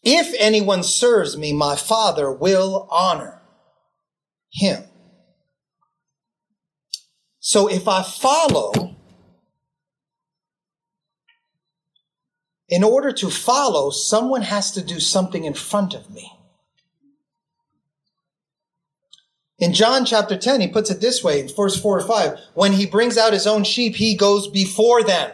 If 0.02 0.34
anyone 0.38 0.82
serves 0.82 1.36
me, 1.36 1.52
my 1.52 1.76
father 1.76 2.32
will 2.32 2.88
honor 2.90 3.42
him. 4.50 4.84
So 7.40 7.68
if 7.68 7.88
I 7.88 8.02
follow, 8.02 8.96
in 12.68 12.84
order 12.84 13.12
to 13.12 13.30
follow, 13.30 13.90
someone 13.90 14.42
has 14.42 14.70
to 14.72 14.82
do 14.82 15.00
something 15.00 15.44
in 15.44 15.54
front 15.54 15.94
of 15.94 16.10
me. 16.10 16.30
In 19.58 19.72
John 19.72 20.04
chapter 20.04 20.38
10, 20.38 20.60
he 20.60 20.68
puts 20.68 20.90
it 20.90 21.00
this 21.00 21.24
way 21.24 21.40
in 21.40 21.48
verse 21.48 21.78
4 21.80 21.98
or 21.98 22.06
5 22.06 22.38
when 22.54 22.72
he 22.72 22.86
brings 22.86 23.18
out 23.18 23.32
his 23.32 23.46
own 23.46 23.64
sheep, 23.64 23.96
he 23.96 24.16
goes 24.16 24.48
before 24.48 25.02
them. 25.02 25.32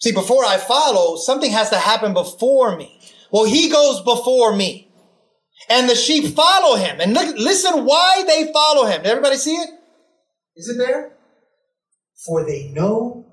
See, 0.00 0.12
before 0.12 0.44
I 0.44 0.56
follow, 0.56 1.16
something 1.16 1.50
has 1.50 1.70
to 1.70 1.76
happen 1.76 2.14
before 2.14 2.76
me. 2.76 3.00
Well, 3.30 3.44
he 3.44 3.68
goes 3.68 4.00
before 4.02 4.54
me. 4.56 4.88
And 5.68 5.88
the 5.88 5.94
sheep 5.94 6.34
follow 6.34 6.76
him. 6.76 7.00
And 7.00 7.12
look, 7.12 7.36
listen 7.36 7.84
why 7.84 8.24
they 8.26 8.52
follow 8.52 8.86
him. 8.86 9.02
Did 9.02 9.10
everybody 9.10 9.36
see 9.36 9.54
it? 9.54 9.70
Is 10.56 10.68
it 10.68 10.78
there? 10.78 11.16
For 12.26 12.44
they 12.44 12.68
know 12.68 13.26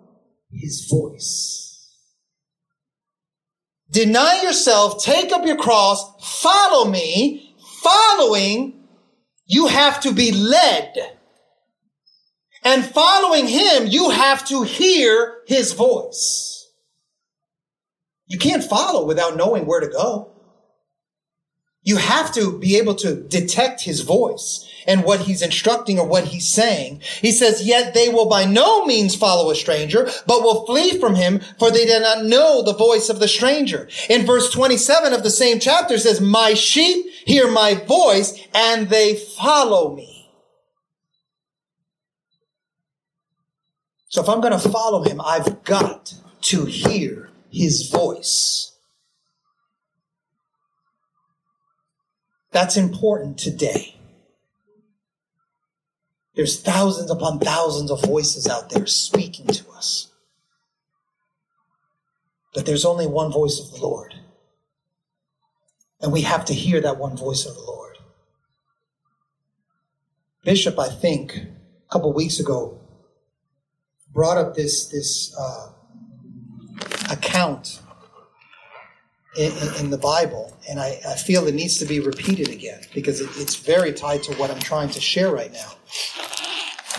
his 0.52 0.88
voice. 0.90 1.68
Deny 3.90 4.42
yourself, 4.44 5.04
take 5.04 5.32
up 5.32 5.46
your 5.46 5.58
cross, 5.58 6.42
follow 6.42 6.90
me. 6.90 7.56
Following, 7.82 8.84
you 9.46 9.68
have 9.68 10.02
to 10.02 10.12
be 10.12 10.32
led. 10.32 10.94
And 12.64 12.86
following 12.86 13.48
him, 13.48 13.88
you 13.88 14.10
have 14.10 14.46
to 14.50 14.64
hear 14.64 15.42
his 15.48 15.74
voice. 15.74 16.70
You 18.28 18.38
can't 18.38 18.64
follow 18.64 19.06
without 19.06 19.38
knowing 19.38 19.66
where 19.66 19.80
to 19.80 19.88
go. 19.88 20.37
You 21.88 21.96
have 21.96 22.34
to 22.34 22.60
be 22.60 22.76
able 22.76 22.96
to 22.96 23.16
detect 23.16 23.84
his 23.84 24.02
voice 24.02 24.70
and 24.86 25.06
what 25.06 25.22
he's 25.22 25.42
instructing 25.42 25.98
or 25.98 26.06
what 26.06 26.26
he's 26.26 26.46
saying. 26.46 27.00
He 27.22 27.32
says, 27.32 27.66
yet 27.66 27.94
they 27.94 28.10
will 28.10 28.28
by 28.28 28.44
no 28.44 28.86
means 28.86 29.16
follow 29.16 29.50
a 29.50 29.56
stranger, 29.56 30.10
but 30.26 30.44
will 30.44 30.66
flee 30.66 31.00
from 31.00 31.16
him, 31.16 31.40
for 31.58 31.72
they 31.72 31.86
did 31.86 32.02
not 32.02 32.26
know 32.26 32.62
the 32.62 32.74
voice 32.74 33.08
of 33.08 33.22
the 33.22 33.28
stranger. 33.30 33.88
In 34.10 34.26
verse 34.26 34.52
27 34.52 35.14
of 35.14 35.24
the 35.24 35.30
same 35.30 35.62
chapter 35.62 35.98
says, 35.98 36.20
my 36.20 36.56
sheep 36.56 37.06
hear 37.26 37.50
my 37.50 37.76
voice 37.76 38.38
and 38.54 38.90
they 38.90 39.16
follow 39.16 39.96
me. 39.96 40.30
So 44.10 44.22
if 44.22 44.28
I'm 44.28 44.42
going 44.42 44.60
to 44.60 44.70
follow 44.70 45.04
him, 45.04 45.22
I've 45.22 45.64
got 45.64 46.16
to 46.42 46.66
hear 46.66 47.30
his 47.50 47.90
voice. 47.90 48.77
That's 52.58 52.76
important 52.76 53.38
today. 53.38 53.94
There's 56.34 56.60
thousands 56.60 57.12
upon 57.12 57.38
thousands 57.38 57.92
of 57.92 58.02
voices 58.02 58.48
out 58.48 58.72
there 58.72 58.88
speaking 58.88 59.46
to 59.46 59.70
us. 59.74 60.12
But 62.56 62.66
there's 62.66 62.84
only 62.84 63.06
one 63.06 63.32
voice 63.32 63.60
of 63.60 63.70
the 63.70 63.86
Lord. 63.86 64.16
And 66.02 66.12
we 66.12 66.22
have 66.22 66.46
to 66.46 66.56
hear 66.56 66.82
that 66.82 66.98
one 66.98 67.16
voice 67.16 67.46
of 67.46 67.54
the 67.54 67.62
Lord. 67.62 68.00
Bishop, 70.44 70.80
I 70.80 70.90
think, 70.90 71.36
a 71.36 71.92
couple 71.92 72.12
weeks 72.12 72.40
ago, 72.40 72.82
brought 74.12 74.40
up 74.40 74.56
this, 74.56 74.88
this 74.88 75.32
uh, 75.40 75.74
account 77.12 77.82
in, 79.36 79.52
in, 79.80 79.90
the 79.90 79.98
Bible, 79.98 80.58
and 80.70 80.80
I, 80.80 81.00
I, 81.08 81.16
feel 81.16 81.48
it 81.48 81.54
needs 81.54 81.78
to 81.80 81.86
be 81.86 82.00
repeated 82.00 82.50
again 82.50 82.82
because 82.94 83.22
it, 83.22 83.30
it's 83.36 83.56
very 83.56 83.94
tied 83.94 84.24
to 84.24 84.34
what 84.36 84.50
I'm 84.50 84.60
trying 84.60 84.90
to 84.90 85.02
share 85.02 85.32
right 85.32 85.52
now. 85.52 85.74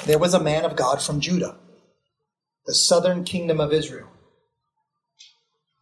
There 0.06 0.18
was 0.18 0.34
a 0.34 0.40
man 0.40 0.64
of 0.64 0.76
God 0.76 1.02
from 1.02 1.20
Judah, 1.20 1.56
the 2.66 2.74
southern 2.74 3.24
kingdom 3.24 3.60
of 3.60 3.72
Israel. 3.72 4.08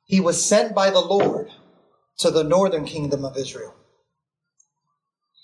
He 0.05 0.21
was 0.21 0.43
sent 0.43 0.75
by 0.75 0.91
the 0.91 1.01
Lord 1.01 1.51
to 2.19 2.31
the 2.31 2.45
northern 2.45 2.85
kingdom 2.85 3.25
of 3.25 3.37
Israel. 3.37 3.75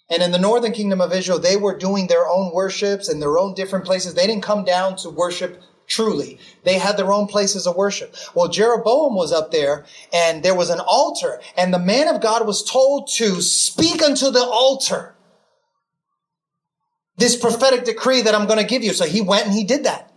And 0.08 0.22
in 0.22 0.30
the 0.30 0.38
northern 0.38 0.72
kingdom 0.72 1.00
of 1.00 1.12
Israel, 1.12 1.38
they 1.38 1.56
were 1.56 1.76
doing 1.76 2.06
their 2.06 2.28
own 2.28 2.52
worships 2.54 3.08
and 3.08 3.20
their 3.20 3.38
own 3.38 3.54
different 3.54 3.84
places. 3.84 4.14
They 4.14 4.26
didn't 4.26 4.42
come 4.42 4.64
down 4.64 4.96
to 4.96 5.10
worship 5.10 5.62
truly. 5.92 6.38
They 6.64 6.78
had 6.78 6.96
their 6.96 7.12
own 7.12 7.26
places 7.26 7.66
of 7.66 7.76
worship. 7.76 8.16
Well, 8.34 8.48
Jeroboam 8.48 9.14
was 9.14 9.30
up 9.30 9.50
there 9.50 9.84
and 10.12 10.42
there 10.42 10.54
was 10.54 10.70
an 10.70 10.80
altar 10.80 11.40
and 11.56 11.72
the 11.72 11.78
man 11.78 12.08
of 12.08 12.22
God 12.22 12.46
was 12.46 12.64
told 12.64 13.10
to 13.16 13.42
speak 13.42 14.02
unto 14.02 14.30
the 14.30 14.42
altar 14.42 15.14
this 17.18 17.36
prophetic 17.36 17.84
decree 17.84 18.22
that 18.22 18.34
I'm 18.34 18.46
going 18.46 18.58
to 18.58 18.64
give 18.64 18.82
you. 18.82 18.94
So 18.94 19.04
he 19.04 19.20
went 19.20 19.46
and 19.46 19.54
he 19.54 19.64
did 19.64 19.84
that. 19.84 20.10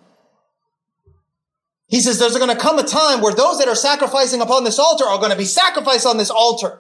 He 1.88 2.00
says 2.00 2.20
there's 2.20 2.38
going 2.38 2.56
to 2.56 2.62
come 2.62 2.80
a 2.80 2.84
time 2.84 3.22
where 3.22 3.34
those 3.34 3.60
that 3.60 3.68
are 3.68 3.76
sacrificing 3.76 4.42
upon 4.42 4.64
this 4.64 4.80
altar 4.80 5.06
are 5.06 5.20
going 5.20 5.32
to 5.32 5.38
be 5.38 5.46
sacrificed 5.46 6.06
on 6.06 6.18
this 6.18 6.32
altar. 6.32 6.80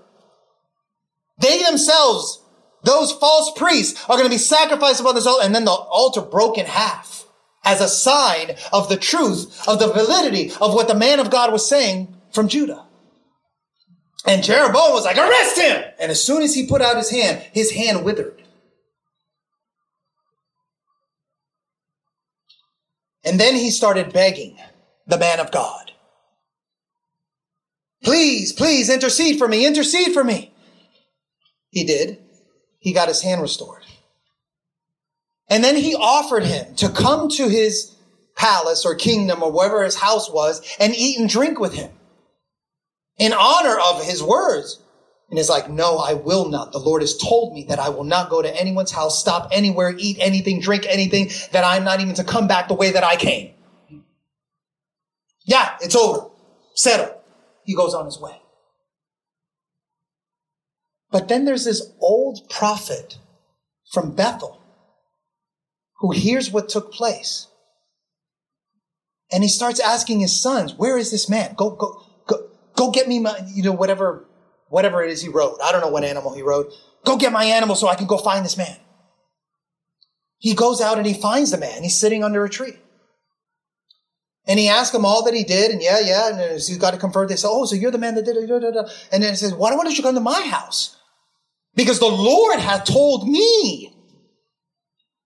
They 1.37 1.61
themselves, 1.63 2.41
those 2.83 3.11
false 3.11 3.51
priests, 3.57 4.01
are 4.09 4.15
going 4.15 4.23
to 4.23 4.33
be 4.33 4.37
sacrificed 4.37 5.01
upon 5.01 5.15
this 5.15 5.27
altar, 5.27 5.45
and 5.45 5.53
then 5.53 5.65
the 5.65 5.71
altar 5.71 6.21
broke 6.21 6.57
in 6.57 6.65
half 6.65 7.24
as 7.65 7.81
a 7.81 7.87
sign 7.87 8.55
of 8.71 8.87
the 8.87 8.97
truth, 8.97 9.67
of 9.67 9.79
the 9.79 9.91
validity 9.91 10.51
of 10.61 10.73
what 10.73 10.87
the 10.87 10.95
man 10.95 11.19
of 11.19 11.31
God 11.31 11.51
was 11.51 11.67
saying 11.67 12.15
from 12.31 12.47
Judah. 12.47 12.85
And 14.27 14.43
Jeroboam 14.43 14.93
was 14.93 15.05
like, 15.05 15.17
arrest 15.17 15.57
him! 15.57 15.83
And 15.99 16.11
as 16.11 16.23
soon 16.23 16.41
as 16.41 16.55
he 16.55 16.67
put 16.67 16.81
out 16.81 16.97
his 16.97 17.09
hand, 17.09 17.43
his 17.51 17.71
hand 17.71 18.03
withered. 18.03 18.41
And 23.23 23.39
then 23.39 23.55
he 23.55 23.71
started 23.71 24.13
begging 24.13 24.57
the 25.07 25.17
man 25.17 25.39
of 25.39 25.51
God. 25.51 25.91
Please, 28.03 28.53
please 28.53 28.89
intercede 28.89 29.39
for 29.39 29.47
me, 29.47 29.65
intercede 29.65 30.13
for 30.13 30.23
me. 30.23 30.53
He 31.71 31.83
did. 31.83 32.19
He 32.79 32.93
got 32.93 33.07
his 33.07 33.21
hand 33.21 33.41
restored. 33.41 33.84
And 35.49 35.63
then 35.63 35.75
he 35.75 35.95
offered 35.95 36.43
him 36.43 36.75
to 36.75 36.89
come 36.89 37.29
to 37.29 37.47
his 37.47 37.95
palace 38.35 38.85
or 38.85 38.95
kingdom 38.95 39.43
or 39.43 39.51
wherever 39.51 39.83
his 39.83 39.95
house 39.95 40.29
was 40.29 40.61
and 40.79 40.93
eat 40.95 41.19
and 41.19 41.29
drink 41.29 41.59
with 41.59 41.73
him 41.73 41.91
in 43.17 43.33
honor 43.33 43.77
of 43.79 44.03
his 44.03 44.21
words. 44.21 44.79
And 45.29 45.39
he's 45.39 45.49
like, 45.49 45.69
no, 45.69 45.97
I 45.97 46.13
will 46.13 46.49
not. 46.49 46.71
The 46.71 46.79
Lord 46.79 47.01
has 47.01 47.17
told 47.17 47.53
me 47.53 47.65
that 47.69 47.79
I 47.79 47.89
will 47.89 48.03
not 48.03 48.29
go 48.29 48.41
to 48.41 48.59
anyone's 48.59 48.91
house, 48.91 49.19
stop 49.19 49.49
anywhere, 49.51 49.95
eat 49.97 50.17
anything, 50.19 50.59
drink 50.59 50.85
anything, 50.87 51.31
that 51.51 51.63
I'm 51.63 51.83
not 51.83 51.99
even 51.99 52.13
to 52.15 52.23
come 52.23 52.47
back 52.47 52.67
the 52.67 52.75
way 52.75 52.91
that 52.91 53.03
I 53.03 53.15
came. 53.15 53.51
Yeah, 55.45 55.77
it's 55.81 55.95
over. 55.95 56.29
Settle. 56.75 57.21
He 57.63 57.75
goes 57.75 57.93
on 57.93 58.05
his 58.05 58.19
way. 58.19 58.39
But 61.11 61.27
then 61.27 61.45
there's 61.45 61.65
this 61.65 61.91
old 61.99 62.47
prophet 62.49 63.17
from 63.91 64.11
Bethel 64.11 64.61
who 66.05 66.11
hears 66.11 66.51
what 66.51 66.69
took 66.69 66.93
place. 66.93 67.47
And 69.31 69.41
he 69.41 69.49
starts 69.49 69.79
asking 69.79 70.19
his 70.19 70.39
sons, 70.39 70.75
where 70.75 70.99
is 70.99 71.09
this 71.09 71.27
man? 71.27 71.55
Go, 71.55 71.71
go, 71.71 72.03
go, 72.27 72.47
go 72.75 72.91
get 72.91 73.07
me 73.07 73.17
my, 73.17 73.35
you 73.47 73.63
know, 73.63 73.71
whatever 73.71 74.27
whatever 74.69 75.03
it 75.03 75.09
is 75.09 75.23
he 75.23 75.29
rode. 75.29 75.57
I 75.63 75.71
don't 75.71 75.81
know 75.81 75.89
what 75.89 76.03
animal 76.03 76.35
he 76.35 76.43
rode. 76.43 76.67
Go 77.05 77.17
get 77.17 77.31
my 77.31 77.45
animal 77.45 77.75
so 77.75 77.87
I 77.87 77.95
can 77.95 78.05
go 78.05 78.19
find 78.19 78.45
this 78.45 78.55
man. 78.55 78.77
He 80.37 80.53
goes 80.53 80.79
out 80.79 80.99
and 80.99 81.07
he 81.07 81.15
finds 81.15 81.49
the 81.49 81.57
man. 81.57 81.81
He's 81.81 81.97
sitting 81.97 82.23
under 82.23 82.45
a 82.45 82.49
tree. 82.49 82.73
And 84.45 84.59
he 84.59 84.69
asked 84.69 84.93
him 84.93 85.05
all 85.05 85.23
that 85.23 85.33
he 85.33 85.43
did, 85.43 85.71
and 85.71 85.81
yeah, 85.81 85.99
yeah, 85.99 86.29
and 86.29 86.39
as 86.39 86.67
he 86.67 86.77
got 86.77 86.91
to 86.91 86.99
confirm, 86.99 87.27
they 87.27 87.35
said, 87.35 87.47
"Oh, 87.49 87.65
so 87.65 87.75
you're 87.75 87.89
the 87.89 87.97
man 87.97 88.13
that 88.13 88.25
did 88.25 88.37
it." 88.37 88.47
And 89.11 89.23
then 89.23 89.31
he 89.31 89.35
says, 89.35 89.55
"Why 89.55 89.71
don't 89.71 89.97
you 89.97 90.03
come 90.03 90.13
to 90.13 90.21
my 90.21 90.41
house? 90.41 90.97
Because 91.73 91.97
the 91.97 92.05
Lord 92.05 92.59
hath 92.59 92.85
told 92.85 93.27
me 93.27 93.94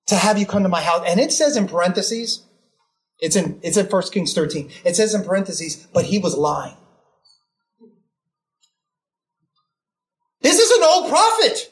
to 0.10 0.16
have 0.16 0.38
you 0.38 0.46
come 0.46 0.64
to 0.64 0.70
my 0.70 0.82
house." 0.82 1.04
And 1.08 1.20
it 1.20 1.32
says 1.32 1.56
in 1.56 1.68
parentheses, 1.68 2.42
it's 3.20 3.36
in 3.36 3.60
it's 3.64 3.78
in 3.78 3.88
1 3.88 4.12
Kings 4.12 4.34
13. 4.34 4.70
It 4.84 4.96
says 4.96 5.14
in 5.14 5.24
parentheses, 5.24 5.88
but 5.94 6.06
he 6.06 6.20
was 6.20 6.36
lying. 6.36 6.78
This 10.42 10.60
is 10.60 10.72
an 10.72 10.84
old 10.84 11.10
prophet. 11.10 11.72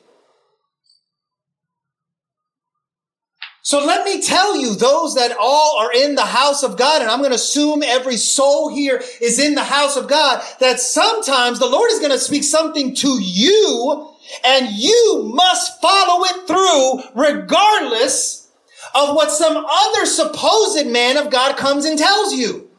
So 3.67 3.83
let 3.83 4.05
me 4.05 4.21
tell 4.21 4.55
you, 4.55 4.75
those 4.75 5.15
that 5.15 5.35
all 5.37 5.77
are 5.77 5.91
in 5.91 6.15
the 6.15 6.21
house 6.21 6.63
of 6.63 6.77
God, 6.77 7.01
and 7.01 7.11
I'm 7.11 7.19
going 7.19 7.31
to 7.31 7.35
assume 7.35 7.83
every 7.83 8.15
soul 8.15 8.73
here 8.73 9.03
is 9.19 9.39
in 9.39 9.55
the 9.55 9.63
house 9.63 9.97
of 9.97 10.07
God, 10.07 10.41
that 10.61 10.79
sometimes 10.79 11.59
the 11.59 11.67
Lord 11.67 11.91
is 11.91 11.99
going 11.99 12.13
to 12.13 12.17
speak 12.17 12.45
something 12.45 12.95
to 12.95 13.19
you 13.21 14.13
and 14.43 14.69
you 14.71 15.31
must 15.33 15.81
follow 15.81 16.23
it 16.25 16.47
through 16.47 17.21
regardless 17.21 18.49
of 18.95 19.15
what 19.15 19.31
some 19.31 19.57
other 19.57 20.05
supposed 20.05 20.87
man 20.87 21.17
of 21.17 21.29
God 21.29 21.57
comes 21.57 21.85
and 21.85 21.97
tells 21.97 22.33
you. 22.33 22.69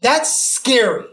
That's 0.00 0.34
scary. 0.34 1.06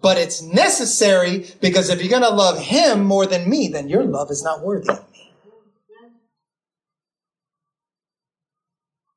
But 0.00 0.18
it's 0.18 0.42
necessary 0.42 1.46
because 1.60 1.88
if 1.88 2.00
you're 2.00 2.10
going 2.10 2.22
to 2.22 2.28
love 2.28 2.58
him 2.58 3.04
more 3.04 3.26
than 3.26 3.48
me, 3.48 3.68
then 3.68 3.88
your 3.88 4.04
love 4.04 4.30
is 4.30 4.42
not 4.42 4.60
worthy 4.60 4.90
of 4.90 5.10
me. 5.12 5.32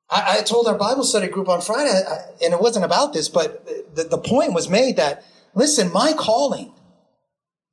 I, 0.10 0.38
I 0.38 0.42
told 0.44 0.68
our 0.68 0.78
Bible 0.78 1.04
study 1.04 1.28
group 1.28 1.50
on 1.50 1.60
Friday, 1.62 1.92
I, 1.92 2.46
and 2.46 2.54
it 2.54 2.62
wasn't 2.62 2.86
about 2.86 3.12
this, 3.12 3.28
but 3.28 3.66
the, 3.96 4.04
the 4.04 4.18
point 4.18 4.54
was 4.54 4.70
made 4.70 4.96
that, 4.96 5.26
listen, 5.54 5.92
my 5.92 6.14
calling 6.14 6.72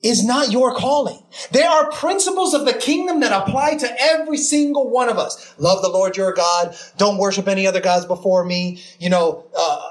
is 0.05 0.23
not 0.23 0.53
your 0.53 0.75
calling. 0.75 1.21
There 1.51 1.69
are 1.69 1.91
principles 1.91 2.53
of 2.53 2.67
the 2.67 2.75
kingdom 2.75 3.21
that 3.21 3.33
apply 3.33 3.77
to 3.77 4.01
every 4.01 4.37
single 4.37 4.91
one 4.91 5.09
of 5.09 5.19
us. 5.19 5.55
Love 5.59 5.83
the 5.83 5.89
Lord 5.89 6.17
your 6.17 6.33
God. 6.33 6.77
Don't 6.99 7.17
worship 7.17 7.49
any 7.49 7.67
other 7.67 7.81
gods 7.81 8.05
before 8.05 8.45
me. 8.45 8.83
You 9.01 9.09
know, 9.09 9.47
uh, 9.57 9.91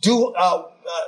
do, 0.00 0.28
uh, 0.28 0.64
uh, 0.68 1.00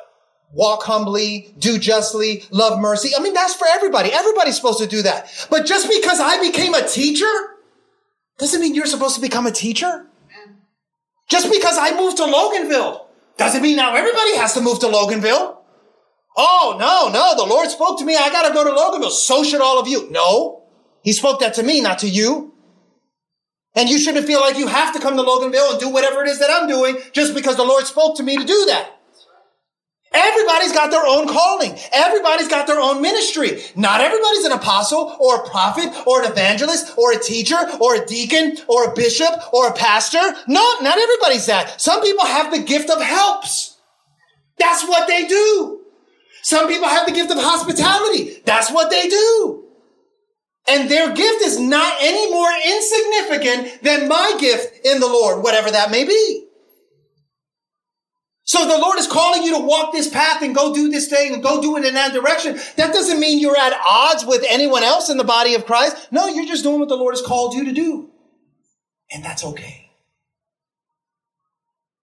walk 0.53 0.83
humbly, 0.83 1.55
do 1.59 1.79
justly, 1.79 2.45
love 2.51 2.81
mercy. 2.81 3.13
I 3.17 3.23
mean, 3.23 3.33
that's 3.33 3.55
for 3.55 3.67
everybody. 3.71 4.13
Everybody's 4.13 4.57
supposed 4.57 4.81
to 4.81 4.89
do 4.89 5.03
that. 5.03 5.31
But 5.49 5.65
just 5.65 5.89
because 5.89 6.19
I 6.21 6.41
became 6.41 6.75
a 6.75 6.87
teacher 6.87 7.33
doesn't 8.39 8.61
mean 8.61 8.75
you're 8.75 8.87
supposed 8.87 9.15
to 9.15 9.21
become 9.21 9.47
a 9.47 9.53
teacher. 9.53 10.07
Just 11.29 11.51
because 11.51 11.79
I 11.79 11.97
moved 11.97 12.17
to 12.17 12.25
Loganville 12.25 13.07
doesn't 13.39 13.63
mean 13.63 13.77
now 13.77 13.95
everybody 13.95 14.37
has 14.37 14.53
to 14.55 14.61
move 14.61 14.81
to 14.81 14.87
Loganville. 14.87 15.59
Oh, 16.37 16.77
no, 16.79 17.11
no, 17.13 17.35
the 17.37 17.49
Lord 17.49 17.69
spoke 17.69 17.99
to 17.99 18.05
me. 18.05 18.17
I 18.17 18.31
got 18.31 18.49
to 18.49 18.55
go 18.55 18.65
to 18.65 18.71
Loganville. 18.71 19.11
So 19.11 19.45
should 19.45 19.61
all 19.61 19.79
of 19.79 19.89
you. 19.89 20.11
No, 20.11 20.65
he 21.03 21.13
spoke 21.13 21.41
that 21.41 21.55
to 21.55 21.63
me, 21.63 21.81
not 21.81 21.99
to 22.01 22.09
you. 22.09 22.55
And 23.75 23.89
you 23.89 23.99
shouldn't 23.99 24.27
feel 24.27 24.41
like 24.41 24.59
you 24.59 24.67
have 24.67 24.93
to 24.95 25.01
come 25.01 25.17
to 25.17 25.23
Loganville 25.23 25.73
and 25.73 25.81
do 25.81 25.89
whatever 25.89 26.23
it 26.23 26.29
is 26.29 26.39
that 26.41 26.51
I'm 26.51 26.69
doing 26.69 26.99
just 27.13 27.35
because 27.35 27.57
the 27.57 27.65
Lord 27.65 27.87
spoke 27.87 28.17
to 28.19 28.23
me 28.23 28.37
to 28.37 28.45
do 28.45 28.65
that. 28.67 28.99
Everybody's 30.15 30.73
got 30.73 30.91
their 30.91 31.07
own 31.07 31.27
calling. 31.27 31.79
Everybody's 31.91 32.49
got 32.49 32.67
their 32.67 32.79
own 32.79 33.01
ministry. 33.01 33.63
Not 33.75 34.03
everybody's 34.03 34.45
an 34.45 34.53
apostle 34.53 35.17
or 35.19 35.37
a 35.37 35.49
prophet 35.49 35.91
or 36.07 36.23
an 36.23 36.31
evangelist 36.31 36.99
or 36.99 37.13
a 37.13 37.19
teacher 37.19 37.57
or 37.81 37.95
a 37.95 38.05
deacon 38.05 38.59
or 38.69 38.85
a 38.85 38.95
bishop 38.95 39.33
or 39.55 39.69
a 39.69 39.73
pastor. 39.73 40.21
No, 40.47 40.75
not 40.83 40.99
everybody's 40.99 41.47
that. 41.47 41.81
Some 41.81 42.03
people 42.03 42.27
have 42.27 42.53
the 42.53 42.63
gift 42.63 42.91
of 42.91 43.01
helps. 43.01 43.79
That's 44.59 44.87
what 44.87 45.09
they 45.09 45.27
do. 45.27 45.82
Some 46.43 46.69
people 46.69 46.89
have 46.89 47.07
the 47.07 47.13
gift 47.13 47.31
of 47.31 47.39
hospitality. 47.39 48.43
That's 48.45 48.71
what 48.71 48.91
they 48.91 49.09
do. 49.09 49.65
And 50.69 50.91
their 50.91 51.13
gift 51.15 51.43
is 51.43 51.59
not 51.59 51.97
any 52.01 52.31
more 52.31 52.51
insignificant 52.67 53.83
than 53.83 54.09
my 54.09 54.37
gift 54.39 54.85
in 54.85 55.01
the 55.01 55.07
Lord, 55.07 55.43
whatever 55.43 55.71
that 55.71 55.91
may 55.91 56.05
be. 56.05 56.47
So 58.45 58.67
the 58.67 58.79
Lord 58.79 58.99
is 58.99 59.07
calling 59.07 59.45
you 59.45 59.57
to 59.57 59.65
walk 59.65 59.93
this 59.93 60.09
path 60.09 60.43
and 60.43 60.55
go 60.55 60.75
do 60.75 60.91
this 60.91 61.09
thing 61.09 61.33
and 61.33 61.43
go 61.43 61.63
do 61.63 61.77
it 61.77 61.85
in 61.85 61.95
that 61.95 62.13
direction. 62.13 62.59
That 62.77 62.93
doesn't 62.93 63.21
mean 63.21 63.39
you're 63.39 63.57
at 63.57 63.73
odds 63.89 64.27
with 64.27 64.45
anyone 64.49 64.83
else 64.83 65.09
in 65.09 65.17
the 65.17 65.25
body 65.25 65.55
of 65.55 65.65
Christ. 65.65 66.09
No, 66.11 66.27
you're 66.27 66.47
just 66.47 66.65
doing 66.65 66.81
what 66.81 66.89
the 66.89 66.97
Lord 66.97 67.15
has 67.15 67.25
called 67.25 67.55
you 67.55 67.65
to 67.67 67.73
do. 67.73 68.11
And 69.13 69.25
that's 69.25 69.45
okay. 69.45 69.91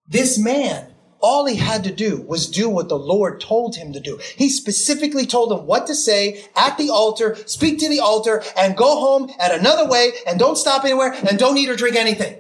This 0.08 0.40
man, 0.40 0.88
all 1.22 1.45
he 1.45 1.55
had 1.55 1.84
to 1.84 1.91
do 1.91 2.22
was 2.22 2.49
do 2.49 2.70
what 2.70 2.89
the 2.89 2.97
Lord 2.97 3.41
told 3.41 3.76
him 3.76 3.93
to 3.93 3.99
do. 3.99 4.20
He 4.36 4.49
specifically 4.49 5.26
told 5.26 5.51
him 5.51 5.65
what 5.65 5.88
to 5.88 5.95
say 5.95 6.45
at 6.55 6.78
the 6.78 6.89
altar, 6.89 7.36
speak 7.45 7.80
to 7.80 7.89
the 7.89 7.99
altar, 7.99 8.43
and 8.57 8.78
go 8.78 8.99
home 8.99 9.32
at 9.39 9.53
another 9.53 9.88
way, 9.88 10.11
and 10.28 10.39
don't 10.39 10.57
stop 10.57 10.84
anywhere, 10.86 11.13
and 11.30 11.38
don't 11.38 11.57
eat 11.57 11.70
or 11.70 11.76
drink 11.76 11.95
anything. 11.95 12.38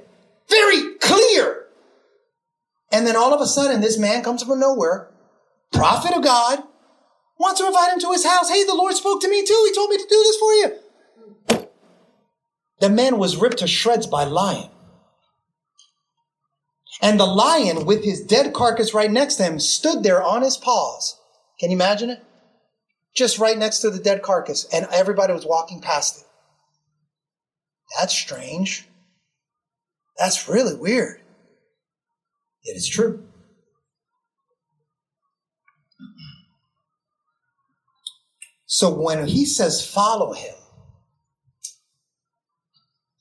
Very 0.49 0.95
clear. 0.95 1.65
And 2.91 3.05
then 3.05 3.15
all 3.15 3.33
of 3.33 3.41
a 3.41 3.47
sudden, 3.47 3.81
this 3.81 3.97
man 3.97 4.23
comes 4.23 4.43
from 4.43 4.59
nowhere, 4.59 5.09
prophet 5.71 6.15
of 6.15 6.23
God, 6.23 6.63
wants 7.37 7.59
to 7.59 7.67
invite 7.67 7.93
him 7.93 7.99
to 7.99 8.11
his 8.11 8.25
house. 8.25 8.49
Hey, 8.49 8.63
the 8.63 8.75
Lord 8.75 8.93
spoke 8.95 9.21
to 9.21 9.29
me 9.29 9.45
too. 9.45 9.63
He 9.67 9.75
told 9.75 9.89
me 9.89 9.97
to 9.97 10.07
do 10.09 10.23
this 10.23 10.37
for 10.37 10.53
you. 10.53 10.75
The 12.79 12.89
man 12.89 13.17
was 13.17 13.37
ripped 13.37 13.57
to 13.57 13.67
shreds 13.67 14.07
by 14.07 14.23
lion. 14.23 14.69
And 17.01 17.19
the 17.19 17.25
lion, 17.25 17.85
with 17.85 18.03
his 18.03 18.21
dead 18.21 18.53
carcass 18.53 18.93
right 18.93 19.09
next 19.09 19.35
to 19.35 19.43
him, 19.43 19.59
stood 19.59 20.03
there 20.03 20.21
on 20.21 20.41
his 20.41 20.57
paws. 20.57 21.17
Can 21.59 21.71
you 21.71 21.77
imagine 21.77 22.09
it? 22.09 22.23
Just 23.15 23.39
right 23.39 23.57
next 23.57 23.79
to 23.79 23.89
the 23.89 23.99
dead 23.99 24.21
carcass, 24.21 24.65
and 24.71 24.87
everybody 24.91 25.33
was 25.33 25.45
walking 25.45 25.81
past 25.81 26.21
it. 26.21 26.27
That's 27.97 28.13
strange. 28.13 28.87
That's 30.17 30.47
really 30.49 30.75
weird. 30.75 31.21
It 32.63 32.75
is 32.75 32.87
true. 32.87 33.23
So 38.65 38.93
when 38.93 39.25
he 39.25 39.45
says 39.45 39.85
follow 39.85 40.33
him, 40.33 40.53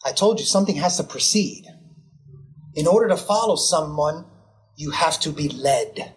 I 0.05 0.13
told 0.13 0.41
you 0.41 0.47
something 0.47 0.77
has 0.77 0.99
to 0.99 1.05
precede. 1.05 1.67
In 2.75 2.87
order 2.87 3.09
to 3.09 3.17
follow 3.17 3.57
someone, 3.57 4.25
you 4.77 4.91
have 4.91 5.19
to 5.21 5.31
be 5.31 5.49
led. 5.49 6.15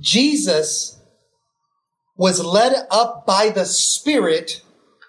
Jesus 0.00 1.00
was 2.16 2.44
led 2.44 2.86
up 2.90 3.26
by 3.26 3.50
the 3.50 3.64
Spirit 3.64 4.62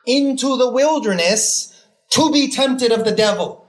into 0.06 0.58
the 0.58 0.70
wilderness 0.70 1.72
to 2.12 2.32
be 2.32 2.50
tempted 2.50 2.92
of 2.92 3.06
the 3.06 3.12
devil. 3.12 3.66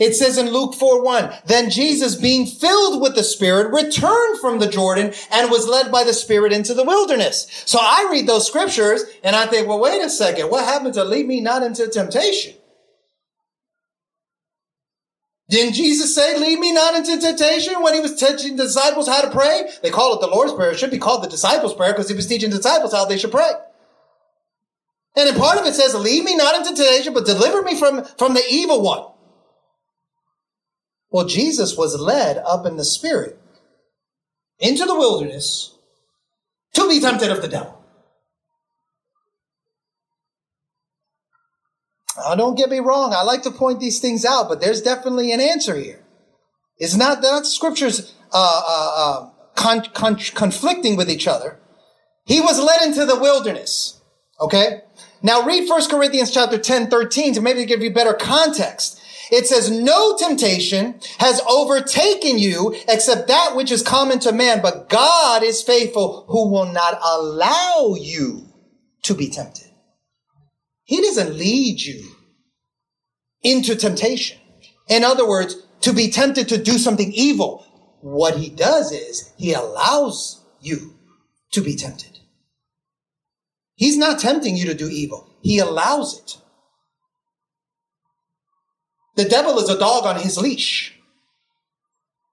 It 0.00 0.14
says 0.14 0.38
in 0.38 0.50
Luke 0.50 0.74
4 0.74 1.02
1, 1.02 1.32
then 1.46 1.70
Jesus, 1.70 2.16
being 2.16 2.46
filled 2.46 3.00
with 3.00 3.14
the 3.14 3.22
Spirit, 3.22 3.72
returned 3.72 4.40
from 4.40 4.58
the 4.58 4.66
Jordan 4.66 5.12
and 5.30 5.50
was 5.50 5.68
led 5.68 5.92
by 5.92 6.02
the 6.02 6.14
Spirit 6.14 6.52
into 6.52 6.74
the 6.74 6.84
wilderness. 6.84 7.46
So 7.66 7.78
I 7.80 8.08
read 8.10 8.26
those 8.26 8.46
scriptures 8.46 9.04
and 9.22 9.36
I 9.36 9.46
think, 9.46 9.68
well, 9.68 9.78
wait 9.78 10.02
a 10.02 10.10
second. 10.10 10.50
What 10.50 10.64
happened 10.64 10.94
to 10.94 11.04
lead 11.04 11.26
me 11.26 11.40
not 11.40 11.62
into 11.62 11.86
temptation? 11.88 12.54
Didn't 15.54 15.74
Jesus 15.74 16.12
say, 16.12 16.36
lead 16.36 16.58
me 16.58 16.72
not 16.72 16.96
into 16.96 17.16
temptation 17.16 17.80
when 17.80 17.94
he 17.94 18.00
was 18.00 18.16
teaching 18.16 18.56
disciples 18.56 19.06
how 19.06 19.22
to 19.22 19.30
pray? 19.30 19.70
They 19.84 19.90
call 19.90 20.12
it 20.16 20.20
the 20.20 20.26
Lord's 20.26 20.52
Prayer. 20.52 20.72
It 20.72 20.80
should 20.80 20.90
be 20.90 20.98
called 20.98 21.22
the 21.22 21.28
disciples' 21.28 21.74
prayer 21.74 21.92
because 21.92 22.08
he 22.08 22.16
was 22.16 22.26
teaching 22.26 22.50
disciples 22.50 22.92
how 22.92 23.04
they 23.04 23.16
should 23.16 23.30
pray. 23.30 23.52
And 25.14 25.28
in 25.28 25.36
part 25.36 25.56
of 25.56 25.64
it 25.64 25.74
says, 25.74 25.94
lead 25.94 26.24
me 26.24 26.34
not 26.34 26.56
into 26.56 26.74
temptation, 26.74 27.14
but 27.14 27.24
deliver 27.24 27.62
me 27.62 27.78
from, 27.78 28.04
from 28.18 28.34
the 28.34 28.42
evil 28.50 28.82
one. 28.82 29.04
Well, 31.10 31.24
Jesus 31.24 31.76
was 31.76 32.00
led 32.00 32.38
up 32.38 32.66
in 32.66 32.76
the 32.76 32.84
spirit 32.84 33.38
into 34.58 34.84
the 34.86 34.96
wilderness 34.96 35.78
to 36.72 36.88
be 36.88 36.98
tempted 36.98 37.30
of 37.30 37.42
the 37.42 37.48
devil. 37.48 37.80
Now, 42.16 42.34
don't 42.34 42.56
get 42.56 42.70
me 42.70 42.78
wrong. 42.78 43.12
I 43.12 43.22
like 43.22 43.42
to 43.42 43.50
point 43.50 43.80
these 43.80 44.00
things 44.00 44.24
out, 44.24 44.48
but 44.48 44.60
there's 44.60 44.82
definitely 44.82 45.32
an 45.32 45.40
answer 45.40 45.76
here. 45.76 46.04
It's 46.78 46.96
not 46.96 47.22
that 47.22 47.46
scriptures 47.46 48.14
uh, 48.32 48.62
uh, 48.68 48.92
uh, 48.96 49.30
con- 49.54 49.90
con- 49.94 50.16
conflicting 50.16 50.96
with 50.96 51.10
each 51.10 51.26
other. 51.26 51.58
He 52.24 52.40
was 52.40 52.62
led 52.62 52.82
into 52.82 53.04
the 53.04 53.18
wilderness. 53.18 54.00
Okay. 54.40 54.82
Now 55.22 55.44
read 55.44 55.68
1 55.68 55.90
Corinthians 55.90 56.30
chapter 56.30 56.58
10, 56.58 56.88
13 56.88 57.34
to 57.34 57.40
maybe 57.40 57.64
give 57.64 57.82
you 57.82 57.92
better 57.92 58.14
context. 58.14 59.00
It 59.30 59.46
says, 59.46 59.70
no 59.70 60.16
temptation 60.16 61.00
has 61.18 61.40
overtaken 61.48 62.38
you 62.38 62.74
except 62.88 63.28
that 63.28 63.56
which 63.56 63.72
is 63.72 63.82
common 63.82 64.18
to 64.20 64.32
man, 64.32 64.60
but 64.60 64.88
God 64.90 65.42
is 65.42 65.62
faithful 65.62 66.26
who 66.28 66.50
will 66.50 66.70
not 66.70 67.00
allow 67.02 67.94
you 67.98 68.46
to 69.02 69.14
be 69.14 69.30
tempted. 69.30 69.63
He 70.84 71.00
doesn't 71.00 71.36
lead 71.36 71.80
you 71.80 72.04
into 73.42 73.74
temptation. 73.74 74.38
In 74.88 75.02
other 75.02 75.26
words, 75.26 75.56
to 75.80 75.92
be 75.92 76.10
tempted 76.10 76.48
to 76.48 76.62
do 76.62 76.78
something 76.78 77.12
evil. 77.12 77.66
What 78.00 78.36
he 78.36 78.50
does 78.50 78.92
is 78.92 79.32
he 79.36 79.54
allows 79.54 80.44
you 80.60 80.94
to 81.52 81.62
be 81.62 81.74
tempted. 81.74 82.18
He's 83.76 83.96
not 83.96 84.18
tempting 84.18 84.56
you 84.56 84.66
to 84.66 84.74
do 84.74 84.88
evil. 84.88 85.28
He 85.42 85.58
allows 85.58 86.18
it. 86.18 86.36
The 89.16 89.28
devil 89.28 89.58
is 89.58 89.68
a 89.68 89.78
dog 89.78 90.04
on 90.04 90.20
his 90.20 90.36
leash. 90.36 90.94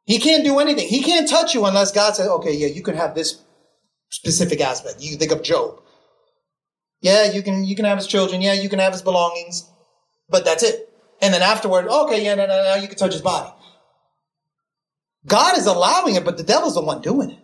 He 0.05 0.19
can't 0.19 0.43
do 0.43 0.59
anything. 0.59 0.87
He 0.87 1.01
can't 1.01 1.29
touch 1.29 1.53
you 1.53 1.65
unless 1.65 1.91
God 1.91 2.15
says, 2.15 2.27
okay, 2.27 2.53
yeah, 2.53 2.67
you 2.67 2.81
can 2.81 2.95
have 2.95 3.15
this 3.15 3.41
specific 4.09 4.59
aspect. 4.59 5.01
You 5.01 5.15
think 5.15 5.31
of 5.31 5.43
Job. 5.43 5.81
Yeah, 7.01 7.31
you 7.31 7.41
can, 7.41 7.63
you 7.63 7.75
can 7.75 7.85
have 7.85 7.97
his 7.97 8.07
children. 8.07 8.41
Yeah, 8.41 8.53
you 8.53 8.69
can 8.69 8.79
have 8.79 8.93
his 8.93 9.01
belongings, 9.01 9.69
but 10.29 10.45
that's 10.45 10.63
it. 10.63 10.87
And 11.21 11.33
then 11.33 11.41
afterward, 11.41 11.87
okay, 11.87 12.23
yeah, 12.23 12.35
no, 12.35 12.45
no, 12.45 12.63
no, 12.63 12.75
you 12.75 12.87
can 12.87 12.97
touch 12.97 13.13
his 13.13 13.21
body. 13.21 13.51
God 15.25 15.57
is 15.57 15.65
allowing 15.65 16.15
it, 16.15 16.25
but 16.25 16.37
the 16.37 16.43
devil's 16.43 16.75
the 16.75 16.81
one 16.81 17.01
doing 17.01 17.31
it. 17.31 17.39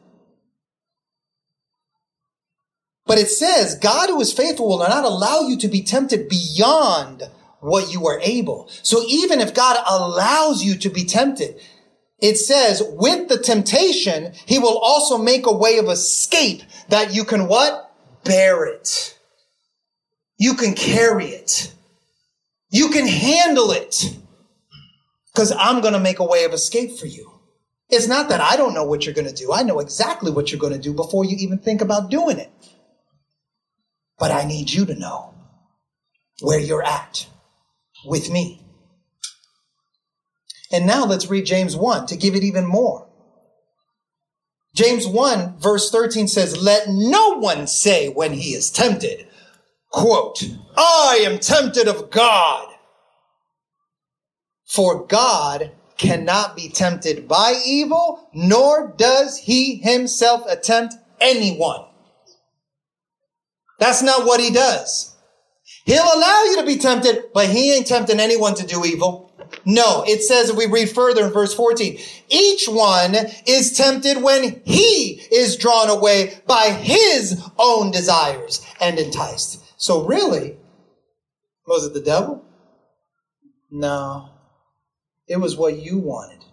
But 3.05 3.20
it 3.20 3.30
says, 3.30 3.76
God 3.76 4.10
who 4.10 4.20
is 4.20 4.34
faithful 4.34 4.68
will 4.68 4.80
not 4.80 5.05
allow 5.05 5.41
you 5.41 5.58
to 5.60 5.68
be 5.68 5.82
tempted 5.82 6.28
beyond 6.28 7.24
what 7.60 7.91
you 7.91 8.05
are 8.08 8.20
able. 8.22 8.70
So 8.84 9.01
even 9.08 9.39
if 9.39 9.53
God 9.53 9.78
allows 9.89 10.64
you 10.64 10.76
to 10.78 10.89
be 10.89 11.05
tempted, 11.05 11.60
it 12.20 12.36
says 12.36 12.84
with 12.86 13.30
the 13.30 13.38
temptation, 13.38 14.34
he 14.45 14.60
will 14.60 14.78
also 14.78 15.18
make 15.18 15.45
a 15.45 15.55
way 15.55 15.78
of 15.78 15.88
escape 15.88 16.64
that 16.89 17.14
you 17.14 17.24
can 17.24 17.47
what? 17.47 17.93
Bear 18.24 18.66
it. 18.66 19.16
You 20.38 20.53
can 20.55 20.73
carry 20.73 21.27
it. 21.27 21.73
You 22.69 22.89
can 22.89 23.07
handle 23.07 23.71
it. 23.71 24.15
Because 25.33 25.51
I'm 25.51 25.81
going 25.81 25.93
to 25.93 25.99
make 25.99 26.19
a 26.19 26.25
way 26.25 26.45
of 26.45 26.53
escape 26.53 26.97
for 26.97 27.05
you. 27.05 27.31
It's 27.89 28.07
not 28.07 28.29
that 28.29 28.41
I 28.41 28.57
don't 28.57 28.73
know 28.73 28.83
what 28.83 29.05
you're 29.05 29.15
going 29.15 29.27
to 29.27 29.33
do. 29.33 29.53
I 29.53 29.63
know 29.63 29.79
exactly 29.79 30.31
what 30.31 30.51
you're 30.51 30.59
going 30.59 30.73
to 30.73 30.79
do 30.79 30.93
before 30.93 31.25
you 31.25 31.38
even 31.38 31.59
think 31.59 31.81
about 31.81 32.09
doing 32.09 32.38
it. 32.38 32.51
But 34.19 34.31
I 34.31 34.45
need 34.45 34.71
you 34.71 34.85
to 34.85 34.95
know 34.95 35.33
where 36.41 36.59
you're 36.59 36.83
at 36.83 37.27
with 38.05 38.29
me. 38.29 38.61
And 40.71 40.85
now 40.85 41.05
let's 41.05 41.29
read 41.29 41.45
James 41.45 41.75
1 41.75 42.07
to 42.07 42.17
give 42.17 42.35
it 42.35 42.43
even 42.43 42.65
more. 42.65 43.07
James 44.75 45.07
1 45.07 45.59
verse 45.59 45.89
13 45.89 46.27
says, 46.27 46.61
let 46.61 46.88
no 46.88 47.39
one 47.39 47.67
say 47.67 48.09
when 48.09 48.33
he 48.33 48.53
is 48.53 48.69
tempted, 48.69 49.27
quote, 49.97 50.43
I 50.77 51.21
am 51.23 51.39
tempted 51.39 51.87
of 51.87 52.11
God. 52.11 52.67
For 54.67 55.07
God 55.07 55.71
cannot 55.97 56.55
be 56.55 56.69
tempted 56.69 57.27
by 57.27 57.59
evil, 57.65 58.29
nor 58.31 58.93
does 58.95 59.39
he 59.39 59.77
himself 59.77 60.43
attempt 60.47 60.93
anyone. 61.19 61.83
That's 63.79 64.03
not 64.03 64.27
what 64.27 64.39
he 64.39 64.51
does. 64.51 65.15
He'll 65.85 66.03
allow 66.03 66.43
you 66.43 66.57
to 66.57 66.65
be 66.65 66.77
tempted, 66.77 67.31
but 67.33 67.49
he 67.49 67.73
ain't 67.73 67.87
tempting 67.87 68.19
anyone 68.19 68.53
to 68.55 68.67
do 68.67 68.85
evil. 68.85 69.31
No, 69.65 70.03
it 70.05 70.21
says 70.21 70.51
if 70.51 70.57
we 70.57 70.67
read 70.67 70.89
further 70.91 71.25
in 71.25 71.33
verse 71.33 71.55
14, 71.55 71.97
each 72.29 72.67
one 72.67 73.15
is 73.47 73.75
tempted 73.75 74.21
when 74.21 74.61
he 74.63 75.21
is 75.31 75.57
drawn 75.57 75.89
away 75.89 76.39
by 76.45 76.69
his 76.69 77.41
own 77.57 77.89
desires 77.89 78.63
and 78.79 78.99
enticed. 78.99 79.63
So 79.78 80.05
really, 80.05 80.57
was 81.65 81.86
it 81.86 81.93
the 81.93 82.01
devil? 82.01 82.43
No, 83.69 84.30
it 85.28 85.38
was 85.38 85.55
what 85.55 85.78
you 85.78 85.99
wanted. 85.99 86.43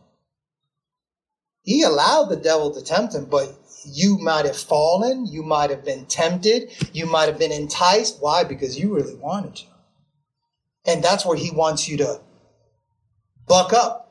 He 1.62 1.82
allowed 1.82 2.26
the 2.26 2.36
devil 2.36 2.70
to 2.72 2.82
tempt 2.82 3.14
him, 3.14 3.24
but 3.24 3.58
you 3.86 4.18
might 4.18 4.44
have 4.44 4.56
fallen, 4.56 5.26
you 5.26 5.42
might 5.42 5.70
have 5.70 5.84
been 5.84 6.04
tempted, 6.06 6.70
you 6.92 7.06
might 7.06 7.28
have 7.28 7.38
been 7.38 7.52
enticed. 7.52 8.18
Why? 8.20 8.44
Because 8.44 8.78
you 8.78 8.94
really 8.94 9.14
wanted 9.14 9.56
to. 9.56 9.64
And 10.86 11.02
that's 11.02 11.24
where 11.24 11.36
he 11.36 11.50
wants 11.50 11.88
you 11.88 11.96
to 11.98 12.20
buck 13.48 13.72
up. 13.72 14.02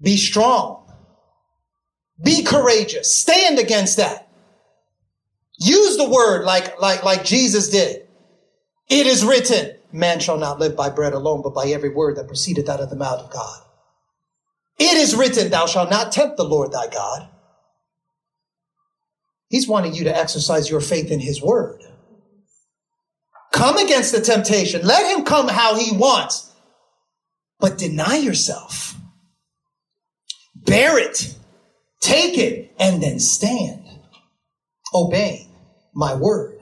Be 0.00 0.16
strong. 0.16 0.90
Be 2.22 2.42
courageous. 2.42 3.12
Stand 3.12 3.58
against 3.58 3.98
that. 3.98 4.21
Use 5.62 5.96
the 5.96 6.08
word 6.08 6.44
like, 6.44 6.80
like, 6.80 7.04
like 7.04 7.24
Jesus 7.24 7.68
did. 7.68 8.08
It 8.88 9.06
is 9.06 9.24
written, 9.24 9.76
man 9.92 10.18
shall 10.18 10.36
not 10.36 10.58
live 10.58 10.76
by 10.76 10.90
bread 10.90 11.12
alone, 11.12 11.40
but 11.42 11.54
by 11.54 11.66
every 11.68 11.90
word 11.90 12.16
that 12.16 12.26
proceedeth 12.26 12.68
out 12.68 12.80
of 12.80 12.90
the 12.90 12.96
mouth 12.96 13.20
of 13.20 13.30
God. 13.30 13.60
It 14.78 14.96
is 14.96 15.14
written, 15.14 15.50
thou 15.50 15.66
shalt 15.66 15.90
not 15.90 16.10
tempt 16.10 16.36
the 16.36 16.44
Lord 16.44 16.72
thy 16.72 16.88
God. 16.88 17.28
He's 19.48 19.68
wanting 19.68 19.94
you 19.94 20.02
to 20.04 20.16
exercise 20.16 20.68
your 20.68 20.80
faith 20.80 21.12
in 21.12 21.20
his 21.20 21.40
word. 21.40 21.82
Come 23.52 23.76
against 23.76 24.12
the 24.12 24.20
temptation. 24.20 24.84
Let 24.84 25.14
him 25.14 25.24
come 25.24 25.46
how 25.46 25.76
he 25.76 25.96
wants, 25.96 26.50
but 27.60 27.78
deny 27.78 28.16
yourself. 28.16 28.96
Bear 30.56 30.98
it, 30.98 31.36
take 32.00 32.36
it, 32.36 32.74
and 32.80 33.00
then 33.00 33.20
stand. 33.20 33.86
Obey 34.94 35.41
my 35.94 36.14
word. 36.14 36.58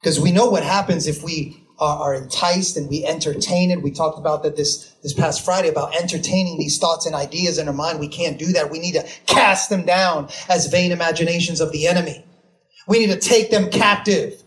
Because 0.00 0.20
we 0.20 0.32
know 0.32 0.48
what 0.48 0.62
happens 0.62 1.06
if 1.06 1.22
we 1.22 1.62
are, 1.78 2.14
enticed 2.14 2.76
and 2.76 2.88
we 2.88 3.04
entertain 3.04 3.70
it. 3.70 3.82
We 3.82 3.90
talked 3.90 4.18
about 4.18 4.42
that 4.44 4.56
this, 4.56 4.94
this 5.02 5.12
past 5.12 5.44
Friday 5.44 5.68
about 5.68 5.94
entertaining 5.94 6.58
these 6.58 6.78
thoughts 6.78 7.06
and 7.06 7.14
ideas 7.14 7.58
in 7.58 7.68
our 7.68 7.74
mind. 7.74 8.00
We 8.00 8.08
can't 8.08 8.38
do 8.38 8.52
that. 8.52 8.70
We 8.70 8.78
need 8.78 8.92
to 8.92 9.06
cast 9.26 9.68
them 9.68 9.84
down 9.84 10.28
as 10.48 10.66
vain 10.68 10.92
imaginations 10.92 11.60
of 11.60 11.72
the 11.72 11.86
enemy. 11.86 12.24
We 12.88 13.00
need 13.00 13.12
to 13.12 13.18
take 13.18 13.50
them 13.50 13.70
captive. 13.70 14.42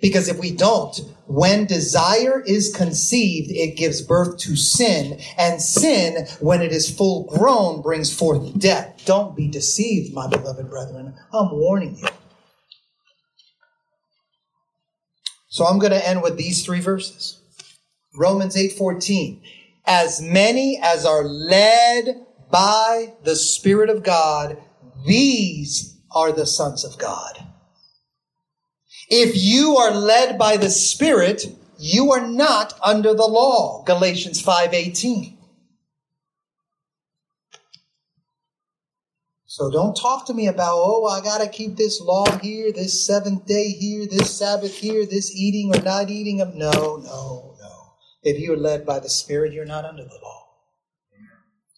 Because 0.00 0.28
if 0.28 0.38
we 0.38 0.50
don't, 0.50 0.94
when 1.26 1.64
desire 1.64 2.42
is 2.42 2.74
conceived, 2.74 3.50
it 3.50 3.76
gives 3.76 4.02
birth 4.02 4.38
to 4.40 4.54
sin. 4.54 5.18
And 5.38 5.60
sin, 5.60 6.26
when 6.40 6.60
it 6.60 6.70
is 6.70 6.94
full 6.94 7.24
grown, 7.24 7.80
brings 7.80 8.12
forth 8.12 8.58
death. 8.58 9.02
Don't 9.06 9.34
be 9.34 9.48
deceived, 9.48 10.12
my 10.12 10.26
beloved 10.26 10.68
brethren. 10.68 11.14
I'm 11.32 11.50
warning 11.50 11.96
you. 11.96 12.08
So 15.48 15.64
I'm 15.64 15.78
going 15.78 15.92
to 15.92 16.08
end 16.08 16.22
with 16.22 16.36
these 16.36 16.64
three 16.64 16.80
verses. 16.80 17.40
Romans 18.14 18.56
8:14. 18.56 19.40
As 19.86 20.20
many 20.20 20.78
as 20.82 21.06
are 21.06 21.24
led 21.24 22.26
by 22.50 23.14
the 23.24 23.36
Spirit 23.36 23.88
of 23.88 24.02
God, 24.02 24.58
these 25.06 25.96
are 26.14 26.32
the 26.32 26.46
sons 26.46 26.84
of 26.84 26.98
God. 26.98 27.45
If 29.08 29.36
you 29.36 29.76
are 29.76 29.92
led 29.92 30.38
by 30.38 30.56
the 30.56 30.70
Spirit, 30.70 31.46
you 31.78 32.12
are 32.12 32.26
not 32.26 32.74
under 32.82 33.14
the 33.14 33.26
law. 33.26 33.84
Galatians 33.84 34.42
5:18. 34.42 35.36
So 39.48 39.70
don't 39.70 39.94
talk 39.94 40.26
to 40.26 40.34
me 40.34 40.48
about, 40.48 40.74
oh, 40.76 41.06
I 41.06 41.22
got 41.22 41.38
to 41.38 41.48
keep 41.48 41.76
this 41.76 41.98
law 41.98 42.26
here, 42.40 42.72
this 42.72 43.06
seventh 43.06 43.46
day 43.46 43.70
here, 43.70 44.06
this 44.06 44.36
Sabbath 44.36 44.76
here, 44.76 45.06
this 45.06 45.34
eating 45.34 45.74
or 45.74 45.80
not 45.80 46.10
eating. 46.10 46.42
Of 46.42 46.54
no, 46.54 46.70
no, 46.72 47.56
no. 47.58 47.94
If 48.22 48.38
you're 48.38 48.56
led 48.56 48.84
by 48.84 48.98
the 48.98 49.08
Spirit, 49.08 49.54
you're 49.54 49.64
not 49.64 49.86
under 49.86 50.04
the 50.04 50.18
law. 50.22 50.42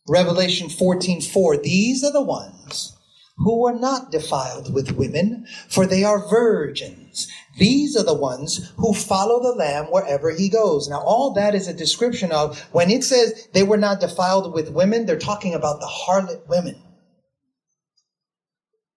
Revelation 0.09 0.70
14 0.70 1.20
4, 1.20 1.59
these 1.59 2.03
are 2.03 2.12
the 2.12 2.22
ones 2.22 2.98
who 3.39 3.61
were 3.62 3.78
not 3.78 4.11
defiled 4.11 4.72
with 4.72 4.93
women, 4.93 5.47
for 5.68 5.86
they 5.86 6.05
are 6.05 6.28
virgins. 6.28 7.28
These 7.59 7.97
are 7.97 8.05
the 8.05 8.14
ones 8.14 8.72
who 8.76 8.93
follow 8.95 9.43
the 9.43 9.57
Lamb 9.57 9.86
wherever 9.86 10.30
he 10.30 10.49
goes. 10.49 10.89
Now, 10.89 11.01
all 11.01 11.32
that 11.34 11.55
is 11.55 11.68
a 11.68 11.74
description 11.74 12.32
of 12.32 12.61
when 12.72 12.91
it 12.91 13.05
says 13.05 13.49
they 13.53 13.62
were 13.62 13.76
not 13.76 14.01
defiled 14.01 14.53
with 14.53 14.72
women, 14.72 15.07
they're 15.07 15.18
talking 15.18 15.55
about 15.55 15.80
the 15.80 15.86
harlot 15.86 16.49
women. 16.49 16.82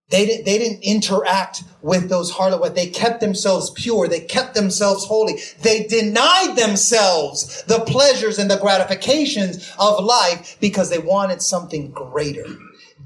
They 0.10 0.26
didn't, 0.26 0.46
they 0.46 0.58
didn't 0.58 0.84
interact 0.84 1.64
with 1.82 2.10
those 2.10 2.34
harlot. 2.34 2.76
They 2.76 2.90
kept 2.90 3.22
themselves 3.22 3.72
pure. 3.72 4.10
They 4.10 4.20
kept 4.20 4.56
themselves 4.56 5.06
holy. 5.06 5.40
They 5.62 5.86
denied 5.86 6.58
themselves 6.58 7.64
the 7.64 7.80
pleasures 7.80 8.38
and 8.38 8.52
the 8.52 8.60
gratifications 8.60 9.72
of 9.80 10.04
life 10.04 10.58
because 10.60 10.90
they 10.90 11.00
wanted 11.00 11.42
something 11.42 11.92
greater. 11.92 12.46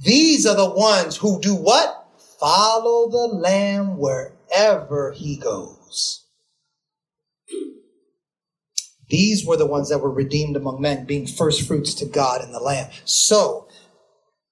These 0.04 0.46
are 0.46 0.56
the 0.56 0.70
ones 0.70 1.18
who 1.18 1.40
do 1.40 1.56
what? 1.56 2.08
Follow 2.40 3.10
the 3.10 3.36
Lamb 3.36 3.98
wherever 3.98 5.12
he 5.12 5.38
goes. 5.38 6.26
These 9.10 9.46
were 9.46 9.58
the 9.58 9.68
ones 9.68 9.90
that 9.90 10.00
were 10.00 10.12
redeemed 10.12 10.56
among 10.56 10.82
men, 10.82 11.06
being 11.06 11.28
first 11.28 11.68
fruits 11.68 11.94
to 11.96 12.06
God 12.06 12.42
and 12.42 12.54
the 12.54 12.60
Lamb. 12.60 12.90
So, 13.06 13.68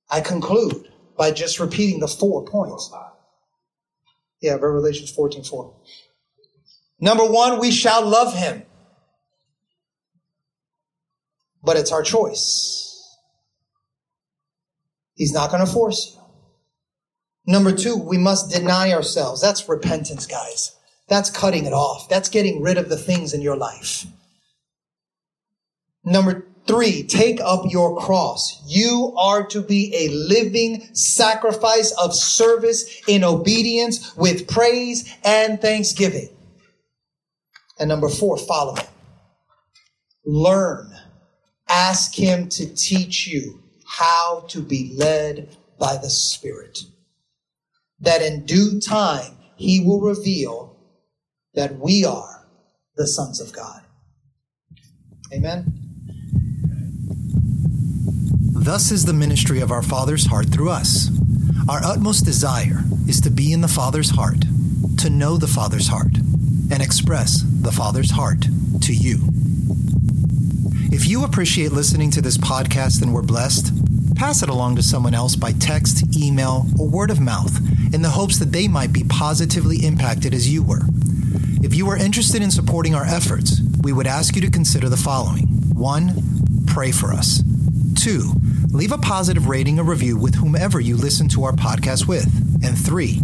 I 0.10 0.22
conclude 0.22 0.90
by 1.18 1.32
just 1.32 1.60
repeating 1.60 2.00
the 2.00 2.08
four 2.08 2.46
points. 2.46 2.92
Yeah, 4.42 4.54
Revelations 4.54 5.12
14 5.12 5.44
4. 5.44 5.76
Number 7.00 7.26
one, 7.26 7.60
we 7.60 7.72
shall 7.72 8.06
love 8.06 8.36
him. 8.36 8.64
but 11.64 11.78
it's 11.78 11.92
our 11.92 12.04
choice. 12.04 12.93
He's 15.16 15.34
not 15.34 15.52
going 15.52 15.66
to 15.66 15.72
force 15.72 16.14
you. 16.16 16.22
Number 17.46 17.72
two, 17.72 17.98
we 17.98 18.18
must 18.18 18.52
deny 18.52 18.94
ourselves. 18.94 19.42
That's 19.42 19.68
repentance, 19.68 20.26
guys. 20.26 20.76
That's 21.10 21.30
cutting 21.30 21.66
it 21.66 21.74
off. 21.74 22.08
That's 22.10 22.30
getting 22.30 22.62
rid 22.62 22.78
of 22.78 22.90
the 22.90 22.98
things 22.98 23.34
in 23.34 23.42
your 23.42 23.58
life. 23.58 24.06
Number 26.06 26.48
three, 26.66 27.04
take 27.04 27.42
up 27.42 27.66
your 27.70 27.98
cross. 27.98 28.62
You 28.66 29.14
are 29.18 29.46
to 29.48 29.62
be 29.62 29.94
a 29.96 30.10
living 30.10 30.88
sacrifice 30.94 31.92
of 32.02 32.16
service 32.16 33.02
in 33.08 33.24
obedience 33.24 34.16
with 34.16 34.48
praise 34.48 35.14
and 35.24 35.62
thanksgiving. 35.62 36.30
And 37.80 37.90
number 37.90 38.10
four, 38.10 38.38
follow 38.38 38.76
him. 38.76 38.88
Learn. 40.26 40.94
Ask 41.68 42.16
him 42.16 42.50
to 42.50 42.74
teach 42.74 43.28
you 43.28 43.63
how 43.94 44.44
to 44.48 44.60
be 44.60 44.92
led 44.98 45.56
by 45.78 45.96
the 45.98 46.10
Spirit. 46.10 46.80
That 48.00 48.24
in 48.24 48.44
due 48.44 48.80
time, 48.80 49.38
he 49.56 49.82
will 49.82 50.02
reveal 50.02 50.76
that 51.54 51.78
we 51.78 52.04
are 52.04 52.48
the 52.96 53.06
sons 53.06 53.40
of 53.40 53.54
God. 53.54 53.84
Amen. 55.32 55.72
Thus 58.54 58.90
is 58.90 59.06
the 59.06 59.14
ministry 59.14 59.62
of 59.62 59.72
our 59.72 59.84
Father's 59.84 60.26
heart 60.26 60.50
through 60.50 60.72
us. 60.72 61.12
Our 61.70 61.84
utmost 61.84 62.26
desire 62.26 62.84
is 63.08 63.22
to 63.22 63.30
be 63.30 63.54
in 63.54 63.62
the 63.62 63.68
Father's 63.68 64.10
heart, 64.10 64.44
to 64.98 65.10
know 65.12 65.38
the 65.38 65.48
Father's 65.48 65.88
heart, 65.88 66.16
and 66.72 66.82
express 66.82 67.44
the 67.46 67.72
Father's 67.72 68.10
heart 68.10 68.42
to 68.82 68.94
you. 68.94 69.20
If 70.92 71.08
you 71.08 71.24
appreciate 71.24 71.72
listening 71.72 72.10
to 72.12 72.22
this 72.22 72.38
podcast 72.38 73.04
and 73.04 73.14
were 73.14 73.22
blessed, 73.22 73.83
pass 74.16 74.44
it 74.44 74.50
along 74.50 74.76
to 74.76 74.84
someone 74.84 75.14
else 75.14 75.36
by 75.36 75.52
text, 75.54 76.16
email, 76.18 76.66
or 76.80 76.88
word 76.88 77.10
of 77.10 77.20
mouth 77.20 77.58
in 77.94 78.02
the 78.02 78.10
hopes 78.10 78.40
that 78.40 78.52
they 78.52 78.68
might 78.68 78.94
be 78.94 79.04
positively 79.04 79.86
impacted 79.86 80.34
as 80.34 80.50
you 80.50 80.64
were. 80.64 80.82
If 81.62 81.76
you 81.76 81.90
are 81.90 81.98
interested 81.98 82.42
in 82.42 82.52
supporting 82.52 82.96
our 82.96 83.06
efforts, 83.06 83.62
we 83.82 83.94
would 83.94 84.08
ask 84.08 84.36
you 84.36 84.42
to 84.42 84.52
consider 84.52 84.90
the 84.90 84.98
following 84.98 85.48
1. 85.76 86.66
Pray 86.68 86.92
for 86.92 87.14
us. 87.14 87.44
2. 88.02 88.32
Leave 88.72 88.92
a 88.92 88.98
positive 88.98 89.48
rating 89.48 89.80
or 89.80 89.84
review 89.84 90.18
with 90.18 90.36
whomever 90.36 90.80
you 90.80 90.98
listen 90.98 91.28
to 91.30 91.44
our 91.44 91.54
podcast 91.54 92.08
with. 92.08 92.26
And 92.66 92.78
3. 92.78 93.20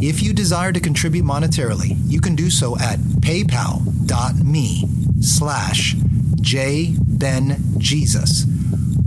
If 0.00 0.22
you 0.22 0.32
desire 0.32 0.72
to 0.72 0.80
contribute 0.80 1.24
monetarily, 1.24 1.96
you 2.06 2.20
can 2.20 2.36
do 2.36 2.50
so 2.50 2.78
at 2.78 2.98
paypal.me 2.98 4.84
slash 5.20 5.94
jbenjesus 6.40 8.46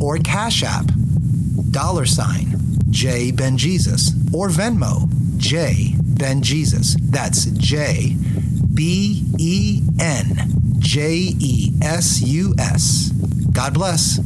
or 0.02 0.18
Cash 0.18 0.64
App 0.64 0.86
dollar 1.72 2.06
sign 2.06 2.58
J 2.90 3.32
Ben 3.32 3.58
Jesus 3.58 4.12
or 4.34 4.50
Venmo 4.50 5.08
J 5.38 5.96
Ben 6.00 6.42
Jesus. 6.42 6.96
That's 7.02 7.46
J 7.46 8.16
B 8.74 9.26
E 9.38 9.82
N 10.00 10.76
J 10.80 11.34
E 11.40 11.74
S 11.82 12.22
U 12.22 12.56
S. 12.58 13.10
God 13.52 13.74
bless. 13.74 14.20